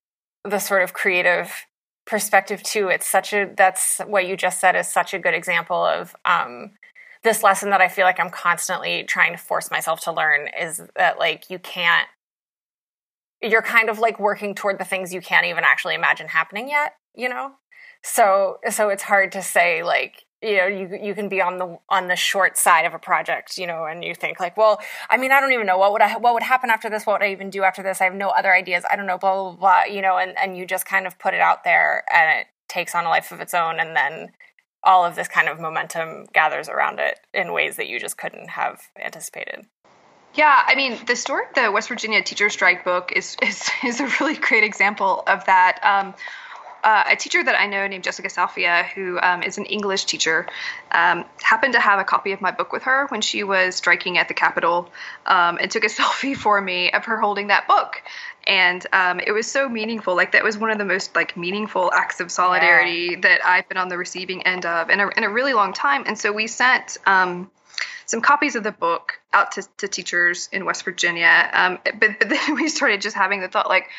the 0.44 0.60
sort 0.60 0.84
of 0.84 0.94
creative 0.94 1.66
perspective 2.06 2.64
too, 2.64 2.88
it's 2.88 3.08
such 3.08 3.34
a 3.34 3.52
that's 3.56 4.00
what 4.08 4.28
you 4.28 4.38
just 4.38 4.60
said 4.60 4.76
is 4.76 4.88
such 4.88 5.14
a 5.14 5.20
good 5.20 5.34
example 5.34 5.84
of 5.84 6.16
um, 6.26 6.72
this 7.24 7.44
lesson 7.44 7.70
that 7.72 7.82
I 7.82 7.90
feel 7.90 8.06
like 8.06 8.20
I'm 8.20 8.30
constantly 8.30 9.04
trying 9.04 9.34
to 9.34 9.38
force 9.38 9.70
myself 9.70 10.00
to 10.02 10.12
learn 10.12 10.48
is 10.60 10.82
that 10.96 11.20
like 11.20 11.50
you 11.50 11.60
can't 11.60 12.08
you're 13.42 13.62
kind 13.62 13.90
of 13.90 14.00
like 14.00 14.20
working 14.20 14.56
toward 14.56 14.80
the 14.80 14.86
things 14.86 15.14
you 15.14 15.22
can't 15.22 15.46
even 15.46 15.64
actually 15.64 15.94
imagine 15.94 16.28
happening 16.28 16.70
yet, 16.70 16.96
you 17.14 17.30
know? 17.30 17.52
So 18.04 18.60
so 18.70 18.90
it's 18.90 19.04
hard 19.04 19.32
to 19.34 19.42
say 19.42 19.84
like 19.84 20.26
you 20.42 20.58
know 20.58 20.68
you 20.68 21.00
you 21.02 21.16
can 21.16 21.30
be 21.30 21.42
on 21.42 21.58
the 21.58 21.78
on 21.90 22.08
the 22.08 22.16
short 22.16 22.58
side 22.58 22.86
of 22.86 22.94
a 22.94 23.00
project 23.00 23.58
you 23.58 23.66
know 23.66 23.86
and 23.86 24.04
you 24.04 24.14
think 24.14 24.40
like 24.40 24.56
well 24.56 24.80
i 25.10 25.18
mean 25.18 25.32
i 25.32 25.40
don't 25.40 25.52
even 25.52 25.66
know 25.66 25.80
what 25.80 25.92
would 25.92 26.02
I, 26.04 26.16
what 26.18 26.36
would 26.36 26.44
happen 26.44 26.70
after 26.70 26.92
this 26.92 27.08
what 27.08 27.20
would 27.20 27.26
i 27.26 27.32
even 27.32 27.50
do 27.50 27.64
after 27.64 27.82
this 27.82 28.02
i 28.02 28.04
have 28.04 28.14
no 28.14 28.30
other 28.30 28.54
ideas 28.54 28.84
i 28.92 28.96
don't 28.96 29.08
know 29.08 29.18
blah 29.18 29.34
blah 29.34 29.54
blah 29.54 29.84
you 29.86 30.00
know 30.00 30.16
and 30.18 30.38
and 30.38 30.56
you 30.56 30.68
just 30.68 30.86
kind 30.86 31.08
of 31.08 31.18
put 31.18 31.34
it 31.34 31.40
out 31.40 31.64
there 31.64 32.04
and 32.14 32.42
it 32.42 32.48
takes 32.68 32.94
on 32.94 33.06
a 33.06 33.10
life 33.10 33.32
of 33.32 33.42
its 33.42 33.56
own 33.56 33.80
and 33.80 33.96
then 33.96 34.30
all 34.84 35.06
of 35.06 35.16
this 35.16 35.28
kind 35.28 35.50
of 35.50 35.60
momentum 35.60 36.26
gathers 36.34 36.70
around 36.70 37.00
it 37.00 37.20
in 37.34 37.52
ways 37.52 37.76
that 37.78 37.88
you 37.88 38.00
just 38.00 38.18
couldn't 38.18 38.50
have 38.50 38.82
anticipated. 39.04 39.66
Yeah, 40.34 40.64
I 40.66 40.76
mean, 40.76 40.98
the 41.08 41.16
story, 41.16 41.46
the 41.56 41.72
West 41.72 41.90
Virginia 41.90 42.22
teacher 42.22 42.50
strike 42.50 42.84
book 42.84 43.12
is 43.16 43.36
is, 43.42 43.70
is 43.84 44.00
a 44.00 44.08
really 44.20 44.36
great 44.36 44.64
example 44.64 45.24
of 45.28 45.46
that. 45.46 45.80
Um, 45.84 46.14
uh, 46.84 47.04
a 47.08 47.16
teacher 47.16 47.44
that 47.44 47.60
I 47.60 47.68
know 47.68 47.88
named 47.88 48.04
Jessica 48.04 48.28
Salfia, 48.30 48.86
who 48.86 49.20
um, 49.20 49.44
is 49.44 49.58
an 49.58 49.66
English 49.66 50.06
teacher, 50.06 50.48
um, 50.92 51.26
happened 51.42 51.74
to 51.74 51.80
have 51.80 52.00
a 52.00 52.04
copy 52.04 52.32
of 52.32 52.42
my 52.42 52.52
book 52.52 52.72
with 52.72 52.84
her 52.84 53.08
when 53.08 53.22
she 53.22 53.44
was 53.44 53.76
striking 53.76 54.18
at 54.18 54.28
the 54.28 54.34
Capitol 54.34 54.90
um, 55.26 55.58
and 55.62 55.70
took 55.72 55.84
a 55.84 55.88
selfie 56.00 56.36
for 56.36 56.60
me 56.62 56.92
of 56.92 57.06
her 57.06 57.20
holding 57.20 57.48
that 57.48 57.68
book. 57.68 58.02
And 58.46 58.86
um, 58.94 59.20
it 59.20 59.34
was 59.34 59.46
so 59.46 59.68
meaningful. 59.68 60.16
Like 60.16 60.32
that 60.32 60.44
was 60.44 60.58
one 60.58 60.72
of 60.72 60.78
the 60.78 60.86
most 60.86 61.16
like 61.16 61.36
meaningful 61.36 61.92
acts 61.94 62.22
of 62.22 62.32
solidarity 62.32 63.10
yeah. 63.12 63.20
that 63.22 63.46
I've 63.46 63.68
been 63.68 63.78
on 63.78 63.90
the 63.90 63.98
receiving 63.98 64.44
end 64.44 64.66
of 64.66 64.90
in 64.90 65.02
a, 65.02 65.10
in 65.10 65.24
a 65.24 65.30
really 65.30 65.54
long 65.54 65.74
time. 65.74 66.04
And 66.08 66.18
so 66.18 66.32
we 66.32 66.48
sent 66.48 66.98
um, 67.06 67.52
some 68.08 68.22
copies 68.22 68.56
of 68.56 68.64
the 68.64 68.72
book 68.72 69.20
out 69.34 69.52
to, 69.52 69.68
to 69.78 69.88
teachers 69.88 70.50
in 70.52 70.66
West 70.66 70.84
Virginia. 70.86 71.50
Um, 71.54 71.78
but, 71.84 72.20
but 72.20 72.30
then 72.30 72.56
we 72.56 72.70
started 72.70 73.02
just 73.02 73.16
having 73.16 73.42
the 73.42 73.50
thought, 73.50 73.68
like, 73.68 73.90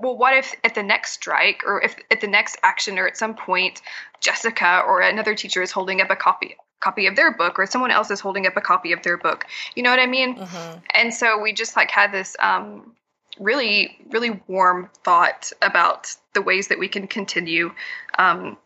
well, 0.00 0.16
what 0.16 0.36
if 0.36 0.54
at 0.64 0.74
the 0.74 0.82
next 0.82 1.12
strike 1.12 1.62
or 1.66 1.82
if 1.82 1.96
at 2.10 2.20
the 2.20 2.26
next 2.26 2.58
action 2.62 2.98
or 2.98 3.06
at 3.06 3.16
some 3.16 3.34
point 3.34 3.80
Jessica 4.20 4.82
or 4.86 5.00
another 5.00 5.34
teacher 5.34 5.62
is 5.62 5.70
holding 5.70 6.00
up 6.00 6.10
a 6.10 6.16
copy 6.16 6.56
copy 6.80 7.06
of 7.06 7.16
their 7.16 7.32
book 7.32 7.58
or 7.58 7.66
someone 7.66 7.90
else 7.90 8.10
is 8.10 8.20
holding 8.20 8.46
up 8.46 8.56
a 8.56 8.60
copy 8.60 8.92
of 8.92 9.02
their 9.02 9.16
book. 9.16 9.46
You 9.74 9.82
know 9.82 9.90
what 9.90 10.00
I 10.00 10.06
mean? 10.06 10.36
Mm-hmm. 10.36 10.78
And 10.94 11.14
so 11.14 11.40
we 11.40 11.52
just 11.52 11.76
like 11.76 11.90
had 11.90 12.12
this 12.12 12.36
um, 12.40 12.94
really, 13.38 13.96
really 14.10 14.42
warm 14.46 14.90
thought 15.02 15.50
about 15.62 16.14
the 16.34 16.42
ways 16.42 16.68
that 16.68 16.78
we 16.78 16.88
can 16.88 17.06
continue 17.06 17.72
um, 18.18 18.58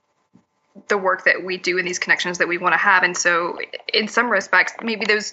the 0.89 0.99
work 0.99 1.25
that 1.25 1.45
we 1.45 1.59
do 1.59 1.79
and 1.79 1.87
these 1.87 1.99
connections 1.99 2.39
that 2.39 2.49
we 2.49 2.59
want 2.59 2.73
to 2.73 2.79
have. 2.79 3.03
And 3.03 3.17
so 3.17 3.59
in 3.93 4.09
some 4.09 4.31
respects, 4.31 4.73
maybe 4.83 5.05
those 5.07 5.33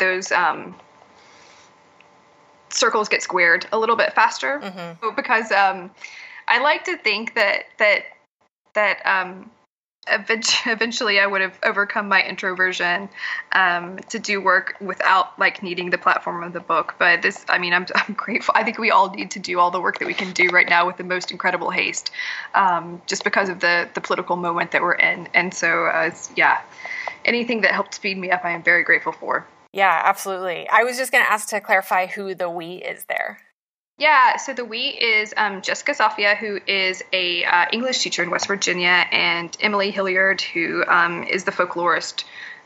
those 0.00 0.32
um, 0.32 0.74
circles 2.70 3.08
get 3.08 3.22
squared 3.22 3.66
a 3.72 3.78
little 3.78 3.96
bit 3.96 4.12
faster 4.14 4.60
mm-hmm. 4.60 5.14
because 5.14 5.50
um, 5.52 5.90
I 6.46 6.60
like 6.60 6.84
to 6.84 6.96
think 6.96 7.34
that 7.34 7.64
that 7.78 8.04
that 8.74 9.00
um, 9.04 9.50
eventually 10.66 11.20
I 11.20 11.26
would 11.26 11.40
have 11.40 11.58
overcome 11.62 12.08
my 12.08 12.22
introversion 12.22 13.08
um, 13.52 13.98
to 14.08 14.18
do 14.18 14.40
work 14.40 14.76
without 14.80 15.38
like 15.38 15.62
needing 15.62 15.90
the 15.90 15.98
platform 15.98 16.42
of 16.42 16.52
the 16.52 16.60
book. 16.60 16.94
But 16.98 17.22
this, 17.22 17.44
I 17.48 17.58
mean, 17.58 17.72
I'm, 17.72 17.86
I'm 17.94 18.14
grateful. 18.14 18.54
I 18.56 18.64
think 18.64 18.78
we 18.78 18.90
all 18.90 19.10
need 19.10 19.30
to 19.32 19.38
do 19.38 19.58
all 19.58 19.70
the 19.70 19.80
work 19.80 19.98
that 19.98 20.06
we 20.06 20.14
can 20.14 20.32
do 20.32 20.48
right 20.48 20.68
now 20.68 20.86
with 20.86 20.96
the 20.96 21.04
most 21.04 21.30
incredible 21.30 21.70
haste, 21.70 22.10
um, 22.54 23.02
just 23.06 23.24
because 23.24 23.48
of 23.48 23.60
the 23.60 23.88
the 23.94 24.00
political 24.00 24.36
moment 24.36 24.72
that 24.72 24.82
we're 24.82 24.94
in. 24.94 25.28
And 25.34 25.52
so, 25.52 25.86
uh, 25.86 26.10
yeah, 26.36 26.60
anything 27.24 27.62
that 27.62 27.72
helped 27.72 27.94
speed 27.94 28.18
me 28.18 28.30
up, 28.30 28.44
I 28.44 28.52
am 28.52 28.62
very 28.62 28.84
grateful 28.84 29.12
for. 29.12 29.46
Yeah, 29.78 30.02
absolutely. 30.04 30.68
I 30.68 30.82
was 30.82 30.96
just 30.96 31.12
going 31.12 31.24
to 31.24 31.30
ask 31.30 31.50
to 31.50 31.60
clarify 31.60 32.06
who 32.06 32.34
the 32.34 32.50
we 32.50 32.78
is 32.78 33.04
there. 33.04 33.38
Yeah, 33.96 34.36
so 34.36 34.52
the 34.52 34.64
we 34.64 34.80
is 34.80 35.32
um, 35.36 35.62
Jessica 35.62 35.92
Salfia, 35.92 36.36
who 36.36 36.58
is 36.66 37.04
a 37.12 37.44
uh, 37.44 37.66
English 37.72 38.02
teacher 38.02 38.24
in 38.24 38.30
West 38.30 38.48
Virginia, 38.48 39.06
and 39.12 39.56
Emily 39.60 39.92
Hilliard, 39.92 40.40
who 40.40 40.84
um, 40.88 41.22
is 41.22 41.44
the 41.44 41.52
folklorist 41.52 42.24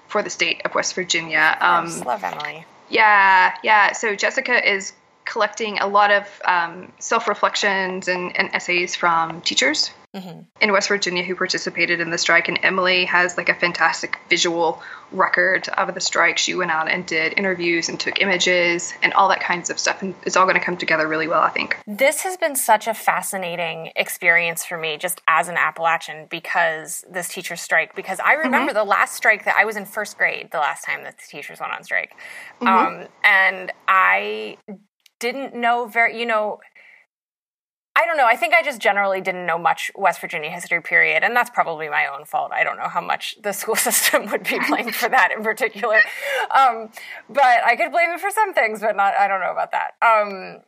for 0.08 0.22
the 0.22 0.30
state 0.30 0.62
of 0.64 0.74
West 0.74 0.94
Virginia. 0.94 1.58
Um, 1.60 2.00
love 2.00 2.24
Emily. 2.24 2.64
Yeah, 2.88 3.56
yeah. 3.62 3.92
So 3.92 4.16
Jessica 4.16 4.66
is 4.66 4.94
collecting 5.26 5.80
a 5.80 5.86
lot 5.86 6.10
of 6.10 6.40
um, 6.46 6.92
self 6.98 7.28
reflections 7.28 8.08
and, 8.08 8.34
and 8.34 8.54
essays 8.54 8.96
from 8.96 9.42
teachers 9.42 9.90
mm-hmm. 10.14 10.40
in 10.60 10.72
West 10.72 10.88
Virginia 10.88 11.22
who 11.22 11.34
participated 11.34 12.00
in 12.00 12.10
the 12.10 12.18
strike. 12.18 12.48
And 12.48 12.58
Emily 12.62 13.04
has 13.06 13.36
like 13.36 13.48
a 13.48 13.54
fantastic 13.54 14.18
visual 14.28 14.82
record 15.10 15.68
of 15.68 15.94
the 15.94 16.00
strike. 16.00 16.38
She 16.38 16.54
went 16.54 16.70
out 16.70 16.90
and 16.90 17.06
did 17.06 17.34
interviews 17.36 17.88
and 17.88 17.98
took 17.98 18.20
images 18.20 18.92
and 19.02 19.12
all 19.12 19.28
that 19.28 19.40
kinds 19.40 19.70
of 19.70 19.78
stuff. 19.78 20.02
And 20.02 20.14
it's 20.24 20.36
all 20.36 20.44
going 20.44 20.58
to 20.58 20.64
come 20.64 20.76
together 20.76 21.06
really 21.06 21.28
well, 21.28 21.42
I 21.42 21.50
think. 21.50 21.78
This 21.86 22.22
has 22.22 22.36
been 22.36 22.56
such 22.56 22.86
a 22.86 22.94
fascinating 22.94 23.92
experience 23.96 24.64
for 24.64 24.78
me 24.78 24.96
just 24.96 25.20
as 25.28 25.48
an 25.48 25.56
Appalachian 25.56 26.26
because 26.30 27.04
this 27.10 27.28
teacher 27.28 27.56
strike, 27.56 27.94
because 27.94 28.20
I 28.20 28.34
remember 28.34 28.72
mm-hmm. 28.72 28.78
the 28.78 28.84
last 28.84 29.14
strike 29.14 29.44
that 29.44 29.56
I 29.56 29.64
was 29.64 29.76
in 29.76 29.84
first 29.84 30.16
grade 30.18 30.50
the 30.50 30.58
last 30.58 30.84
time 30.84 31.04
that 31.04 31.18
the 31.18 31.24
teachers 31.28 31.60
went 31.60 31.72
on 31.72 31.84
strike. 31.84 32.12
Mm-hmm. 32.60 32.68
Um, 32.68 33.08
and 33.24 33.72
I 33.86 34.58
didn't 35.22 35.54
know 35.54 35.86
very, 35.86 36.18
you 36.18 36.26
know, 36.26 36.58
I 37.94 38.06
don't 38.06 38.16
know. 38.16 38.26
I 38.26 38.36
think 38.36 38.54
I 38.54 38.62
just 38.62 38.80
generally 38.80 39.20
didn't 39.20 39.44
know 39.44 39.58
much 39.58 39.90
West 39.94 40.20
Virginia 40.20 40.50
history, 40.50 40.80
period. 40.80 41.22
And 41.22 41.36
that's 41.36 41.50
probably 41.50 41.90
my 41.90 42.06
own 42.06 42.24
fault. 42.24 42.50
I 42.52 42.64
don't 42.64 42.78
know 42.78 42.88
how 42.88 43.02
much 43.02 43.36
the 43.42 43.52
school 43.52 43.76
system 43.76 44.30
would 44.30 44.44
be 44.44 44.58
blamed 44.68 44.94
for 44.94 45.08
that 45.08 45.30
in 45.36 45.42
particular. 45.42 46.00
Um, 46.56 46.90
but 47.28 47.64
I 47.64 47.76
could 47.76 47.92
blame 47.92 48.10
it 48.10 48.20
for 48.20 48.30
some 48.30 48.54
things, 48.54 48.80
but 48.80 48.96
not, 48.96 49.14
I 49.14 49.28
don't 49.28 49.40
know 49.40 49.52
about 49.52 49.72
that. 49.72 49.92
Um, 50.00 50.62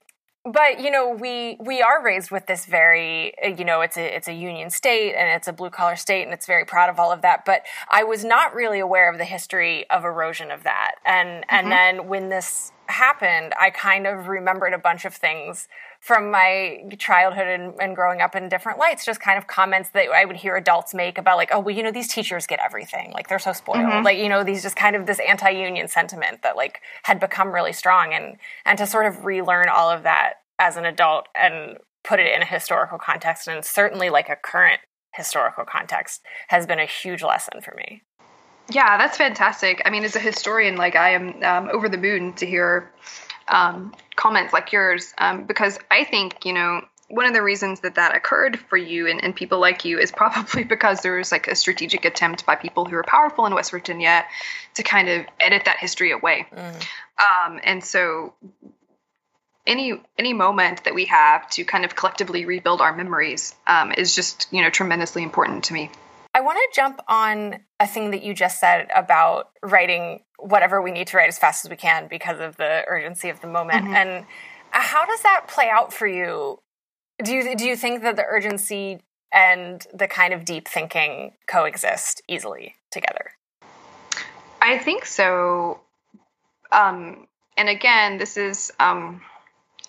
but 0.45 0.79
you 0.79 0.91
know 0.91 1.09
we 1.09 1.57
we 1.59 1.81
are 1.81 2.05
raised 2.05 2.31
with 2.31 2.47
this 2.47 2.67
very 2.67 3.33
uh, 3.43 3.49
you 3.49 3.65
know 3.65 3.81
it's 3.81 3.97
a 3.97 4.15
it's 4.15 4.29
a 4.29 4.33
union 4.33 4.69
state 4.69 5.15
and 5.15 5.31
it's 5.31 5.49
a 5.49 5.53
blue 5.53 5.71
collar 5.71 5.97
state 5.97 6.23
and 6.23 6.35
it's 6.35 6.47
very 6.47 6.67
proud 6.67 6.91
of 6.91 6.99
all 6.99 7.11
of 7.11 7.23
that 7.23 7.47
but 7.47 7.63
i 7.91 8.05
was 8.05 8.25
not 8.25 8.55
really 8.55 8.79
aware 8.79 9.11
of 9.11 9.17
the 9.17 9.25
history 9.25 9.89
of 9.89 10.05
erosion 10.05 10.51
of 10.51 10.63
that 10.63 10.97
and 11.07 11.45
mm-hmm. 11.45 11.57
and 11.57 11.73
then 11.73 12.09
when 12.09 12.29
this 12.29 12.73
happened 12.89 13.55
i 13.59 13.71
kind 13.71 14.07
of 14.07 14.29
remembered 14.29 14.75
a 14.75 14.79
bunch 14.79 15.07
of 15.07 15.15
things 15.15 15.67
from 16.05 16.31
my 16.31 16.85
childhood 16.99 17.47
and, 17.47 17.73
and, 17.81 17.97
growing 17.97 18.21
up 18.21 18.35
in 18.35 18.51
different 18.51 18.79
lights, 18.79 19.07
just 19.07 19.21
kind 19.21 19.39
of 19.39 19.47
comments 19.47 19.89
that 19.95 20.11
I 20.15 20.27
would 20.27 20.37
hear 20.37 20.55
adults 20.55 20.93
make 20.93 21.17
about 21.17 21.39
like, 21.39 21.49
oh, 21.51 21.61
well, 21.61 21.75
you 21.75 21.83
know, 21.83 21.91
these 21.91 22.09
teachers 22.09 22.47
get 22.47 22.61
everything. 22.63 23.11
Like 23.13 23.29
they're 23.29 23.39
so 23.39 23.55
spoiled. 23.55 23.79
Mm-hmm. 23.79 24.05
Like, 24.05 24.19
you 24.19 24.29
know, 24.29 24.45
these 24.45 24.63
just 24.63 24.77
kind 24.77 24.97
of 24.97 25.07
this 25.07 25.19
anti-union 25.19 25.89
sentiment 25.89 26.43
that 26.43 26.57
like 26.57 26.83
had 27.05 27.21
become 27.21 27.53
really 27.55 27.73
strong 27.73 28.13
and, 28.13 28.37
and 28.67 28.77
to 28.77 28.87
sort 28.87 29.07
of 29.07 29.25
relearn 29.25 29.71
all 29.71 29.89
of 29.89 30.03
that 30.03 30.35
as 30.59 30.77
an 30.77 30.85
adult 30.85 31.27
and 31.35 31.79
put 32.03 32.21
it 32.21 32.31
in 32.31 32.43
a 32.43 32.47
historical 32.47 32.99
context 32.99 33.49
and 33.49 33.65
certainly 33.65 34.11
like 34.11 34.29
a 34.29 34.37
current 34.37 34.81
historical 35.15 35.65
context 35.65 36.21
has 36.49 36.67
been 36.67 36.79
a 36.79 36.85
huge 36.85 37.23
lesson 37.23 37.63
for 37.63 37.75
me. 37.77 38.03
Yeah, 38.71 38.99
that's 38.99 39.17
fantastic. 39.17 39.81
I 39.87 39.91
mean, 39.91 40.05
as 40.05 40.17
a 40.17 40.21
historian, 40.21 40.77
like 40.77 40.97
I 40.97 41.13
am 41.13 41.43
um, 41.43 41.71
over 41.73 41.89
the 41.89 41.97
moon 41.97 42.35
to 42.35 42.45
hear 42.45 42.93
um, 43.49 43.95
comments 44.17 44.53
like 44.53 44.73
yours 44.73 45.13
um, 45.19 45.45
because 45.45 45.79
I 45.91 46.05
think, 46.05 46.45
you 46.45 46.53
know, 46.53 46.83
one 47.09 47.27
of 47.27 47.35
the 47.35 47.43
reasons 47.43 47.81
that 47.81 47.97
that 47.97 48.15
occurred 48.15 48.59
for 48.59 48.77
you 48.77 49.07
and, 49.07 49.23
and 49.23 49.37
people 49.37 49.61
like 49.61 49.85
you 49.85 49.99
is 49.99 50.11
probably 50.11 50.65
because 50.75 51.01
there 51.03 51.17
was 51.17 51.31
like 51.31 51.49
a 51.49 51.55
strategic 51.55 52.05
attempt 52.05 52.47
by 52.47 52.57
people 52.57 52.85
who 52.85 52.97
are 52.97 53.05
powerful 53.05 53.47
in 53.47 53.55
West 53.55 53.71
Virginia 53.71 54.25
to 54.75 54.83
kind 54.83 55.09
of 55.09 55.27
edit 55.41 55.63
that 55.67 55.79
history 55.79 56.13
away. 56.13 56.47
Mm. 56.53 56.87
Um, 57.19 57.61
and 57.63 57.85
so 57.85 58.35
any 59.67 60.01
any 60.19 60.33
moment 60.33 60.85
that 60.85 60.95
we 60.95 61.07
have 61.07 61.49
to 61.51 61.65
kind 61.65 61.85
of 61.85 61.95
collectively 61.95 62.45
rebuild 62.45 62.81
our 62.81 62.95
memories 62.95 63.55
um, 63.67 63.93
is 63.93 64.15
just 64.15 64.49
you 64.51 64.63
know 64.63 64.71
tremendously 64.71 65.23
important 65.23 65.65
to 65.65 65.73
me. 65.73 65.91
I 66.35 66.41
want 66.41 66.59
to 66.59 66.77
jump 66.77 67.01
on 67.07 67.61
a 67.79 67.87
thing 67.87 68.11
that 68.11 68.25
you 68.25 68.35
just 68.35 68.59
said 68.59 68.89
about 68.95 69.51
writing 69.63 70.23
whatever 70.39 70.83
we 70.83 70.91
need 70.91 71.07
to 71.09 71.17
write 71.17 71.29
as 71.29 71.39
fast 71.39 71.65
as 71.65 71.71
we 71.71 71.77
can 71.77 72.09
because 72.09 72.41
of 72.41 72.57
the 72.57 72.83
urgency 72.89 73.29
of 73.29 73.41
the 73.41 73.47
moment. 73.47 73.85
Mm-hmm. 73.85 73.95
And 73.95 74.27
how 74.71 75.07
does 75.07 75.23
that 75.23 75.47
play 75.47 75.71
out 75.71 75.93
for 75.93 76.09
you? 76.09 76.61
Do 77.23 77.33
you 77.33 77.55
do 77.55 77.65
you 77.65 77.77
think 77.77 78.03
that 78.03 78.17
the 78.17 78.25
urgency 78.25 79.01
and 79.33 79.87
the 79.95 80.09
kind 80.09 80.35
of 80.35 80.45
deep 80.45 80.67
thinking 80.67 81.33
coexist 81.47 82.23
easily 82.29 82.75
together? 82.91 83.31
I 84.61 84.79
think 84.79 85.07
so. 85.07 85.81
Um, 86.73 87.29
and 87.57 87.69
again, 87.69 88.19
this 88.19 88.37
is 88.37 88.73
um, 88.81 89.21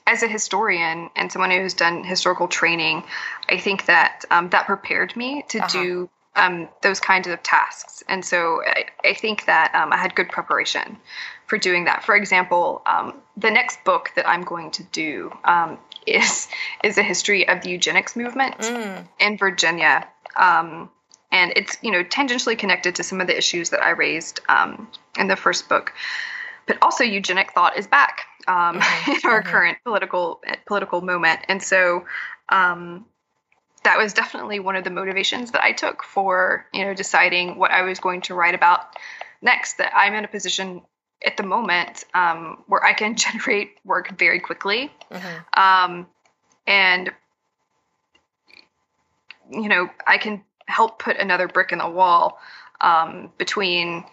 as 0.05 0.21
a 0.21 0.27
historian 0.27 1.09
and 1.15 1.31
someone 1.31 1.49
who's 1.49 1.73
done 1.73 2.03
historical 2.03 2.47
training. 2.47 3.03
I 3.49 3.57
think 3.57 3.85
that 3.87 4.25
um, 4.29 4.49
that 4.49 4.67
prepared 4.67 5.15
me 5.15 5.43
to 5.49 5.59
uh-huh. 5.59 5.81
do 5.81 6.09
um, 6.35 6.67
those 6.81 6.99
kinds 6.99 7.27
of 7.27 7.41
tasks. 7.43 8.03
And 8.07 8.23
so 8.23 8.61
I, 8.65 8.85
I 9.03 9.13
think 9.13 9.45
that 9.45 9.73
um, 9.73 9.93
I 9.93 9.97
had 9.97 10.15
good 10.15 10.29
preparation 10.29 10.97
for 11.47 11.57
doing 11.57 11.85
that. 11.85 12.03
For 12.03 12.15
example, 12.15 12.81
um, 12.85 13.13
the 13.37 13.51
next 13.51 13.83
book 13.83 14.11
that 14.15 14.27
I'm 14.27 14.43
going 14.43 14.71
to 14.71 14.83
do 14.83 15.31
um, 15.43 15.77
is 16.05 16.47
is 16.83 16.97
a 16.97 17.03
history 17.03 17.47
of 17.47 17.61
the 17.61 17.69
eugenics 17.69 18.15
movement 18.15 18.57
mm. 18.59 19.07
in 19.19 19.37
Virginia, 19.37 20.07
um, 20.35 20.89
and 21.31 21.53
it's 21.55 21.77
you 21.81 21.91
know 21.91 22.03
tangentially 22.03 22.57
connected 22.57 22.95
to 22.95 23.03
some 23.03 23.21
of 23.21 23.27
the 23.27 23.37
issues 23.37 23.69
that 23.71 23.83
I 23.83 23.91
raised 23.91 24.39
um, 24.49 24.87
in 25.17 25.27
the 25.27 25.35
first 25.35 25.69
book. 25.69 25.93
But 26.67 26.79
also, 26.81 27.03
eugenic 27.03 27.51
thought 27.53 27.77
is 27.77 27.85
back 27.85 28.21
mm-hmm. 28.47 29.11
in 29.11 29.19
our 29.29 29.41
mm-hmm. 29.41 29.49
current 29.49 29.77
political 29.83 30.41
political 30.65 31.01
moment, 31.01 31.41
and 31.47 31.61
so 31.61 32.05
um, 32.49 33.05
that 33.85 33.97
was 33.97 34.13
definitely 34.13 34.59
one 34.59 34.75
of 34.75 34.83
the 34.83 34.89
motivations 34.89 35.51
that 35.51 35.63
I 35.63 35.71
took 35.71 36.03
for 36.03 36.65
you 36.73 36.83
know 36.83 36.93
deciding 36.93 37.57
what 37.57 37.71
I 37.71 37.83
was 37.83 37.99
going 37.99 38.21
to 38.21 38.35
write 38.35 38.55
about 38.55 38.81
next. 39.41 39.77
That 39.77 39.93
I'm 39.95 40.13
in 40.13 40.25
a 40.25 40.27
position 40.27 40.81
at 41.25 41.37
the 41.37 41.43
moment 41.43 42.03
um, 42.13 42.63
where 42.67 42.83
I 42.83 42.93
can 42.93 43.15
generate 43.25 43.77
work 43.85 44.17
very 44.17 44.39
quickly, 44.39 44.91
mm-hmm. 45.11 45.61
um, 45.61 46.07
and 46.67 47.11
you 49.49 49.69
know 49.69 49.89
I 50.05 50.17
can 50.17 50.43
help 50.67 50.99
put 50.99 51.17
another 51.17 51.47
brick 51.47 51.71
in 51.71 51.77
the 51.77 51.89
wall 51.89 52.39
um, 52.81 53.31
between 53.37 54.03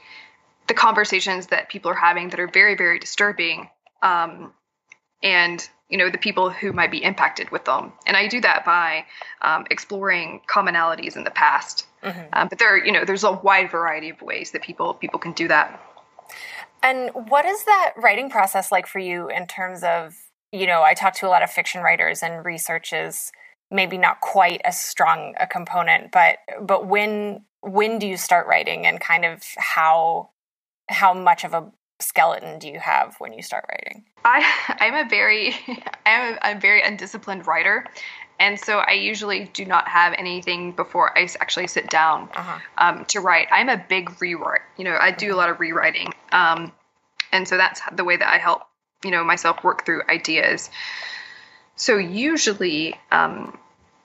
the 0.68 0.74
conversations 0.74 1.48
that 1.48 1.70
people 1.70 1.90
are 1.90 1.94
having 1.94 2.28
that 2.28 2.38
are 2.38 2.48
very 2.48 2.76
very 2.76 2.98
disturbing 2.98 3.68
um, 4.02 4.52
and 5.22 5.66
you 5.92 5.98
know 5.98 6.10
the 6.10 6.18
people 6.18 6.50
who 6.50 6.72
might 6.72 6.90
be 6.90 7.04
impacted 7.04 7.50
with 7.50 7.66
them. 7.66 7.92
And 8.06 8.16
i 8.16 8.26
do 8.26 8.40
that 8.40 8.64
by 8.64 9.04
um, 9.42 9.66
exploring 9.70 10.40
commonalities 10.48 11.16
in 11.16 11.24
the 11.24 11.30
past. 11.30 11.86
Mm-hmm. 12.02 12.20
um, 12.32 12.48
but 12.48 12.58
there 12.58 12.84
you 12.84 12.90
know 12.90 13.04
there's 13.04 13.22
a 13.22 13.32
wide 13.32 13.70
variety 13.70 14.08
of 14.08 14.20
ways 14.22 14.50
that 14.52 14.62
people 14.62 14.94
people 14.94 15.20
can 15.20 15.32
do 15.32 15.46
that. 15.48 15.80
And 16.82 17.10
what 17.28 17.44
is 17.44 17.64
that 17.66 17.92
writing 17.96 18.28
process 18.28 18.72
like 18.72 18.88
for 18.88 18.98
you 18.98 19.28
in 19.28 19.46
terms 19.46 19.84
of 19.84 20.14
you 20.50 20.66
know 20.66 20.82
i 20.82 20.94
talk 20.94 21.14
to 21.14 21.26
a 21.26 21.30
lot 21.30 21.42
of 21.42 21.50
fiction 21.50 21.82
writers 21.82 22.22
and 22.22 22.44
research 22.44 22.92
is 22.92 23.30
maybe 23.70 23.98
not 23.98 24.20
quite 24.20 24.60
as 24.64 24.78
strong 24.78 25.34
a 25.40 25.46
component 25.46 26.10
but 26.12 26.38
but 26.60 26.86
when 26.86 27.44
when 27.60 27.98
do 27.98 28.06
you 28.06 28.16
start 28.16 28.46
writing 28.46 28.86
and 28.86 29.00
kind 29.00 29.24
of 29.24 29.42
how 29.56 30.30
how 30.88 31.14
much 31.14 31.44
of 31.44 31.54
a 31.54 31.70
skeleton 32.02 32.58
do 32.58 32.68
you 32.68 32.78
have 32.78 33.16
when 33.18 33.32
you 33.32 33.42
start 33.42 33.64
writing? 33.68 34.04
I 34.24 34.76
I'm 34.80 34.94
a 34.94 35.08
very 35.08 35.54
I'm 36.06 36.34
a, 36.34 36.56
a 36.56 36.60
very 36.60 36.82
undisciplined 36.82 37.46
writer, 37.46 37.86
and 38.38 38.58
so 38.58 38.78
I 38.78 38.92
usually 38.92 39.44
do 39.52 39.64
not 39.64 39.88
have 39.88 40.14
anything 40.18 40.72
before 40.72 41.16
I 41.16 41.28
actually 41.40 41.66
sit 41.66 41.88
down 41.90 42.28
uh-huh. 42.34 42.58
um, 42.78 43.04
to 43.06 43.20
write. 43.20 43.48
I'm 43.50 43.68
a 43.68 43.76
big 43.76 44.20
rewrite. 44.20 44.62
You 44.76 44.84
know, 44.84 44.98
I 45.00 45.10
do 45.10 45.26
a 45.26 45.28
mm-hmm. 45.30 45.38
lot 45.38 45.50
of 45.50 45.60
rewriting, 45.60 46.12
um, 46.32 46.72
and 47.32 47.46
so 47.46 47.56
that's 47.56 47.80
the 47.92 48.04
way 48.04 48.16
that 48.16 48.28
I 48.28 48.38
help 48.38 48.62
you 49.04 49.10
know 49.10 49.24
myself 49.24 49.64
work 49.64 49.84
through 49.84 50.02
ideas. 50.08 50.70
So 51.76 51.96
usually, 51.96 52.94
um, 53.10 53.58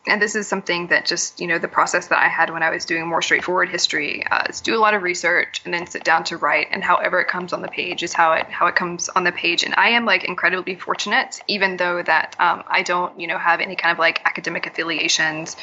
and 0.08 0.22
this 0.22 0.36
is 0.36 0.48
something 0.48 0.88
that 0.88 1.06
just 1.06 1.40
you 1.40 1.48
know 1.48 1.60
the 1.60 1.68
process 1.68 2.08
that 2.08 2.20
i 2.20 2.28
had 2.28 2.50
when 2.50 2.64
i 2.64 2.70
was 2.70 2.86
doing 2.86 3.08
more 3.08 3.22
straightforward 3.22 3.70
history 3.70 4.26
uh, 4.26 4.44
is 4.50 4.62
do 4.62 4.76
a 4.76 4.80
lot 4.80 4.94
of 4.94 5.04
research 5.04 5.62
and 5.66 5.74
then 5.74 5.88
sit 5.88 6.04
down 6.04 6.24
to 6.26 6.38
write. 6.38 6.68
And 6.72 6.84
however 6.84 7.20
it 7.20 7.28
comes 7.28 7.54
on 7.54 7.62
the 7.62 7.68
page 7.68 8.04
is 8.04 8.14
how 8.14 8.34
it 8.34 8.46
how 8.48 8.68
it 8.68 8.76
comes 8.76 9.10
on 9.10 9.24
the 9.24 9.32
page. 9.32 9.64
And 9.64 9.74
i 9.78 9.90
am 9.90 10.06
like 10.06 10.24
incredibly 10.24 10.76
fortunate 10.76 11.42
even 11.48 11.78
though 11.78 12.02
that 12.02 12.36
um, 12.40 12.64
i 12.68 12.84
don't 12.84 13.20
you 13.20 13.28
know 13.28 13.38
have 13.38 13.60
any 13.60 13.76
kind 13.76 13.92
of 13.92 14.00
like 14.00 14.22
academic 14.26 14.66
affiliations 14.66 15.56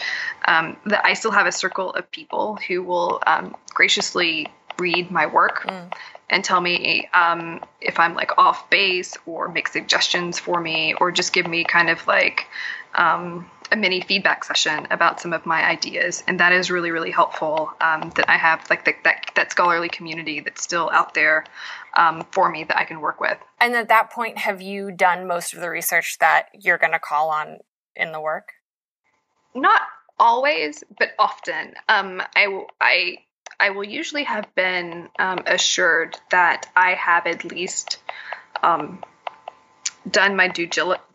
um, 0.47 0.77
that 0.87 1.05
i 1.05 1.15
still 1.15 1.31
have 1.31 1.47
a 1.47 1.53
circle 1.53 1.93
of 1.93 2.11
people 2.11 2.59
who 2.69 2.83
will 2.83 3.23
um, 3.27 3.57
graciously 3.73 4.49
read 4.79 5.11
my 5.11 5.27
work. 5.27 5.63
Mm. 5.67 5.93
And 6.31 6.45
tell 6.45 6.61
me 6.61 7.09
um, 7.15 7.61
if 7.81 7.99
i'm 7.99 8.15
like 8.15 8.37
off 8.39 8.69
base 8.71 9.15
or 9.27 9.49
make 9.49 9.69
suggestions 9.69 10.39
for 10.39 10.61
me 10.61 10.95
or 10.95 11.11
just 11.11 11.33
give 11.33 11.47
me 11.47 11.65
kind 11.65 11.91
of 11.91 12.07
like 12.07 12.47
um, 12.95 13.51
a 13.73 13.77
mini 13.77 14.01
feedback 14.01 14.45
session 14.45 14.87
about 14.91 15.21
some 15.21 15.33
of 15.33 15.47
my 15.47 15.65
ideas, 15.65 16.23
and 16.27 16.41
that 16.41 16.53
is 16.53 16.71
really 16.71 16.91
really 16.91 17.11
helpful. 17.11 17.71
Um, 17.81 18.13
that 18.17 18.29
I 18.29 18.37
have 18.37 18.69
like 18.71 18.85
the, 18.85 18.95
that 19.05 19.31
that 19.35 19.51
scholarly 19.51 19.89
community 19.89 20.41
that's 20.41 20.63
still 20.63 20.91
out 20.93 21.15
there 21.15 21.45
um, 21.97 22.25
for 22.31 22.51
me 22.51 22.65
that 22.65 22.77
I 22.77 22.85
can 22.85 23.01
work 23.01 23.21
with. 23.21 23.39
And 23.61 23.75
at 23.75 23.89
that 23.89 24.11
point, 24.11 24.39
have 24.39 24.63
you 24.63 24.93
done 24.93 25.27
most 25.27 25.55
of 25.55 25.61
the 25.61 25.71
research 25.71 26.19
that 26.21 26.47
you're 26.53 26.79
going 26.79 26.93
to 26.93 26.99
call 26.99 27.31
on 27.31 27.59
in 27.97 28.13
the 28.13 28.21
work? 28.21 28.53
Not 29.55 29.83
always, 30.19 30.85
but 30.99 31.11
often. 31.19 31.75
Um, 31.89 32.23
I 32.37 32.65
I 32.81 33.17
I 33.61 33.71
will 33.71 33.85
usually 33.85 34.25
have 34.25 34.47
been 34.55 35.09
um, 35.19 35.41
assured 35.47 36.17
that 36.31 36.71
I 36.77 36.95
have 36.95 37.27
at 37.27 37.45
least 37.45 37.99
um, 38.63 39.03
done 40.11 40.37
my 40.37 40.49
due, 40.49 40.69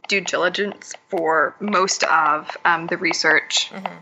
due 0.08 0.22
diligence 0.22 0.94
for 1.10 1.56
most 1.60 2.04
of 2.04 2.56
um, 2.66 2.88
the 2.88 2.98
research 2.98 3.70
mm-hmm. 3.72 3.98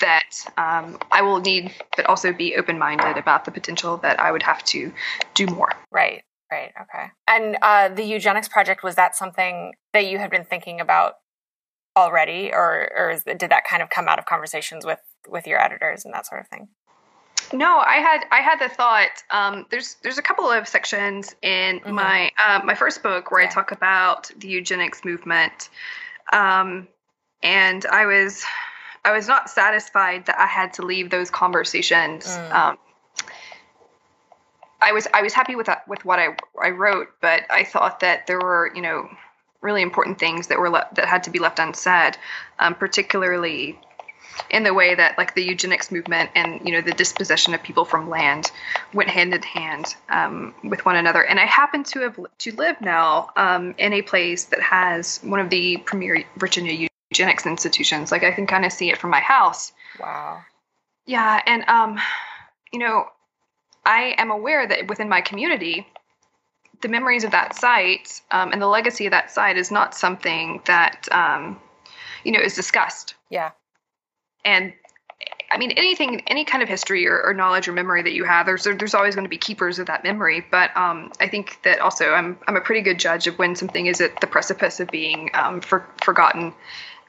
that 0.00 0.30
um, 0.56 0.98
I 1.10 1.22
will 1.22 1.40
need, 1.40 1.72
but 1.96 2.06
also 2.06 2.32
be 2.32 2.56
open 2.56 2.78
minded 2.78 3.16
about 3.16 3.44
the 3.44 3.50
potential 3.50 3.98
that 3.98 4.18
I 4.20 4.32
would 4.32 4.42
have 4.42 4.64
to 4.66 4.92
do 5.34 5.46
more. 5.46 5.70
Right. 5.90 6.22
Right. 6.50 6.72
Okay. 6.82 7.06
And 7.26 7.56
uh, 7.62 7.88
the 7.88 8.04
eugenics 8.04 8.48
project 8.48 8.82
was 8.84 8.94
that 8.94 9.16
something 9.16 9.72
that 9.92 10.06
you 10.06 10.18
had 10.18 10.30
been 10.30 10.44
thinking 10.44 10.80
about 10.80 11.14
already, 11.96 12.50
or 12.52 12.88
or 12.96 13.10
is, 13.10 13.24
did 13.24 13.50
that 13.50 13.64
kind 13.68 13.82
of 13.82 13.90
come 13.90 14.08
out 14.08 14.18
of 14.18 14.26
conversations 14.26 14.84
with 14.84 15.00
with 15.26 15.46
your 15.46 15.60
editors 15.60 16.04
and 16.04 16.14
that 16.14 16.26
sort 16.26 16.40
of 16.40 16.48
thing? 16.48 16.68
No, 17.54 17.78
I 17.78 17.96
had 17.96 18.26
I 18.32 18.40
had 18.40 18.58
the 18.58 18.68
thought. 18.68 19.22
Um, 19.30 19.66
there's 19.70 19.94
there's 20.02 20.18
a 20.18 20.22
couple 20.22 20.50
of 20.50 20.66
sections 20.66 21.36
in 21.40 21.78
mm-hmm. 21.78 21.94
my 21.94 22.32
uh, 22.44 22.60
my 22.64 22.74
first 22.74 23.02
book 23.02 23.30
where 23.30 23.42
yeah. 23.42 23.48
I 23.48 23.50
talk 23.50 23.70
about 23.70 24.30
the 24.36 24.48
eugenics 24.48 25.04
movement, 25.04 25.70
um, 26.32 26.88
and 27.44 27.86
I 27.86 28.06
was 28.06 28.44
I 29.04 29.12
was 29.12 29.28
not 29.28 29.48
satisfied 29.48 30.26
that 30.26 30.38
I 30.38 30.46
had 30.46 30.72
to 30.74 30.82
leave 30.82 31.10
those 31.10 31.30
conversations. 31.30 32.26
Mm. 32.26 32.52
Um, 32.52 32.78
I 34.82 34.90
was 34.90 35.06
I 35.14 35.22
was 35.22 35.32
happy 35.32 35.54
with 35.54 35.66
that, 35.66 35.86
with 35.86 36.04
what 36.04 36.18
I 36.18 36.36
I 36.60 36.70
wrote, 36.70 37.08
but 37.20 37.42
I 37.50 37.62
thought 37.62 38.00
that 38.00 38.26
there 38.26 38.40
were 38.40 38.72
you 38.74 38.82
know 38.82 39.08
really 39.60 39.80
important 39.80 40.18
things 40.18 40.48
that 40.48 40.58
were 40.58 40.70
le- 40.70 40.88
that 40.94 41.06
had 41.06 41.22
to 41.22 41.30
be 41.30 41.38
left 41.38 41.60
unsaid, 41.60 42.18
um, 42.58 42.74
particularly 42.74 43.78
in 44.50 44.62
the 44.62 44.74
way 44.74 44.94
that 44.94 45.16
like 45.18 45.34
the 45.34 45.42
eugenics 45.42 45.90
movement 45.90 46.30
and 46.34 46.60
you 46.66 46.72
know 46.72 46.80
the 46.80 46.92
dispossession 46.92 47.54
of 47.54 47.62
people 47.62 47.84
from 47.84 48.08
land 48.08 48.50
went 48.92 49.08
hand 49.08 49.34
in 49.34 49.42
hand 49.42 49.94
um, 50.08 50.54
with 50.64 50.84
one 50.84 50.96
another. 50.96 51.24
And 51.24 51.38
I 51.38 51.46
happen 51.46 51.84
to 51.84 52.00
have 52.00 52.18
to 52.38 52.52
live 52.52 52.80
now 52.80 53.30
um, 53.36 53.74
in 53.78 53.92
a 53.92 54.02
place 54.02 54.44
that 54.46 54.60
has 54.60 55.18
one 55.18 55.40
of 55.40 55.50
the 55.50 55.78
premier 55.78 56.24
Virginia 56.36 56.88
eugenics 57.10 57.46
institutions. 57.46 58.10
Like 58.12 58.24
I 58.24 58.32
can 58.32 58.46
kind 58.46 58.64
of 58.64 58.72
see 58.72 58.90
it 58.90 58.98
from 58.98 59.10
my 59.10 59.20
house. 59.20 59.72
Wow. 60.00 60.42
Yeah, 61.06 61.40
and 61.46 61.68
um, 61.68 62.00
you 62.72 62.78
know, 62.78 63.06
I 63.84 64.14
am 64.18 64.30
aware 64.30 64.66
that 64.66 64.88
within 64.88 65.08
my 65.08 65.20
community, 65.20 65.86
the 66.80 66.88
memories 66.88 67.24
of 67.24 67.30
that 67.32 67.54
site 67.56 68.20
um, 68.30 68.52
and 68.52 68.60
the 68.60 68.66
legacy 68.66 69.06
of 69.06 69.10
that 69.10 69.30
site 69.30 69.56
is 69.56 69.70
not 69.70 69.94
something 69.94 70.60
that 70.66 71.08
um, 71.12 71.60
you 72.24 72.32
know 72.32 72.40
is 72.40 72.54
discussed. 72.54 73.14
Yeah. 73.30 73.50
And 74.44 74.72
I 75.50 75.56
mean, 75.56 75.70
anything, 75.72 76.22
any 76.26 76.44
kind 76.44 76.62
of 76.62 76.68
history 76.68 77.06
or, 77.06 77.22
or 77.22 77.32
knowledge 77.32 77.68
or 77.68 77.72
memory 77.72 78.02
that 78.02 78.12
you 78.12 78.24
have, 78.24 78.46
there's 78.46 78.64
there's 78.64 78.94
always 78.94 79.14
going 79.14 79.24
to 79.24 79.30
be 79.30 79.38
keepers 79.38 79.78
of 79.78 79.86
that 79.86 80.02
memory. 80.02 80.44
But 80.50 80.76
um, 80.76 81.12
I 81.20 81.28
think 81.28 81.60
that 81.62 81.78
also 81.78 82.10
I'm 82.10 82.38
I'm 82.48 82.56
a 82.56 82.60
pretty 82.60 82.80
good 82.80 82.98
judge 82.98 83.26
of 83.26 83.38
when 83.38 83.54
something 83.54 83.86
is 83.86 84.00
at 84.00 84.20
the 84.20 84.26
precipice 84.26 84.80
of 84.80 84.88
being 84.88 85.30
um, 85.34 85.60
for, 85.60 85.86
forgotten. 86.02 86.52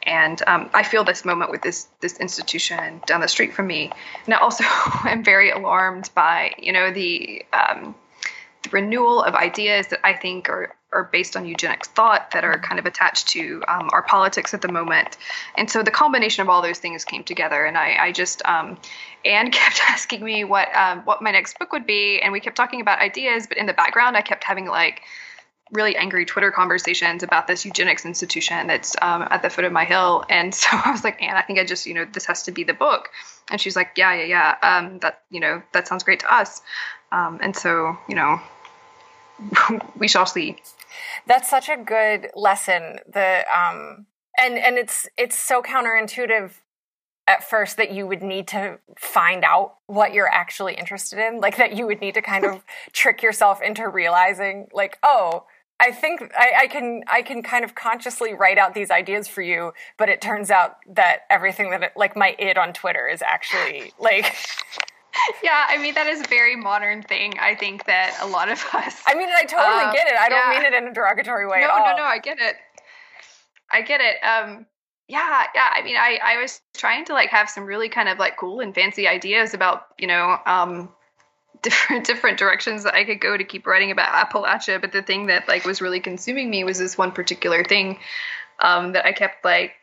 And 0.04 0.40
um, 0.46 0.70
I 0.76 0.84
feel 0.84 1.04
this 1.04 1.26
moment 1.26 1.50
with 1.50 1.64
this 1.64 1.88
this 2.02 2.20
institution 2.20 3.02
down 3.08 3.22
the 3.22 3.28
street 3.28 3.54
from 3.54 3.66
me. 3.66 3.92
And 4.26 4.34
I 4.34 4.38
also 4.38 4.64
am 5.06 5.24
very 5.24 5.50
alarmed 5.50 6.12
by 6.14 6.54
you 6.60 6.72
know 6.72 6.92
the 6.92 7.44
um, 7.52 7.96
the 8.62 8.70
renewal 8.70 9.24
of 9.24 9.34
ideas 9.34 9.88
that 9.88 10.02
I 10.04 10.14
think 10.14 10.50
are 10.50 10.76
are 10.96 11.04
based 11.04 11.36
on 11.38 11.46
eugenics 11.46 11.88
thought 11.90 12.32
that 12.32 12.44
are 12.44 12.58
kind 12.60 12.80
of 12.80 12.86
attached 12.86 13.28
to 13.30 13.64
um, 13.68 13.90
our 13.94 14.02
politics 14.02 14.54
at 14.54 14.62
the 14.62 14.68
moment. 14.68 15.18
And 15.56 15.70
so 15.70 15.84
the 15.84 15.92
combination 15.92 16.42
of 16.42 16.50
all 16.50 16.62
those 16.62 16.80
things 16.80 17.06
came 17.06 17.24
together. 17.24 17.66
And 17.66 17.78
I, 17.78 17.98
I 18.00 18.12
just, 18.12 18.42
um, 18.46 18.78
Anne 19.24 19.52
kept 19.52 19.82
asking 19.90 20.24
me 20.24 20.44
what 20.44 20.74
um, 20.76 21.02
what 21.02 21.22
my 21.22 21.32
next 21.32 21.60
book 21.60 21.72
would 21.72 21.86
be, 21.86 22.20
and 22.22 22.32
we 22.32 22.40
kept 22.40 22.56
talking 22.56 22.82
about 22.82 23.00
ideas. 23.00 23.48
But 23.48 23.58
in 23.58 23.66
the 23.66 23.74
background, 23.74 24.18
I 24.18 24.22
kept 24.22 24.44
having 24.44 24.66
like 24.68 25.02
really 25.72 25.96
angry 25.96 26.26
Twitter 26.26 26.52
conversations 26.52 27.24
about 27.24 27.48
this 27.48 27.66
eugenics 27.66 28.06
institution 28.06 28.68
that's 28.68 28.96
um, 29.02 29.28
at 29.30 29.42
the 29.42 29.50
foot 29.50 29.66
of 29.66 29.72
my 29.72 29.84
hill. 29.84 30.24
And 30.30 30.54
so 30.56 30.68
I 30.72 30.92
was 30.92 31.04
like, 31.04 31.22
Anne, 31.22 31.36
I 31.36 31.42
think 31.42 31.60
I 31.60 31.66
just, 31.66 31.86
you 31.86 31.94
know, 31.94 32.06
this 32.06 32.26
has 32.26 32.44
to 32.44 32.52
be 32.52 32.64
the 32.64 32.74
book. 32.74 33.10
And 33.50 33.60
she's 33.60 33.76
like, 33.76 33.92
Yeah, 33.96 34.14
yeah, 34.14 34.26
yeah. 34.26 34.78
Um, 34.78 35.00
that, 35.00 35.22
you 35.30 35.40
know, 35.40 35.62
that 35.74 35.88
sounds 35.88 36.04
great 36.04 36.22
to 36.22 36.34
us. 36.34 36.62
Um, 37.12 37.40
and 37.42 37.56
so, 37.56 37.98
you 38.08 38.16
know, 38.16 38.40
we 39.98 40.08
shall 40.08 40.26
see. 40.26 40.58
That's 41.28 41.50
such 41.50 41.70
a 41.70 41.78
good 41.78 42.30
lesson. 42.36 43.00
The 43.12 43.44
um 43.54 44.06
and 44.38 44.58
and 44.58 44.78
it's 44.78 45.08
it's 45.18 45.38
so 45.38 45.62
counterintuitive 45.62 46.52
at 47.28 47.44
first 47.44 47.78
that 47.78 47.92
you 47.92 48.06
would 48.06 48.22
need 48.22 48.48
to 48.48 48.78
find 48.98 49.44
out 49.44 49.76
what 49.88 50.14
you're 50.14 50.32
actually 50.32 50.76
interested 50.76 51.18
in, 51.20 51.40
like 51.40 51.58
that 51.58 51.76
you 51.76 51.88
would 51.88 52.00
need 52.00 52.14
to 52.14 52.22
kind 52.22 52.46
of 52.46 52.64
trick 52.94 53.24
yourself 53.24 53.62
into 53.62 53.88
realizing 53.88 54.68
like, 54.74 54.98
oh, 55.02 55.46
I 55.80 55.92
think 55.92 56.32
I, 56.38 56.52
I, 56.62 56.68
can 56.68 57.04
I 57.08 57.22
can 57.22 57.44
kind 57.44 57.66
of 57.66 57.76
consciously 57.76 58.34
write 58.34 58.58
out 58.58 58.74
these 58.74 58.92
ideas 58.92 59.28
for 59.28 59.42
you, 59.42 59.74
but 59.98 60.08
it 60.08 60.22
turns 60.22 60.50
out 60.50 60.78
that 60.88 61.22
everything 61.30 61.72
that 61.72 61.84
it, 61.84 61.92
like 61.98 62.16
my 62.16 62.36
id 62.40 62.58
on 62.58 62.72
Twitter 62.72 63.08
is 63.08 63.22
actually 63.22 63.92
like 64.00 64.34
yeah, 65.44 65.66
I 65.70 65.78
mean 65.78 65.94
that 65.96 66.08
is 66.08 66.22
a 66.22 66.28
very 66.28 66.56
modern 66.56 67.04
thing. 67.04 67.34
I 67.40 67.56
think 67.56 67.86
that 67.86 68.18
a 68.22 68.28
lot 68.28 68.50
of 68.50 68.64
us. 68.74 69.02
I 69.06 69.16
mean, 69.16 69.30
I 69.36 69.44
totally 69.44 69.86
um, 69.86 69.94
get 69.94 70.08
it. 70.08 70.16
I 70.20 70.30
don't 70.30 70.52
yeah. 70.52 70.60
mean 70.60 70.74
it 70.74 70.74
in 70.74 70.90
a 70.90 70.94
derogatory 70.94 71.48
way. 71.48 71.62
No, 71.62 71.68
no, 71.68 71.98
no. 71.98 72.04
I 72.04 72.20
get 72.20 72.40
it. 72.40 72.56
I 73.72 73.82
get 73.82 74.02
it. 74.02 74.18
Um, 74.24 74.66
yeah, 75.08 75.44
yeah. 75.54 75.70
I 75.72 75.84
mean, 75.84 75.96
I 75.98 76.20
I 76.24 76.42
was 76.42 76.62
trying 76.76 77.06
to 77.06 77.14
like 77.14 77.30
have 77.30 77.50
some 77.50 77.66
really 77.66 77.90
kind 77.90 78.10
of 78.10 78.18
like 78.18 78.38
cool 78.38 78.60
and 78.60 78.74
fancy 78.74 79.08
ideas 79.08 79.54
about 79.54 79.88
you 80.00 80.08
know 80.08 80.38
um 80.46 80.90
different 81.62 82.06
different 82.06 82.38
directions 82.38 82.84
that 82.84 82.94
I 82.94 83.06
could 83.06 83.20
go 83.20 83.38
to 83.38 83.44
keep 83.44 83.68
writing 83.68 83.92
about 83.92 84.30
Appalachia. 84.30 84.82
But 84.82 84.92
the 84.92 85.02
thing 85.02 85.28
that 85.28 85.48
like 85.48 85.66
was 85.66 85.82
really 85.82 86.00
consuming 86.00 86.50
me 86.50 86.64
was 86.64 86.80
this 86.80 86.98
one 86.98 87.12
particular 87.12 87.64
thing 87.64 87.98
um, 88.60 88.94
that 88.94 89.06
I 89.06 89.12
kept 89.12 89.44
like 89.44 89.74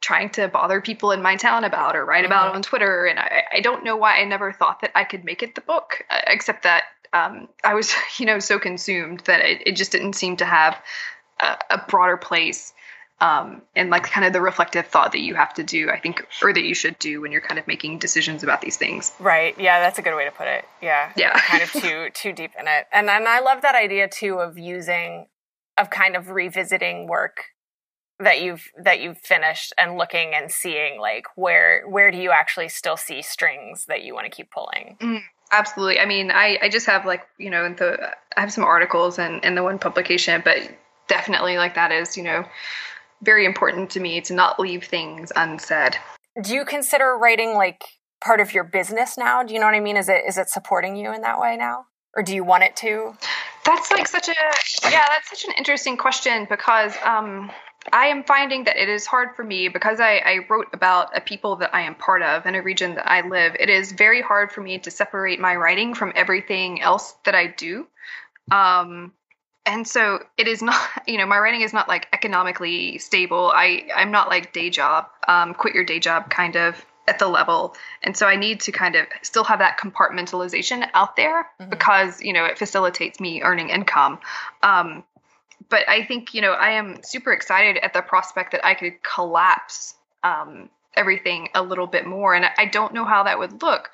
trying 0.00 0.30
to 0.30 0.48
bother 0.48 0.80
people 0.80 1.10
in 1.10 1.22
my 1.22 1.36
town 1.36 1.64
about 1.64 1.96
or 1.96 2.04
write 2.04 2.24
about 2.24 2.48
mm-hmm. 2.48 2.56
on 2.56 2.62
Twitter. 2.62 3.06
And 3.06 3.18
I, 3.18 3.44
I 3.54 3.60
don't 3.60 3.84
know 3.84 3.96
why 3.96 4.18
I 4.18 4.24
never 4.24 4.52
thought 4.52 4.80
that 4.82 4.92
I 4.94 5.04
could 5.04 5.24
make 5.24 5.42
it 5.42 5.54
the 5.54 5.60
book, 5.60 6.04
uh, 6.10 6.20
except 6.26 6.62
that 6.62 6.84
um, 7.12 7.48
I 7.64 7.74
was, 7.74 7.92
you 8.18 8.26
know, 8.26 8.38
so 8.38 8.58
consumed 8.58 9.20
that 9.20 9.40
it, 9.40 9.62
it 9.66 9.76
just 9.76 9.92
didn't 9.92 10.14
seem 10.14 10.36
to 10.36 10.44
have 10.44 10.80
a, 11.40 11.56
a 11.70 11.78
broader 11.88 12.16
place. 12.16 12.72
Um, 13.20 13.62
and 13.74 13.90
like 13.90 14.04
kind 14.04 14.24
of 14.24 14.32
the 14.32 14.40
reflective 14.40 14.86
thought 14.86 15.10
that 15.10 15.18
you 15.18 15.34
have 15.34 15.52
to 15.54 15.64
do, 15.64 15.90
I 15.90 15.98
think, 15.98 16.24
or 16.40 16.52
that 16.52 16.62
you 16.62 16.72
should 16.72 16.96
do 17.00 17.20
when 17.20 17.32
you're 17.32 17.40
kind 17.40 17.58
of 17.58 17.66
making 17.66 17.98
decisions 17.98 18.44
about 18.44 18.60
these 18.60 18.76
things. 18.76 19.12
Right. 19.18 19.58
Yeah, 19.58 19.80
that's 19.80 19.98
a 19.98 20.02
good 20.02 20.14
way 20.14 20.24
to 20.24 20.30
put 20.30 20.46
it. 20.46 20.64
Yeah. 20.80 21.10
Yeah. 21.16 21.36
kind 21.40 21.64
of 21.64 21.72
too 21.72 22.10
too 22.14 22.32
deep 22.32 22.52
in 22.56 22.68
it, 22.68 22.86
and 22.92 23.10
and 23.10 23.26
I 23.26 23.40
love 23.40 23.62
that 23.62 23.74
idea 23.74 24.06
too 24.06 24.34
of 24.38 24.56
using, 24.56 25.26
of 25.76 25.90
kind 25.90 26.14
of 26.14 26.30
revisiting 26.30 27.08
work 27.08 27.46
that 28.20 28.40
you've 28.42 28.68
that 28.82 29.00
you've 29.00 29.18
finished 29.18 29.72
and 29.78 29.96
looking 29.96 30.34
and 30.34 30.50
seeing 30.50 31.00
like 31.00 31.26
where 31.36 31.86
where 31.88 32.10
do 32.10 32.18
you 32.18 32.30
actually 32.30 32.68
still 32.68 32.96
see 32.96 33.22
strings 33.22 33.86
that 33.86 34.02
you 34.02 34.14
want 34.14 34.24
to 34.24 34.30
keep 34.30 34.50
pulling? 34.50 34.96
Mm, 35.00 35.22
absolutely. 35.52 36.00
I 36.00 36.06
mean 36.06 36.30
i 36.30 36.58
i 36.62 36.68
just 36.68 36.86
have 36.86 37.06
like 37.06 37.26
you 37.38 37.50
know 37.50 37.72
the 37.72 38.10
i 38.36 38.40
have 38.40 38.52
some 38.52 38.64
articles 38.64 39.18
and 39.18 39.44
in 39.44 39.54
the 39.54 39.62
one 39.62 39.78
publication 39.78 40.42
but 40.44 40.58
definitely 41.06 41.56
like 41.56 41.74
that 41.74 41.92
is 41.92 42.16
you 42.16 42.22
know 42.22 42.44
very 43.22 43.44
important 43.44 43.90
to 43.90 44.00
me 44.00 44.20
to 44.22 44.34
not 44.34 44.60
leave 44.60 44.84
things 44.84 45.32
unsaid. 45.34 45.96
Do 46.40 46.54
you 46.54 46.64
consider 46.64 47.16
writing 47.16 47.54
like 47.54 47.82
part 48.20 48.40
of 48.40 48.54
your 48.54 48.64
business 48.64 49.18
now? 49.18 49.42
Do 49.42 49.54
you 49.54 49.60
know 49.60 49.66
what 49.66 49.74
i 49.74 49.80
mean? 49.80 49.96
Is 49.96 50.08
it 50.08 50.22
is 50.26 50.38
it 50.38 50.48
supporting 50.48 50.96
you 50.96 51.12
in 51.12 51.22
that 51.22 51.40
way 51.40 51.56
now? 51.56 51.86
Or 52.16 52.22
do 52.22 52.34
you 52.34 52.42
want 52.42 52.64
it 52.64 52.74
to? 52.76 53.16
That's 53.64 53.90
like 53.92 54.08
such 54.08 54.28
a 54.28 54.34
yeah 54.90 55.04
that's 55.08 55.30
such 55.30 55.44
an 55.44 55.54
interesting 55.56 55.96
question 55.96 56.46
because 56.50 56.94
um 57.04 57.50
I 57.92 58.06
am 58.06 58.24
finding 58.24 58.64
that 58.64 58.76
it 58.76 58.88
is 58.88 59.06
hard 59.06 59.34
for 59.36 59.44
me 59.44 59.68
because 59.68 60.00
I, 60.00 60.16
I, 60.18 60.46
wrote 60.48 60.68
about 60.72 61.16
a 61.16 61.20
people 61.20 61.56
that 61.56 61.74
I 61.74 61.82
am 61.82 61.94
part 61.94 62.22
of 62.22 62.46
and 62.46 62.56
a 62.56 62.62
region 62.62 62.94
that 62.94 63.10
I 63.10 63.26
live. 63.26 63.56
It 63.58 63.68
is 63.68 63.92
very 63.92 64.22
hard 64.22 64.52
for 64.52 64.60
me 64.60 64.78
to 64.78 64.90
separate 64.90 65.40
my 65.40 65.56
writing 65.56 65.94
from 65.94 66.12
everything 66.14 66.80
else 66.80 67.14
that 67.24 67.34
I 67.34 67.48
do. 67.48 67.86
Um, 68.50 69.12
and 69.66 69.86
so 69.86 70.24
it 70.36 70.48
is 70.48 70.62
not, 70.62 70.80
you 71.06 71.18
know, 71.18 71.26
my 71.26 71.38
writing 71.38 71.60
is 71.60 71.72
not 71.72 71.88
like 71.88 72.08
economically 72.12 72.98
stable. 72.98 73.52
I, 73.54 73.88
I'm 73.94 74.10
not 74.10 74.28
like 74.28 74.52
day 74.52 74.70
job, 74.70 75.06
um, 75.26 75.54
quit 75.54 75.74
your 75.74 75.84
day 75.84 75.98
job 75.98 76.30
kind 76.30 76.56
of 76.56 76.84
at 77.06 77.18
the 77.18 77.28
level. 77.28 77.74
And 78.02 78.16
so 78.16 78.26
I 78.26 78.36
need 78.36 78.60
to 78.60 78.72
kind 78.72 78.94
of 78.94 79.06
still 79.22 79.44
have 79.44 79.60
that 79.60 79.78
compartmentalization 79.78 80.88
out 80.94 81.16
there 81.16 81.46
mm-hmm. 81.60 81.70
because, 81.70 82.20
you 82.22 82.32
know, 82.32 82.44
it 82.44 82.58
facilitates 82.58 83.18
me 83.18 83.42
earning 83.42 83.70
income. 83.70 84.18
Um, 84.62 85.04
but 85.70 85.88
I 85.88 86.04
think 86.04 86.34
you 86.34 86.40
know 86.40 86.52
I 86.52 86.70
am 86.70 87.02
super 87.02 87.32
excited 87.32 87.78
at 87.78 87.92
the 87.92 88.02
prospect 88.02 88.52
that 88.52 88.64
I 88.64 88.74
could 88.74 89.02
collapse 89.02 89.94
um, 90.24 90.70
everything 90.96 91.48
a 91.54 91.62
little 91.62 91.86
bit 91.86 92.06
more, 92.06 92.34
and 92.34 92.46
I 92.56 92.66
don't 92.66 92.94
know 92.94 93.04
how 93.04 93.24
that 93.24 93.38
would 93.38 93.62
look. 93.62 93.90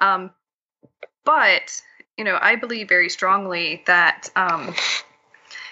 Um, 0.00 0.30
but 1.24 1.80
you 2.16 2.24
know, 2.24 2.38
I 2.40 2.56
believe 2.56 2.88
very 2.88 3.10
strongly 3.10 3.82
that 3.86 4.30
um, 4.36 4.74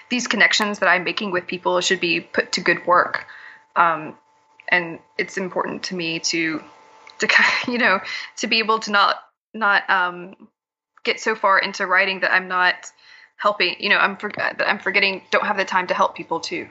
these 0.09 0.27
connections 0.27 0.79
that 0.79 0.87
I'm 0.87 1.03
making 1.03 1.31
with 1.31 1.47
people 1.47 1.81
should 1.81 1.99
be 1.99 2.21
put 2.21 2.51
to 2.53 2.61
good 2.61 2.85
work, 2.85 3.25
um, 3.75 4.15
and 4.69 4.99
it's 5.17 5.37
important 5.37 5.83
to 5.83 5.95
me 5.95 6.19
to 6.19 6.61
to 7.19 7.27
you 7.67 7.77
know 7.77 7.99
to 8.37 8.47
be 8.47 8.59
able 8.59 8.79
to 8.79 8.91
not 8.91 9.15
not 9.53 9.89
um, 9.89 10.35
get 11.03 11.19
so 11.19 11.35
far 11.35 11.57
into 11.57 11.87
writing 11.87 12.19
that 12.19 12.33
I'm 12.33 12.47
not 12.47 12.91
helping 13.37 13.75
you 13.79 13.89
know 13.89 13.97
i'm 13.97 14.17
for, 14.17 14.31
i'm 14.65 14.79
forgetting 14.79 15.21
don't 15.31 15.45
have 15.45 15.57
the 15.57 15.65
time 15.65 15.87
to 15.87 15.93
help 15.93 16.15
people 16.15 16.39
too. 16.39 16.67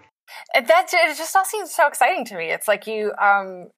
That 0.54 0.88
it 0.92 1.16
just 1.16 1.36
all 1.36 1.44
seems 1.44 1.72
so 1.74 1.86
exciting 1.86 2.24
to 2.26 2.36
me. 2.36 2.50
It's 2.50 2.66
like 2.66 2.86
you 2.86 3.12
um 3.20 3.68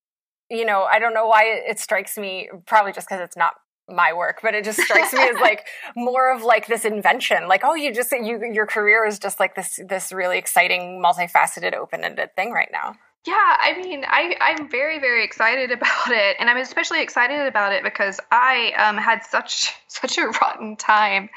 you 0.49 0.65
know 0.65 0.85
i 0.85 0.99
don't 0.99 1.15
know 1.15 1.27
why 1.27 1.45
it, 1.67 1.79
strikes 1.79 2.17
me 2.17 2.49
probably 2.67 2.93
just 2.93 3.09
because 3.09 3.21
it's 3.21 3.37
not 3.37 3.55
my 3.89 4.13
work 4.13 4.41
but 4.43 4.55
it 4.55 4.65
just 4.65 4.81
strikes 4.81 5.13
me 5.13 5.23
as 5.23 5.37
like 5.41 5.65
more 5.97 6.33
of 6.35 6.43
like 6.43 6.67
this 6.67 6.85
invention. 6.85 7.49
Like 7.49 7.63
oh 7.65 7.75
you 7.75 7.93
just 7.93 8.13
you 8.13 8.41
your 8.53 8.67
career 8.67 9.05
is 9.07 9.19
just 9.19 9.41
like 9.41 9.55
this 9.55 9.81
this 9.89 10.13
really 10.13 10.39
exciting 10.39 11.03
multifaceted 11.05 11.75
open-ended 11.75 12.31
thing 12.37 12.53
right 12.53 12.71
now 12.73 12.95
yeah, 13.27 13.57
I 13.59 13.77
mean, 13.83 14.05
I, 14.07 14.37
I'm 14.41 14.69
very, 14.69 14.99
very 14.99 15.25
excited 15.25 15.71
about 15.73 16.09
it, 16.11 16.37
and 16.39 16.49
I'm 16.49 16.57
especially 16.57 17.03
excited 17.03 17.47
about 17.47 17.73
it 17.73 17.83
because 17.83 18.21
I 18.31 18.73
um, 18.79 18.97
had 18.97 19.25
such 19.25 19.75
such 19.89 20.19
a 20.19 20.27
rotten 20.27 20.77
time, 20.77 21.31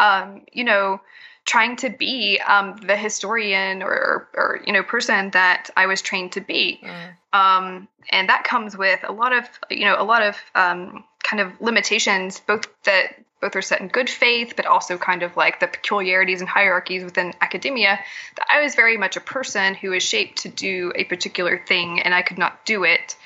um, 0.00 0.42
you 0.52 0.64
know, 0.64 1.00
trying 1.44 1.76
to 1.76 1.90
be 1.90 2.40
um, 2.40 2.76
the 2.78 2.96
historian 2.96 3.82
or, 3.82 3.90
or, 3.90 4.28
or, 4.34 4.60
you 4.66 4.72
know 4.72 4.82
person 4.82 5.30
that 5.30 5.70
I 5.76 5.86
was 5.86 6.02
trained 6.02 6.32
to 6.32 6.40
be, 6.40 6.80
mm. 6.82 7.12
Um, 7.32 7.86
and 8.10 8.30
that 8.30 8.44
comes 8.44 8.78
with 8.78 9.00
a 9.06 9.12
lot 9.12 9.32
of 9.32 9.44
you 9.70 9.84
know 9.84 9.96
a 9.98 10.04
lot 10.04 10.22
of 10.22 10.36
um, 10.54 11.04
kind 11.22 11.40
of 11.40 11.60
limitations, 11.60 12.40
both 12.40 12.66
that 12.84 13.25
both 13.40 13.54
are 13.54 13.62
set 13.62 13.80
in 13.80 13.88
good 13.88 14.08
faith, 14.08 14.54
but 14.56 14.66
also 14.66 14.96
kind 14.96 15.22
of 15.22 15.36
like 15.36 15.60
the 15.60 15.66
peculiarities 15.66 16.40
and 16.40 16.48
hierarchies 16.48 17.04
within 17.04 17.34
academia, 17.40 17.98
that 18.36 18.46
I 18.50 18.62
was 18.62 18.74
very 18.74 18.96
much 18.96 19.16
a 19.16 19.20
person 19.20 19.74
who 19.74 19.90
was 19.90 20.02
shaped 20.02 20.38
to 20.42 20.48
do 20.48 20.92
a 20.94 21.04
particular 21.04 21.58
thing 21.58 22.00
and 22.00 22.14
I 22.14 22.22
could 22.22 22.38
not 22.38 22.64
do 22.64 22.84
it. 22.84 23.16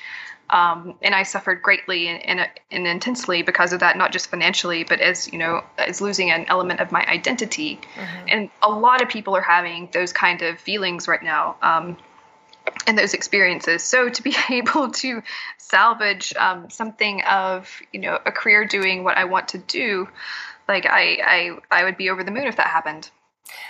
Um, 0.49 0.95
and 1.01 1.15
I 1.15 1.23
suffered 1.23 1.61
greatly 1.61 2.09
and, 2.09 2.25
and, 2.25 2.49
and, 2.71 2.85
intensely 2.85 3.41
because 3.41 3.71
of 3.71 3.79
that, 3.79 3.97
not 3.97 4.11
just 4.11 4.29
financially, 4.29 4.83
but 4.83 4.99
as 4.99 5.31
you 5.31 5.39
know, 5.39 5.63
as 5.77 6.01
losing 6.01 6.29
an 6.29 6.45
element 6.49 6.81
of 6.81 6.91
my 6.91 7.05
identity. 7.05 7.79
Mm-hmm. 7.95 8.25
And 8.27 8.49
a 8.61 8.69
lot 8.69 9.01
of 9.01 9.07
people 9.07 9.33
are 9.33 9.41
having 9.41 9.87
those 9.93 10.11
kind 10.11 10.41
of 10.41 10.59
feelings 10.59 11.07
right 11.07 11.23
now. 11.23 11.55
Um, 11.61 11.95
and 12.87 12.97
those 12.97 13.13
experiences. 13.13 13.83
So 13.83 14.09
to 14.09 14.23
be 14.23 14.35
able 14.49 14.91
to 14.91 15.21
salvage 15.57 16.33
um, 16.35 16.69
something 16.69 17.21
of 17.23 17.81
you 17.91 17.99
know 17.99 18.19
a 18.25 18.31
career 18.31 18.65
doing 18.65 19.03
what 19.03 19.17
I 19.17 19.25
want 19.25 19.49
to 19.49 19.57
do, 19.57 20.07
like 20.67 20.85
I 20.85 21.57
I 21.71 21.79
I 21.79 21.83
would 21.83 21.97
be 21.97 22.09
over 22.09 22.23
the 22.23 22.31
moon 22.31 22.47
if 22.47 22.57
that 22.57 22.67
happened. 22.67 23.09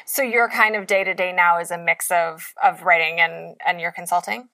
So 0.06 0.22
your 0.22 0.50
kind 0.50 0.76
of 0.76 0.88
day 0.88 1.04
to 1.04 1.14
day 1.14 1.32
now 1.32 1.60
is 1.60 1.72
a 1.72 1.78
mix 1.78 2.12
of 2.12 2.54
of 2.64 2.84
writing 2.84 3.20
and 3.20 3.56
and 3.66 3.80
your 3.80 3.92
consulting. 3.92 4.50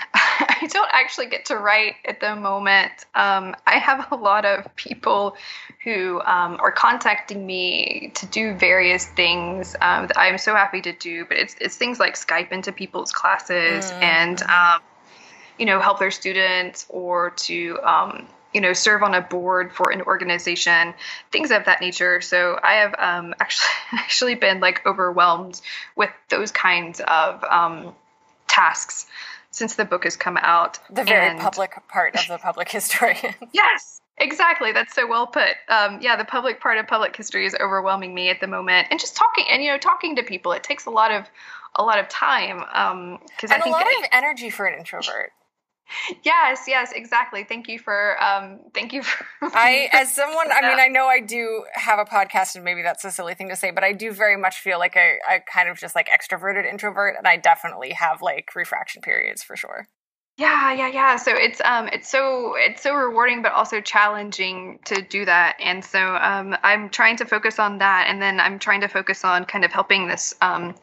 I 0.14 0.68
don't 0.70 0.88
actually 0.92 1.26
get 1.26 1.46
to 1.46 1.56
write 1.56 1.96
at 2.06 2.20
the 2.20 2.36
moment. 2.36 2.92
Um, 3.14 3.54
I 3.66 3.78
have 3.78 4.10
a 4.12 4.16
lot 4.16 4.44
of 4.44 4.74
people 4.76 5.36
who 5.84 6.20
um, 6.22 6.56
are 6.60 6.72
contacting 6.72 7.44
me 7.46 8.12
to 8.14 8.26
do 8.26 8.54
various 8.54 9.06
things 9.06 9.74
um, 9.80 10.06
that 10.06 10.18
I'm 10.18 10.38
so 10.38 10.54
happy 10.54 10.80
to 10.82 10.92
do. 10.92 11.24
But 11.24 11.38
it's 11.38 11.56
it's 11.60 11.76
things 11.76 11.98
like 11.98 12.14
Skype 12.14 12.52
into 12.52 12.72
people's 12.72 13.12
classes 13.12 13.90
mm. 13.90 14.02
and 14.02 14.42
um, 14.42 14.80
you 15.58 15.66
know 15.66 15.80
help 15.80 15.98
their 15.98 16.10
students 16.10 16.86
or 16.88 17.30
to 17.30 17.78
um, 17.82 18.26
you 18.52 18.60
know 18.60 18.72
serve 18.72 19.02
on 19.02 19.14
a 19.14 19.20
board 19.20 19.72
for 19.72 19.90
an 19.90 20.02
organization, 20.02 20.94
things 21.30 21.50
of 21.50 21.64
that 21.64 21.80
nature. 21.80 22.20
So 22.20 22.58
I 22.62 22.74
have 22.74 22.94
um, 22.98 23.34
actually 23.40 23.68
actually 23.92 24.34
been 24.34 24.60
like 24.60 24.86
overwhelmed 24.86 25.60
with 25.96 26.10
those 26.28 26.50
kinds 26.50 27.00
of 27.06 27.44
tasks 28.48 29.06
since 29.52 29.76
the 29.76 29.84
book 29.84 30.02
has 30.04 30.16
come 30.16 30.36
out. 30.36 30.80
The 30.90 31.04
very 31.04 31.28
and... 31.28 31.38
public 31.38 31.74
part 31.88 32.16
of 32.16 32.26
the 32.26 32.38
public 32.38 32.68
historian. 32.72 33.34
yes, 33.52 34.00
exactly. 34.18 34.72
That's 34.72 34.94
so 34.94 35.06
well 35.06 35.28
put. 35.28 35.50
Um, 35.68 36.00
yeah, 36.00 36.16
the 36.16 36.24
public 36.24 36.60
part 36.60 36.78
of 36.78 36.88
public 36.88 37.14
history 37.14 37.46
is 37.46 37.54
overwhelming 37.60 38.14
me 38.14 38.30
at 38.30 38.40
the 38.40 38.48
moment, 38.48 38.88
and 38.90 38.98
just 38.98 39.14
talking 39.14 39.44
and 39.48 39.62
you 39.62 39.70
know 39.70 39.78
talking 39.78 40.16
to 40.16 40.24
people, 40.24 40.50
it 40.52 40.64
takes 40.64 40.86
a 40.86 40.90
lot 40.90 41.12
of 41.12 41.28
a 41.76 41.84
lot 41.84 41.98
of 41.98 42.08
time 42.08 42.58
because 42.58 42.90
um, 42.92 43.18
and 43.42 43.52
I 43.52 43.60
think 43.60 43.76
a 43.76 43.78
lot 43.78 43.86
of 43.86 44.08
energy 44.10 44.50
for 44.50 44.66
an 44.66 44.78
introvert 44.78 45.32
yes 46.22 46.64
yes 46.66 46.92
exactly. 46.92 47.44
Thank 47.44 47.68
you 47.68 47.78
for 47.78 48.22
um 48.22 48.60
thank 48.74 48.92
you 48.92 49.02
for 49.02 49.26
i 49.54 49.88
as 49.92 50.14
someone 50.14 50.50
i 50.52 50.60
mean 50.62 50.78
i 50.78 50.88
know 50.88 51.06
i 51.06 51.20
do 51.20 51.64
have 51.74 51.98
a 51.98 52.04
podcast 52.04 52.54
and 52.54 52.64
maybe 52.64 52.82
that's 52.82 53.04
a 53.04 53.10
silly 53.10 53.34
thing 53.34 53.48
to 53.48 53.56
say 53.56 53.70
but 53.70 53.84
i 53.84 53.92
do 53.92 54.12
very 54.12 54.36
much 54.36 54.60
feel 54.60 54.78
like 54.78 54.96
a, 54.96 55.18
a 55.30 55.40
kind 55.52 55.68
of 55.68 55.78
just 55.78 55.94
like 55.94 56.08
extroverted 56.08 56.68
introvert 56.70 57.16
and 57.16 57.26
i 57.26 57.36
definitely 57.36 57.90
have 57.90 58.22
like 58.22 58.54
refraction 58.54 59.02
periods 59.02 59.42
for 59.42 59.56
sure. 59.56 59.86
Yeah 60.38 60.72
yeah 60.72 60.88
yeah. 60.88 61.16
So 61.16 61.32
it's 61.34 61.60
um 61.62 61.88
it's 61.88 62.08
so 62.08 62.54
it's 62.56 62.82
so 62.82 62.94
rewarding 62.94 63.42
but 63.42 63.52
also 63.52 63.80
challenging 63.80 64.78
to 64.86 65.02
do 65.02 65.24
that. 65.26 65.56
And 65.60 65.84
so 65.84 66.16
um 66.16 66.56
i'm 66.62 66.88
trying 66.88 67.16
to 67.18 67.26
focus 67.26 67.58
on 67.58 67.78
that 67.78 68.06
and 68.08 68.20
then 68.20 68.40
i'm 68.40 68.58
trying 68.58 68.80
to 68.80 68.88
focus 68.88 69.24
on 69.24 69.44
kind 69.44 69.64
of 69.64 69.72
helping 69.72 70.08
this 70.08 70.34
um 70.40 70.74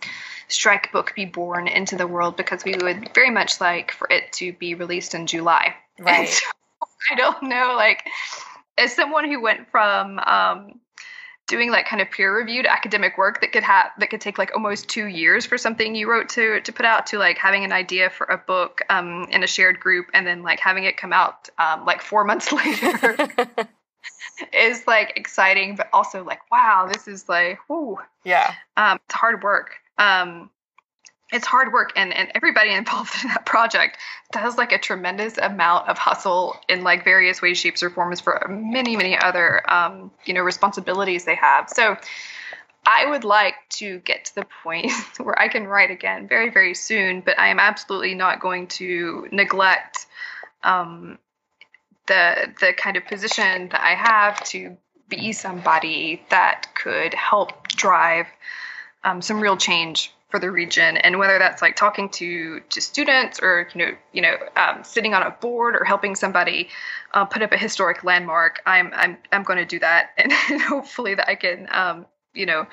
strike 0.50 0.92
book 0.92 1.14
be 1.16 1.26
born 1.26 1.68
into 1.68 1.96
the 1.96 2.08
world 2.08 2.36
because 2.36 2.64
we 2.64 2.76
would 2.82 3.14
very 3.14 3.30
much 3.30 3.62
like 3.62 3.92
for 3.92 4.08
it 4.10 4.32
to 4.34 4.54
be 4.54 4.76
released 4.76 5.14
in 5.14 5.28
July. 5.28 5.76
Right. 6.02 6.30
So, 6.30 6.46
I 7.12 7.16
don't 7.16 7.44
know, 7.44 7.74
like, 7.76 8.06
as 8.78 8.96
someone 8.96 9.30
who 9.30 9.42
went 9.42 9.70
from 9.70 10.18
um, 10.20 10.80
doing 11.50 11.72
like 11.72 11.88
kind 11.88 12.02
of 12.02 12.10
peer 12.10 12.34
reviewed 12.34 12.66
academic 12.66 13.18
work 13.18 13.42
that 13.42 13.52
could 13.52 13.64
have 13.64 13.88
that 13.98 14.10
could 14.10 14.22
take 14.22 14.38
like 14.38 14.52
almost 14.54 14.88
two 14.88 15.08
years 15.08 15.46
for 15.46 15.58
something 15.58 15.96
you 15.96 16.10
wrote 16.10 16.30
to 16.30 16.62
to 16.62 16.72
put 16.72 16.86
out 16.86 17.08
to 17.08 17.18
like 17.18 17.38
having 17.38 17.66
an 17.66 17.74
idea 17.74 18.10
for 18.10 18.26
a 18.28 18.38
book 18.38 18.82
um, 18.90 19.26
in 19.32 19.44
a 19.44 19.48
shared 19.48 19.80
group 19.80 20.06
and 20.14 20.26
then 20.26 20.44
like 20.44 20.60
having 20.60 20.84
it 20.84 20.96
come 20.96 21.12
out 21.12 21.50
um, 21.58 21.84
like 21.86 22.02
four 22.02 22.24
months 22.24 22.52
later 22.54 23.18
is 24.54 24.86
like 24.88 25.12
exciting 25.18 25.76
but 25.76 25.90
also 25.92 26.24
like 26.24 26.40
wow 26.52 26.88
this 26.92 27.08
is 27.08 27.28
like 27.28 27.58
whoo 27.68 27.98
yeah 28.24 28.54
um, 28.78 29.00
it's 29.06 29.16
hard 29.16 29.44
work 29.44 29.72
um, 30.00 30.50
it's 31.32 31.46
hard 31.46 31.72
work 31.72 31.92
and, 31.96 32.14
and 32.14 32.32
everybody 32.34 32.72
involved 32.74 33.14
in 33.22 33.30
that 33.30 33.46
project 33.46 33.98
does 34.32 34.58
like 34.58 34.72
a 34.72 34.80
tremendous 34.80 35.38
amount 35.38 35.88
of 35.88 35.98
hustle 35.98 36.56
in 36.68 36.84
like 36.84 37.04
various 37.04 37.42
ways 37.42 37.58
shapes 37.58 37.84
or 37.84 37.90
forms 37.90 38.20
for 38.20 38.48
many 38.50 38.96
many 38.96 39.18
other 39.18 39.62
um, 39.72 40.12
you 40.26 40.34
know 40.34 40.42
responsibilities 40.42 41.26
they 41.26 41.36
have. 41.36 41.70
So 41.70 41.98
i 42.86 43.06
would 43.10 43.26
like 43.26 43.56
to 43.70 44.00
get 44.00 44.26
to 44.26 44.36
the 44.36 44.46
point 44.64 44.90
where 45.18 45.38
i 45.38 45.50
can 45.50 45.68
write 45.68 45.92
again 45.92 46.30
very 46.30 46.50
very 46.50 46.74
soon 46.74 47.20
but 47.20 47.38
i 47.38 47.50
am 47.50 47.60
absolutely 47.60 48.16
not 48.16 48.40
going 48.40 48.68
to 48.68 49.28
neglect 49.32 50.08
um, 50.64 51.20
the 52.08 52.54
the 52.62 52.72
kind 52.74 52.96
of 52.96 53.06
position 53.06 53.68
that 53.70 53.82
i 53.82 53.96
have 53.96 54.42
to 54.46 54.78
be 55.10 55.34
somebody 55.34 56.22
that 56.30 56.68
could 56.74 57.14
help 57.14 57.68
drive 57.68 58.28
um, 59.04 59.22
some 59.22 59.40
real 59.40 59.58
change 59.58 60.14
for 60.30 60.40
the 60.40 60.52
region. 60.52 60.98
And 60.98 61.18
whether 61.18 61.40
that's 61.40 61.62
like 61.62 61.76
talking 61.76 62.10
to 62.10 62.60
to 62.60 62.82
students 62.82 63.40
or 63.42 63.68
you 63.74 63.86
know 63.86 63.92
you 64.14 64.22
know 64.22 64.36
um, 64.56 64.84
sitting 64.84 65.14
on 65.14 65.24
a 65.24 65.32
board 65.32 65.76
or 65.76 65.84
helping 65.84 66.16
somebody 66.16 66.70
uh, 67.14 67.26
put 67.26 67.42
up 67.42 67.52
a 67.52 67.58
historic 67.58 68.04
landmark 68.04 68.62
i'm 68.66 68.92
i'm 68.94 69.18
i'm 69.32 69.44
going 69.44 69.58
to 69.58 69.66
do 69.66 69.80
that. 69.80 70.12
And, 70.18 70.32
and, 70.50 70.62
hopefully 70.62 71.16
that 71.16 71.28
i 71.28 71.36
can 71.36 71.68
um, 71.72 72.06
you 72.34 72.46
know 72.46 72.68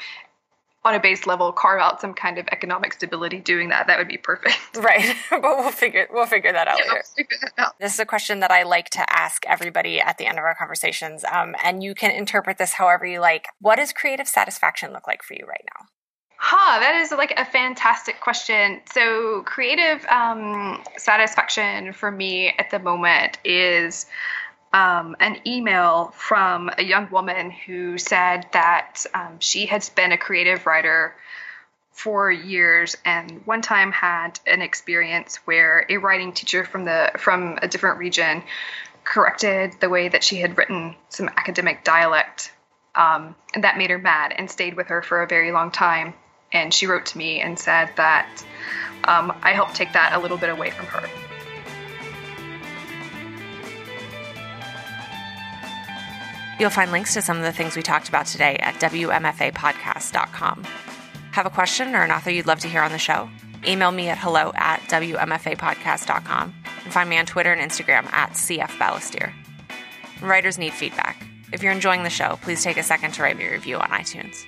on 0.84 0.94
a 0.94 1.00
base 1.00 1.26
level 1.26 1.50
carve 1.50 1.80
out 1.80 2.00
some 2.00 2.14
kind 2.14 2.38
of 2.38 2.46
economic 2.52 2.92
stability 2.92 3.40
doing 3.40 3.70
that. 3.70 3.88
That 3.88 3.98
would 3.98 4.06
be 4.06 4.18
perfect. 4.18 4.56
Right. 4.76 5.16
But 5.30 5.42
we'll 5.42 5.72
figure 5.72 6.06
we'll 6.12 6.26
figure 6.26 6.52
that 6.52 6.68
out 6.68 6.78
yeah, 6.78 6.92
later. 7.16 7.28
that 7.40 7.52
out. 7.58 7.78
this 7.80 7.94
is 7.94 7.98
a 7.98 8.04
question 8.04 8.40
that 8.40 8.50
i 8.52 8.62
like 8.62 8.90
to 8.90 9.04
ask 9.12 9.44
everybody 9.46 10.00
at 10.00 10.18
the 10.18 10.26
end 10.26 10.38
of 10.38 10.44
our 10.44 10.54
conversations. 10.54 11.24
Um, 11.24 11.56
and 11.64 11.82
you 11.82 11.94
can 11.94 12.10
interpret 12.10 12.58
this 12.58 12.74
however 12.74 13.06
you 13.06 13.20
like. 13.20 13.48
What 13.60 13.76
does 13.76 13.92
creative 13.92 14.28
satisfaction 14.28 14.92
look 14.92 15.08
like 15.08 15.22
for 15.22 15.34
you 15.34 15.44
right 15.46 15.64
now 15.74 15.86
Huh, 16.48 16.78
that 16.78 16.94
is 17.02 17.10
like 17.10 17.34
a 17.36 17.44
fantastic 17.44 18.20
question. 18.20 18.80
So, 18.92 19.42
creative 19.42 20.06
um, 20.06 20.80
satisfaction 20.96 21.92
for 21.92 22.08
me 22.08 22.54
at 22.56 22.70
the 22.70 22.78
moment 22.78 23.38
is 23.44 24.06
um, 24.72 25.16
an 25.18 25.40
email 25.44 26.14
from 26.14 26.70
a 26.78 26.84
young 26.84 27.10
woman 27.10 27.50
who 27.50 27.98
said 27.98 28.46
that 28.52 29.04
um, 29.12 29.40
she 29.40 29.66
has 29.66 29.88
been 29.88 30.12
a 30.12 30.16
creative 30.16 30.66
writer 30.66 31.16
for 31.90 32.30
years 32.30 32.96
and 33.04 33.44
one 33.44 33.60
time 33.60 33.90
had 33.90 34.38
an 34.46 34.62
experience 34.62 35.40
where 35.46 35.84
a 35.88 35.96
writing 35.96 36.30
teacher 36.32 36.64
from 36.64 36.84
the 36.84 37.10
from 37.18 37.58
a 37.60 37.66
different 37.66 37.98
region 37.98 38.44
corrected 39.02 39.72
the 39.80 39.88
way 39.88 40.06
that 40.08 40.22
she 40.22 40.36
had 40.36 40.56
written 40.56 40.94
some 41.08 41.28
academic 41.36 41.82
dialect 41.82 42.52
um, 42.94 43.34
and 43.52 43.64
that 43.64 43.76
made 43.76 43.90
her 43.90 43.98
mad 43.98 44.32
and 44.38 44.48
stayed 44.48 44.76
with 44.76 44.86
her 44.86 45.02
for 45.02 45.24
a 45.24 45.26
very 45.26 45.50
long 45.50 45.72
time 45.72 46.14
and 46.52 46.72
she 46.72 46.86
wrote 46.86 47.06
to 47.06 47.18
me 47.18 47.40
and 47.40 47.58
said 47.58 47.90
that 47.96 48.44
um, 49.04 49.32
I 49.42 49.52
helped 49.52 49.74
take 49.74 49.92
that 49.92 50.12
a 50.14 50.18
little 50.18 50.36
bit 50.36 50.50
away 50.50 50.70
from 50.70 50.86
her. 50.86 51.08
You'll 56.58 56.70
find 56.70 56.90
links 56.90 57.12
to 57.14 57.22
some 57.22 57.36
of 57.36 57.42
the 57.42 57.52
things 57.52 57.76
we 57.76 57.82
talked 57.82 58.08
about 58.08 58.26
today 58.26 58.56
at 58.60 58.74
WMFApodcast.com. 58.76 60.64
Have 61.32 61.44
a 61.44 61.50
question 61.50 61.94
or 61.94 62.02
an 62.02 62.10
author 62.10 62.30
you'd 62.30 62.46
love 62.46 62.60
to 62.60 62.68
hear 62.68 62.80
on 62.80 62.92
the 62.92 62.98
show? 62.98 63.28
Email 63.66 63.92
me 63.92 64.08
at 64.08 64.16
hello 64.16 64.52
at 64.54 64.80
WMFApodcast.com 64.88 66.54
and 66.84 66.92
find 66.92 67.10
me 67.10 67.18
on 67.18 67.26
Twitter 67.26 67.52
and 67.52 67.70
Instagram 67.70 68.10
at 68.12 68.32
CF 68.32 68.70
Balestier. 68.78 69.32
Writers 70.22 70.56
need 70.56 70.72
feedback. 70.72 71.26
If 71.52 71.62
you're 71.62 71.72
enjoying 71.72 72.04
the 72.04 72.10
show, 72.10 72.38
please 72.40 72.62
take 72.62 72.78
a 72.78 72.82
second 72.82 73.12
to 73.12 73.22
write 73.22 73.36
me 73.36 73.46
a 73.46 73.50
review 73.50 73.76
on 73.76 73.88
iTunes. 73.90 74.46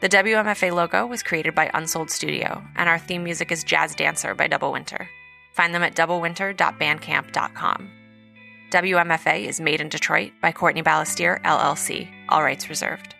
The 0.00 0.10
WMFA 0.10 0.74
logo 0.74 1.06
was 1.06 1.22
created 1.22 1.54
by 1.54 1.70
Unsold 1.72 2.10
Studio, 2.10 2.62
and 2.76 2.86
our 2.86 2.98
theme 2.98 3.24
music 3.24 3.50
is 3.50 3.64
Jazz 3.64 3.94
Dancer 3.94 4.34
by 4.34 4.46
Double 4.46 4.70
Winter. 4.70 5.08
Find 5.54 5.74
them 5.74 5.82
at 5.82 5.96
doublewinter.bandcamp.com. 5.96 7.90
WMFA 8.70 9.46
is 9.46 9.58
made 9.58 9.80
in 9.80 9.88
Detroit 9.88 10.32
by 10.42 10.52
Courtney 10.52 10.82
Balestier, 10.82 11.40
LLC, 11.42 12.10
all 12.28 12.42
rights 12.42 12.68
reserved. 12.68 13.15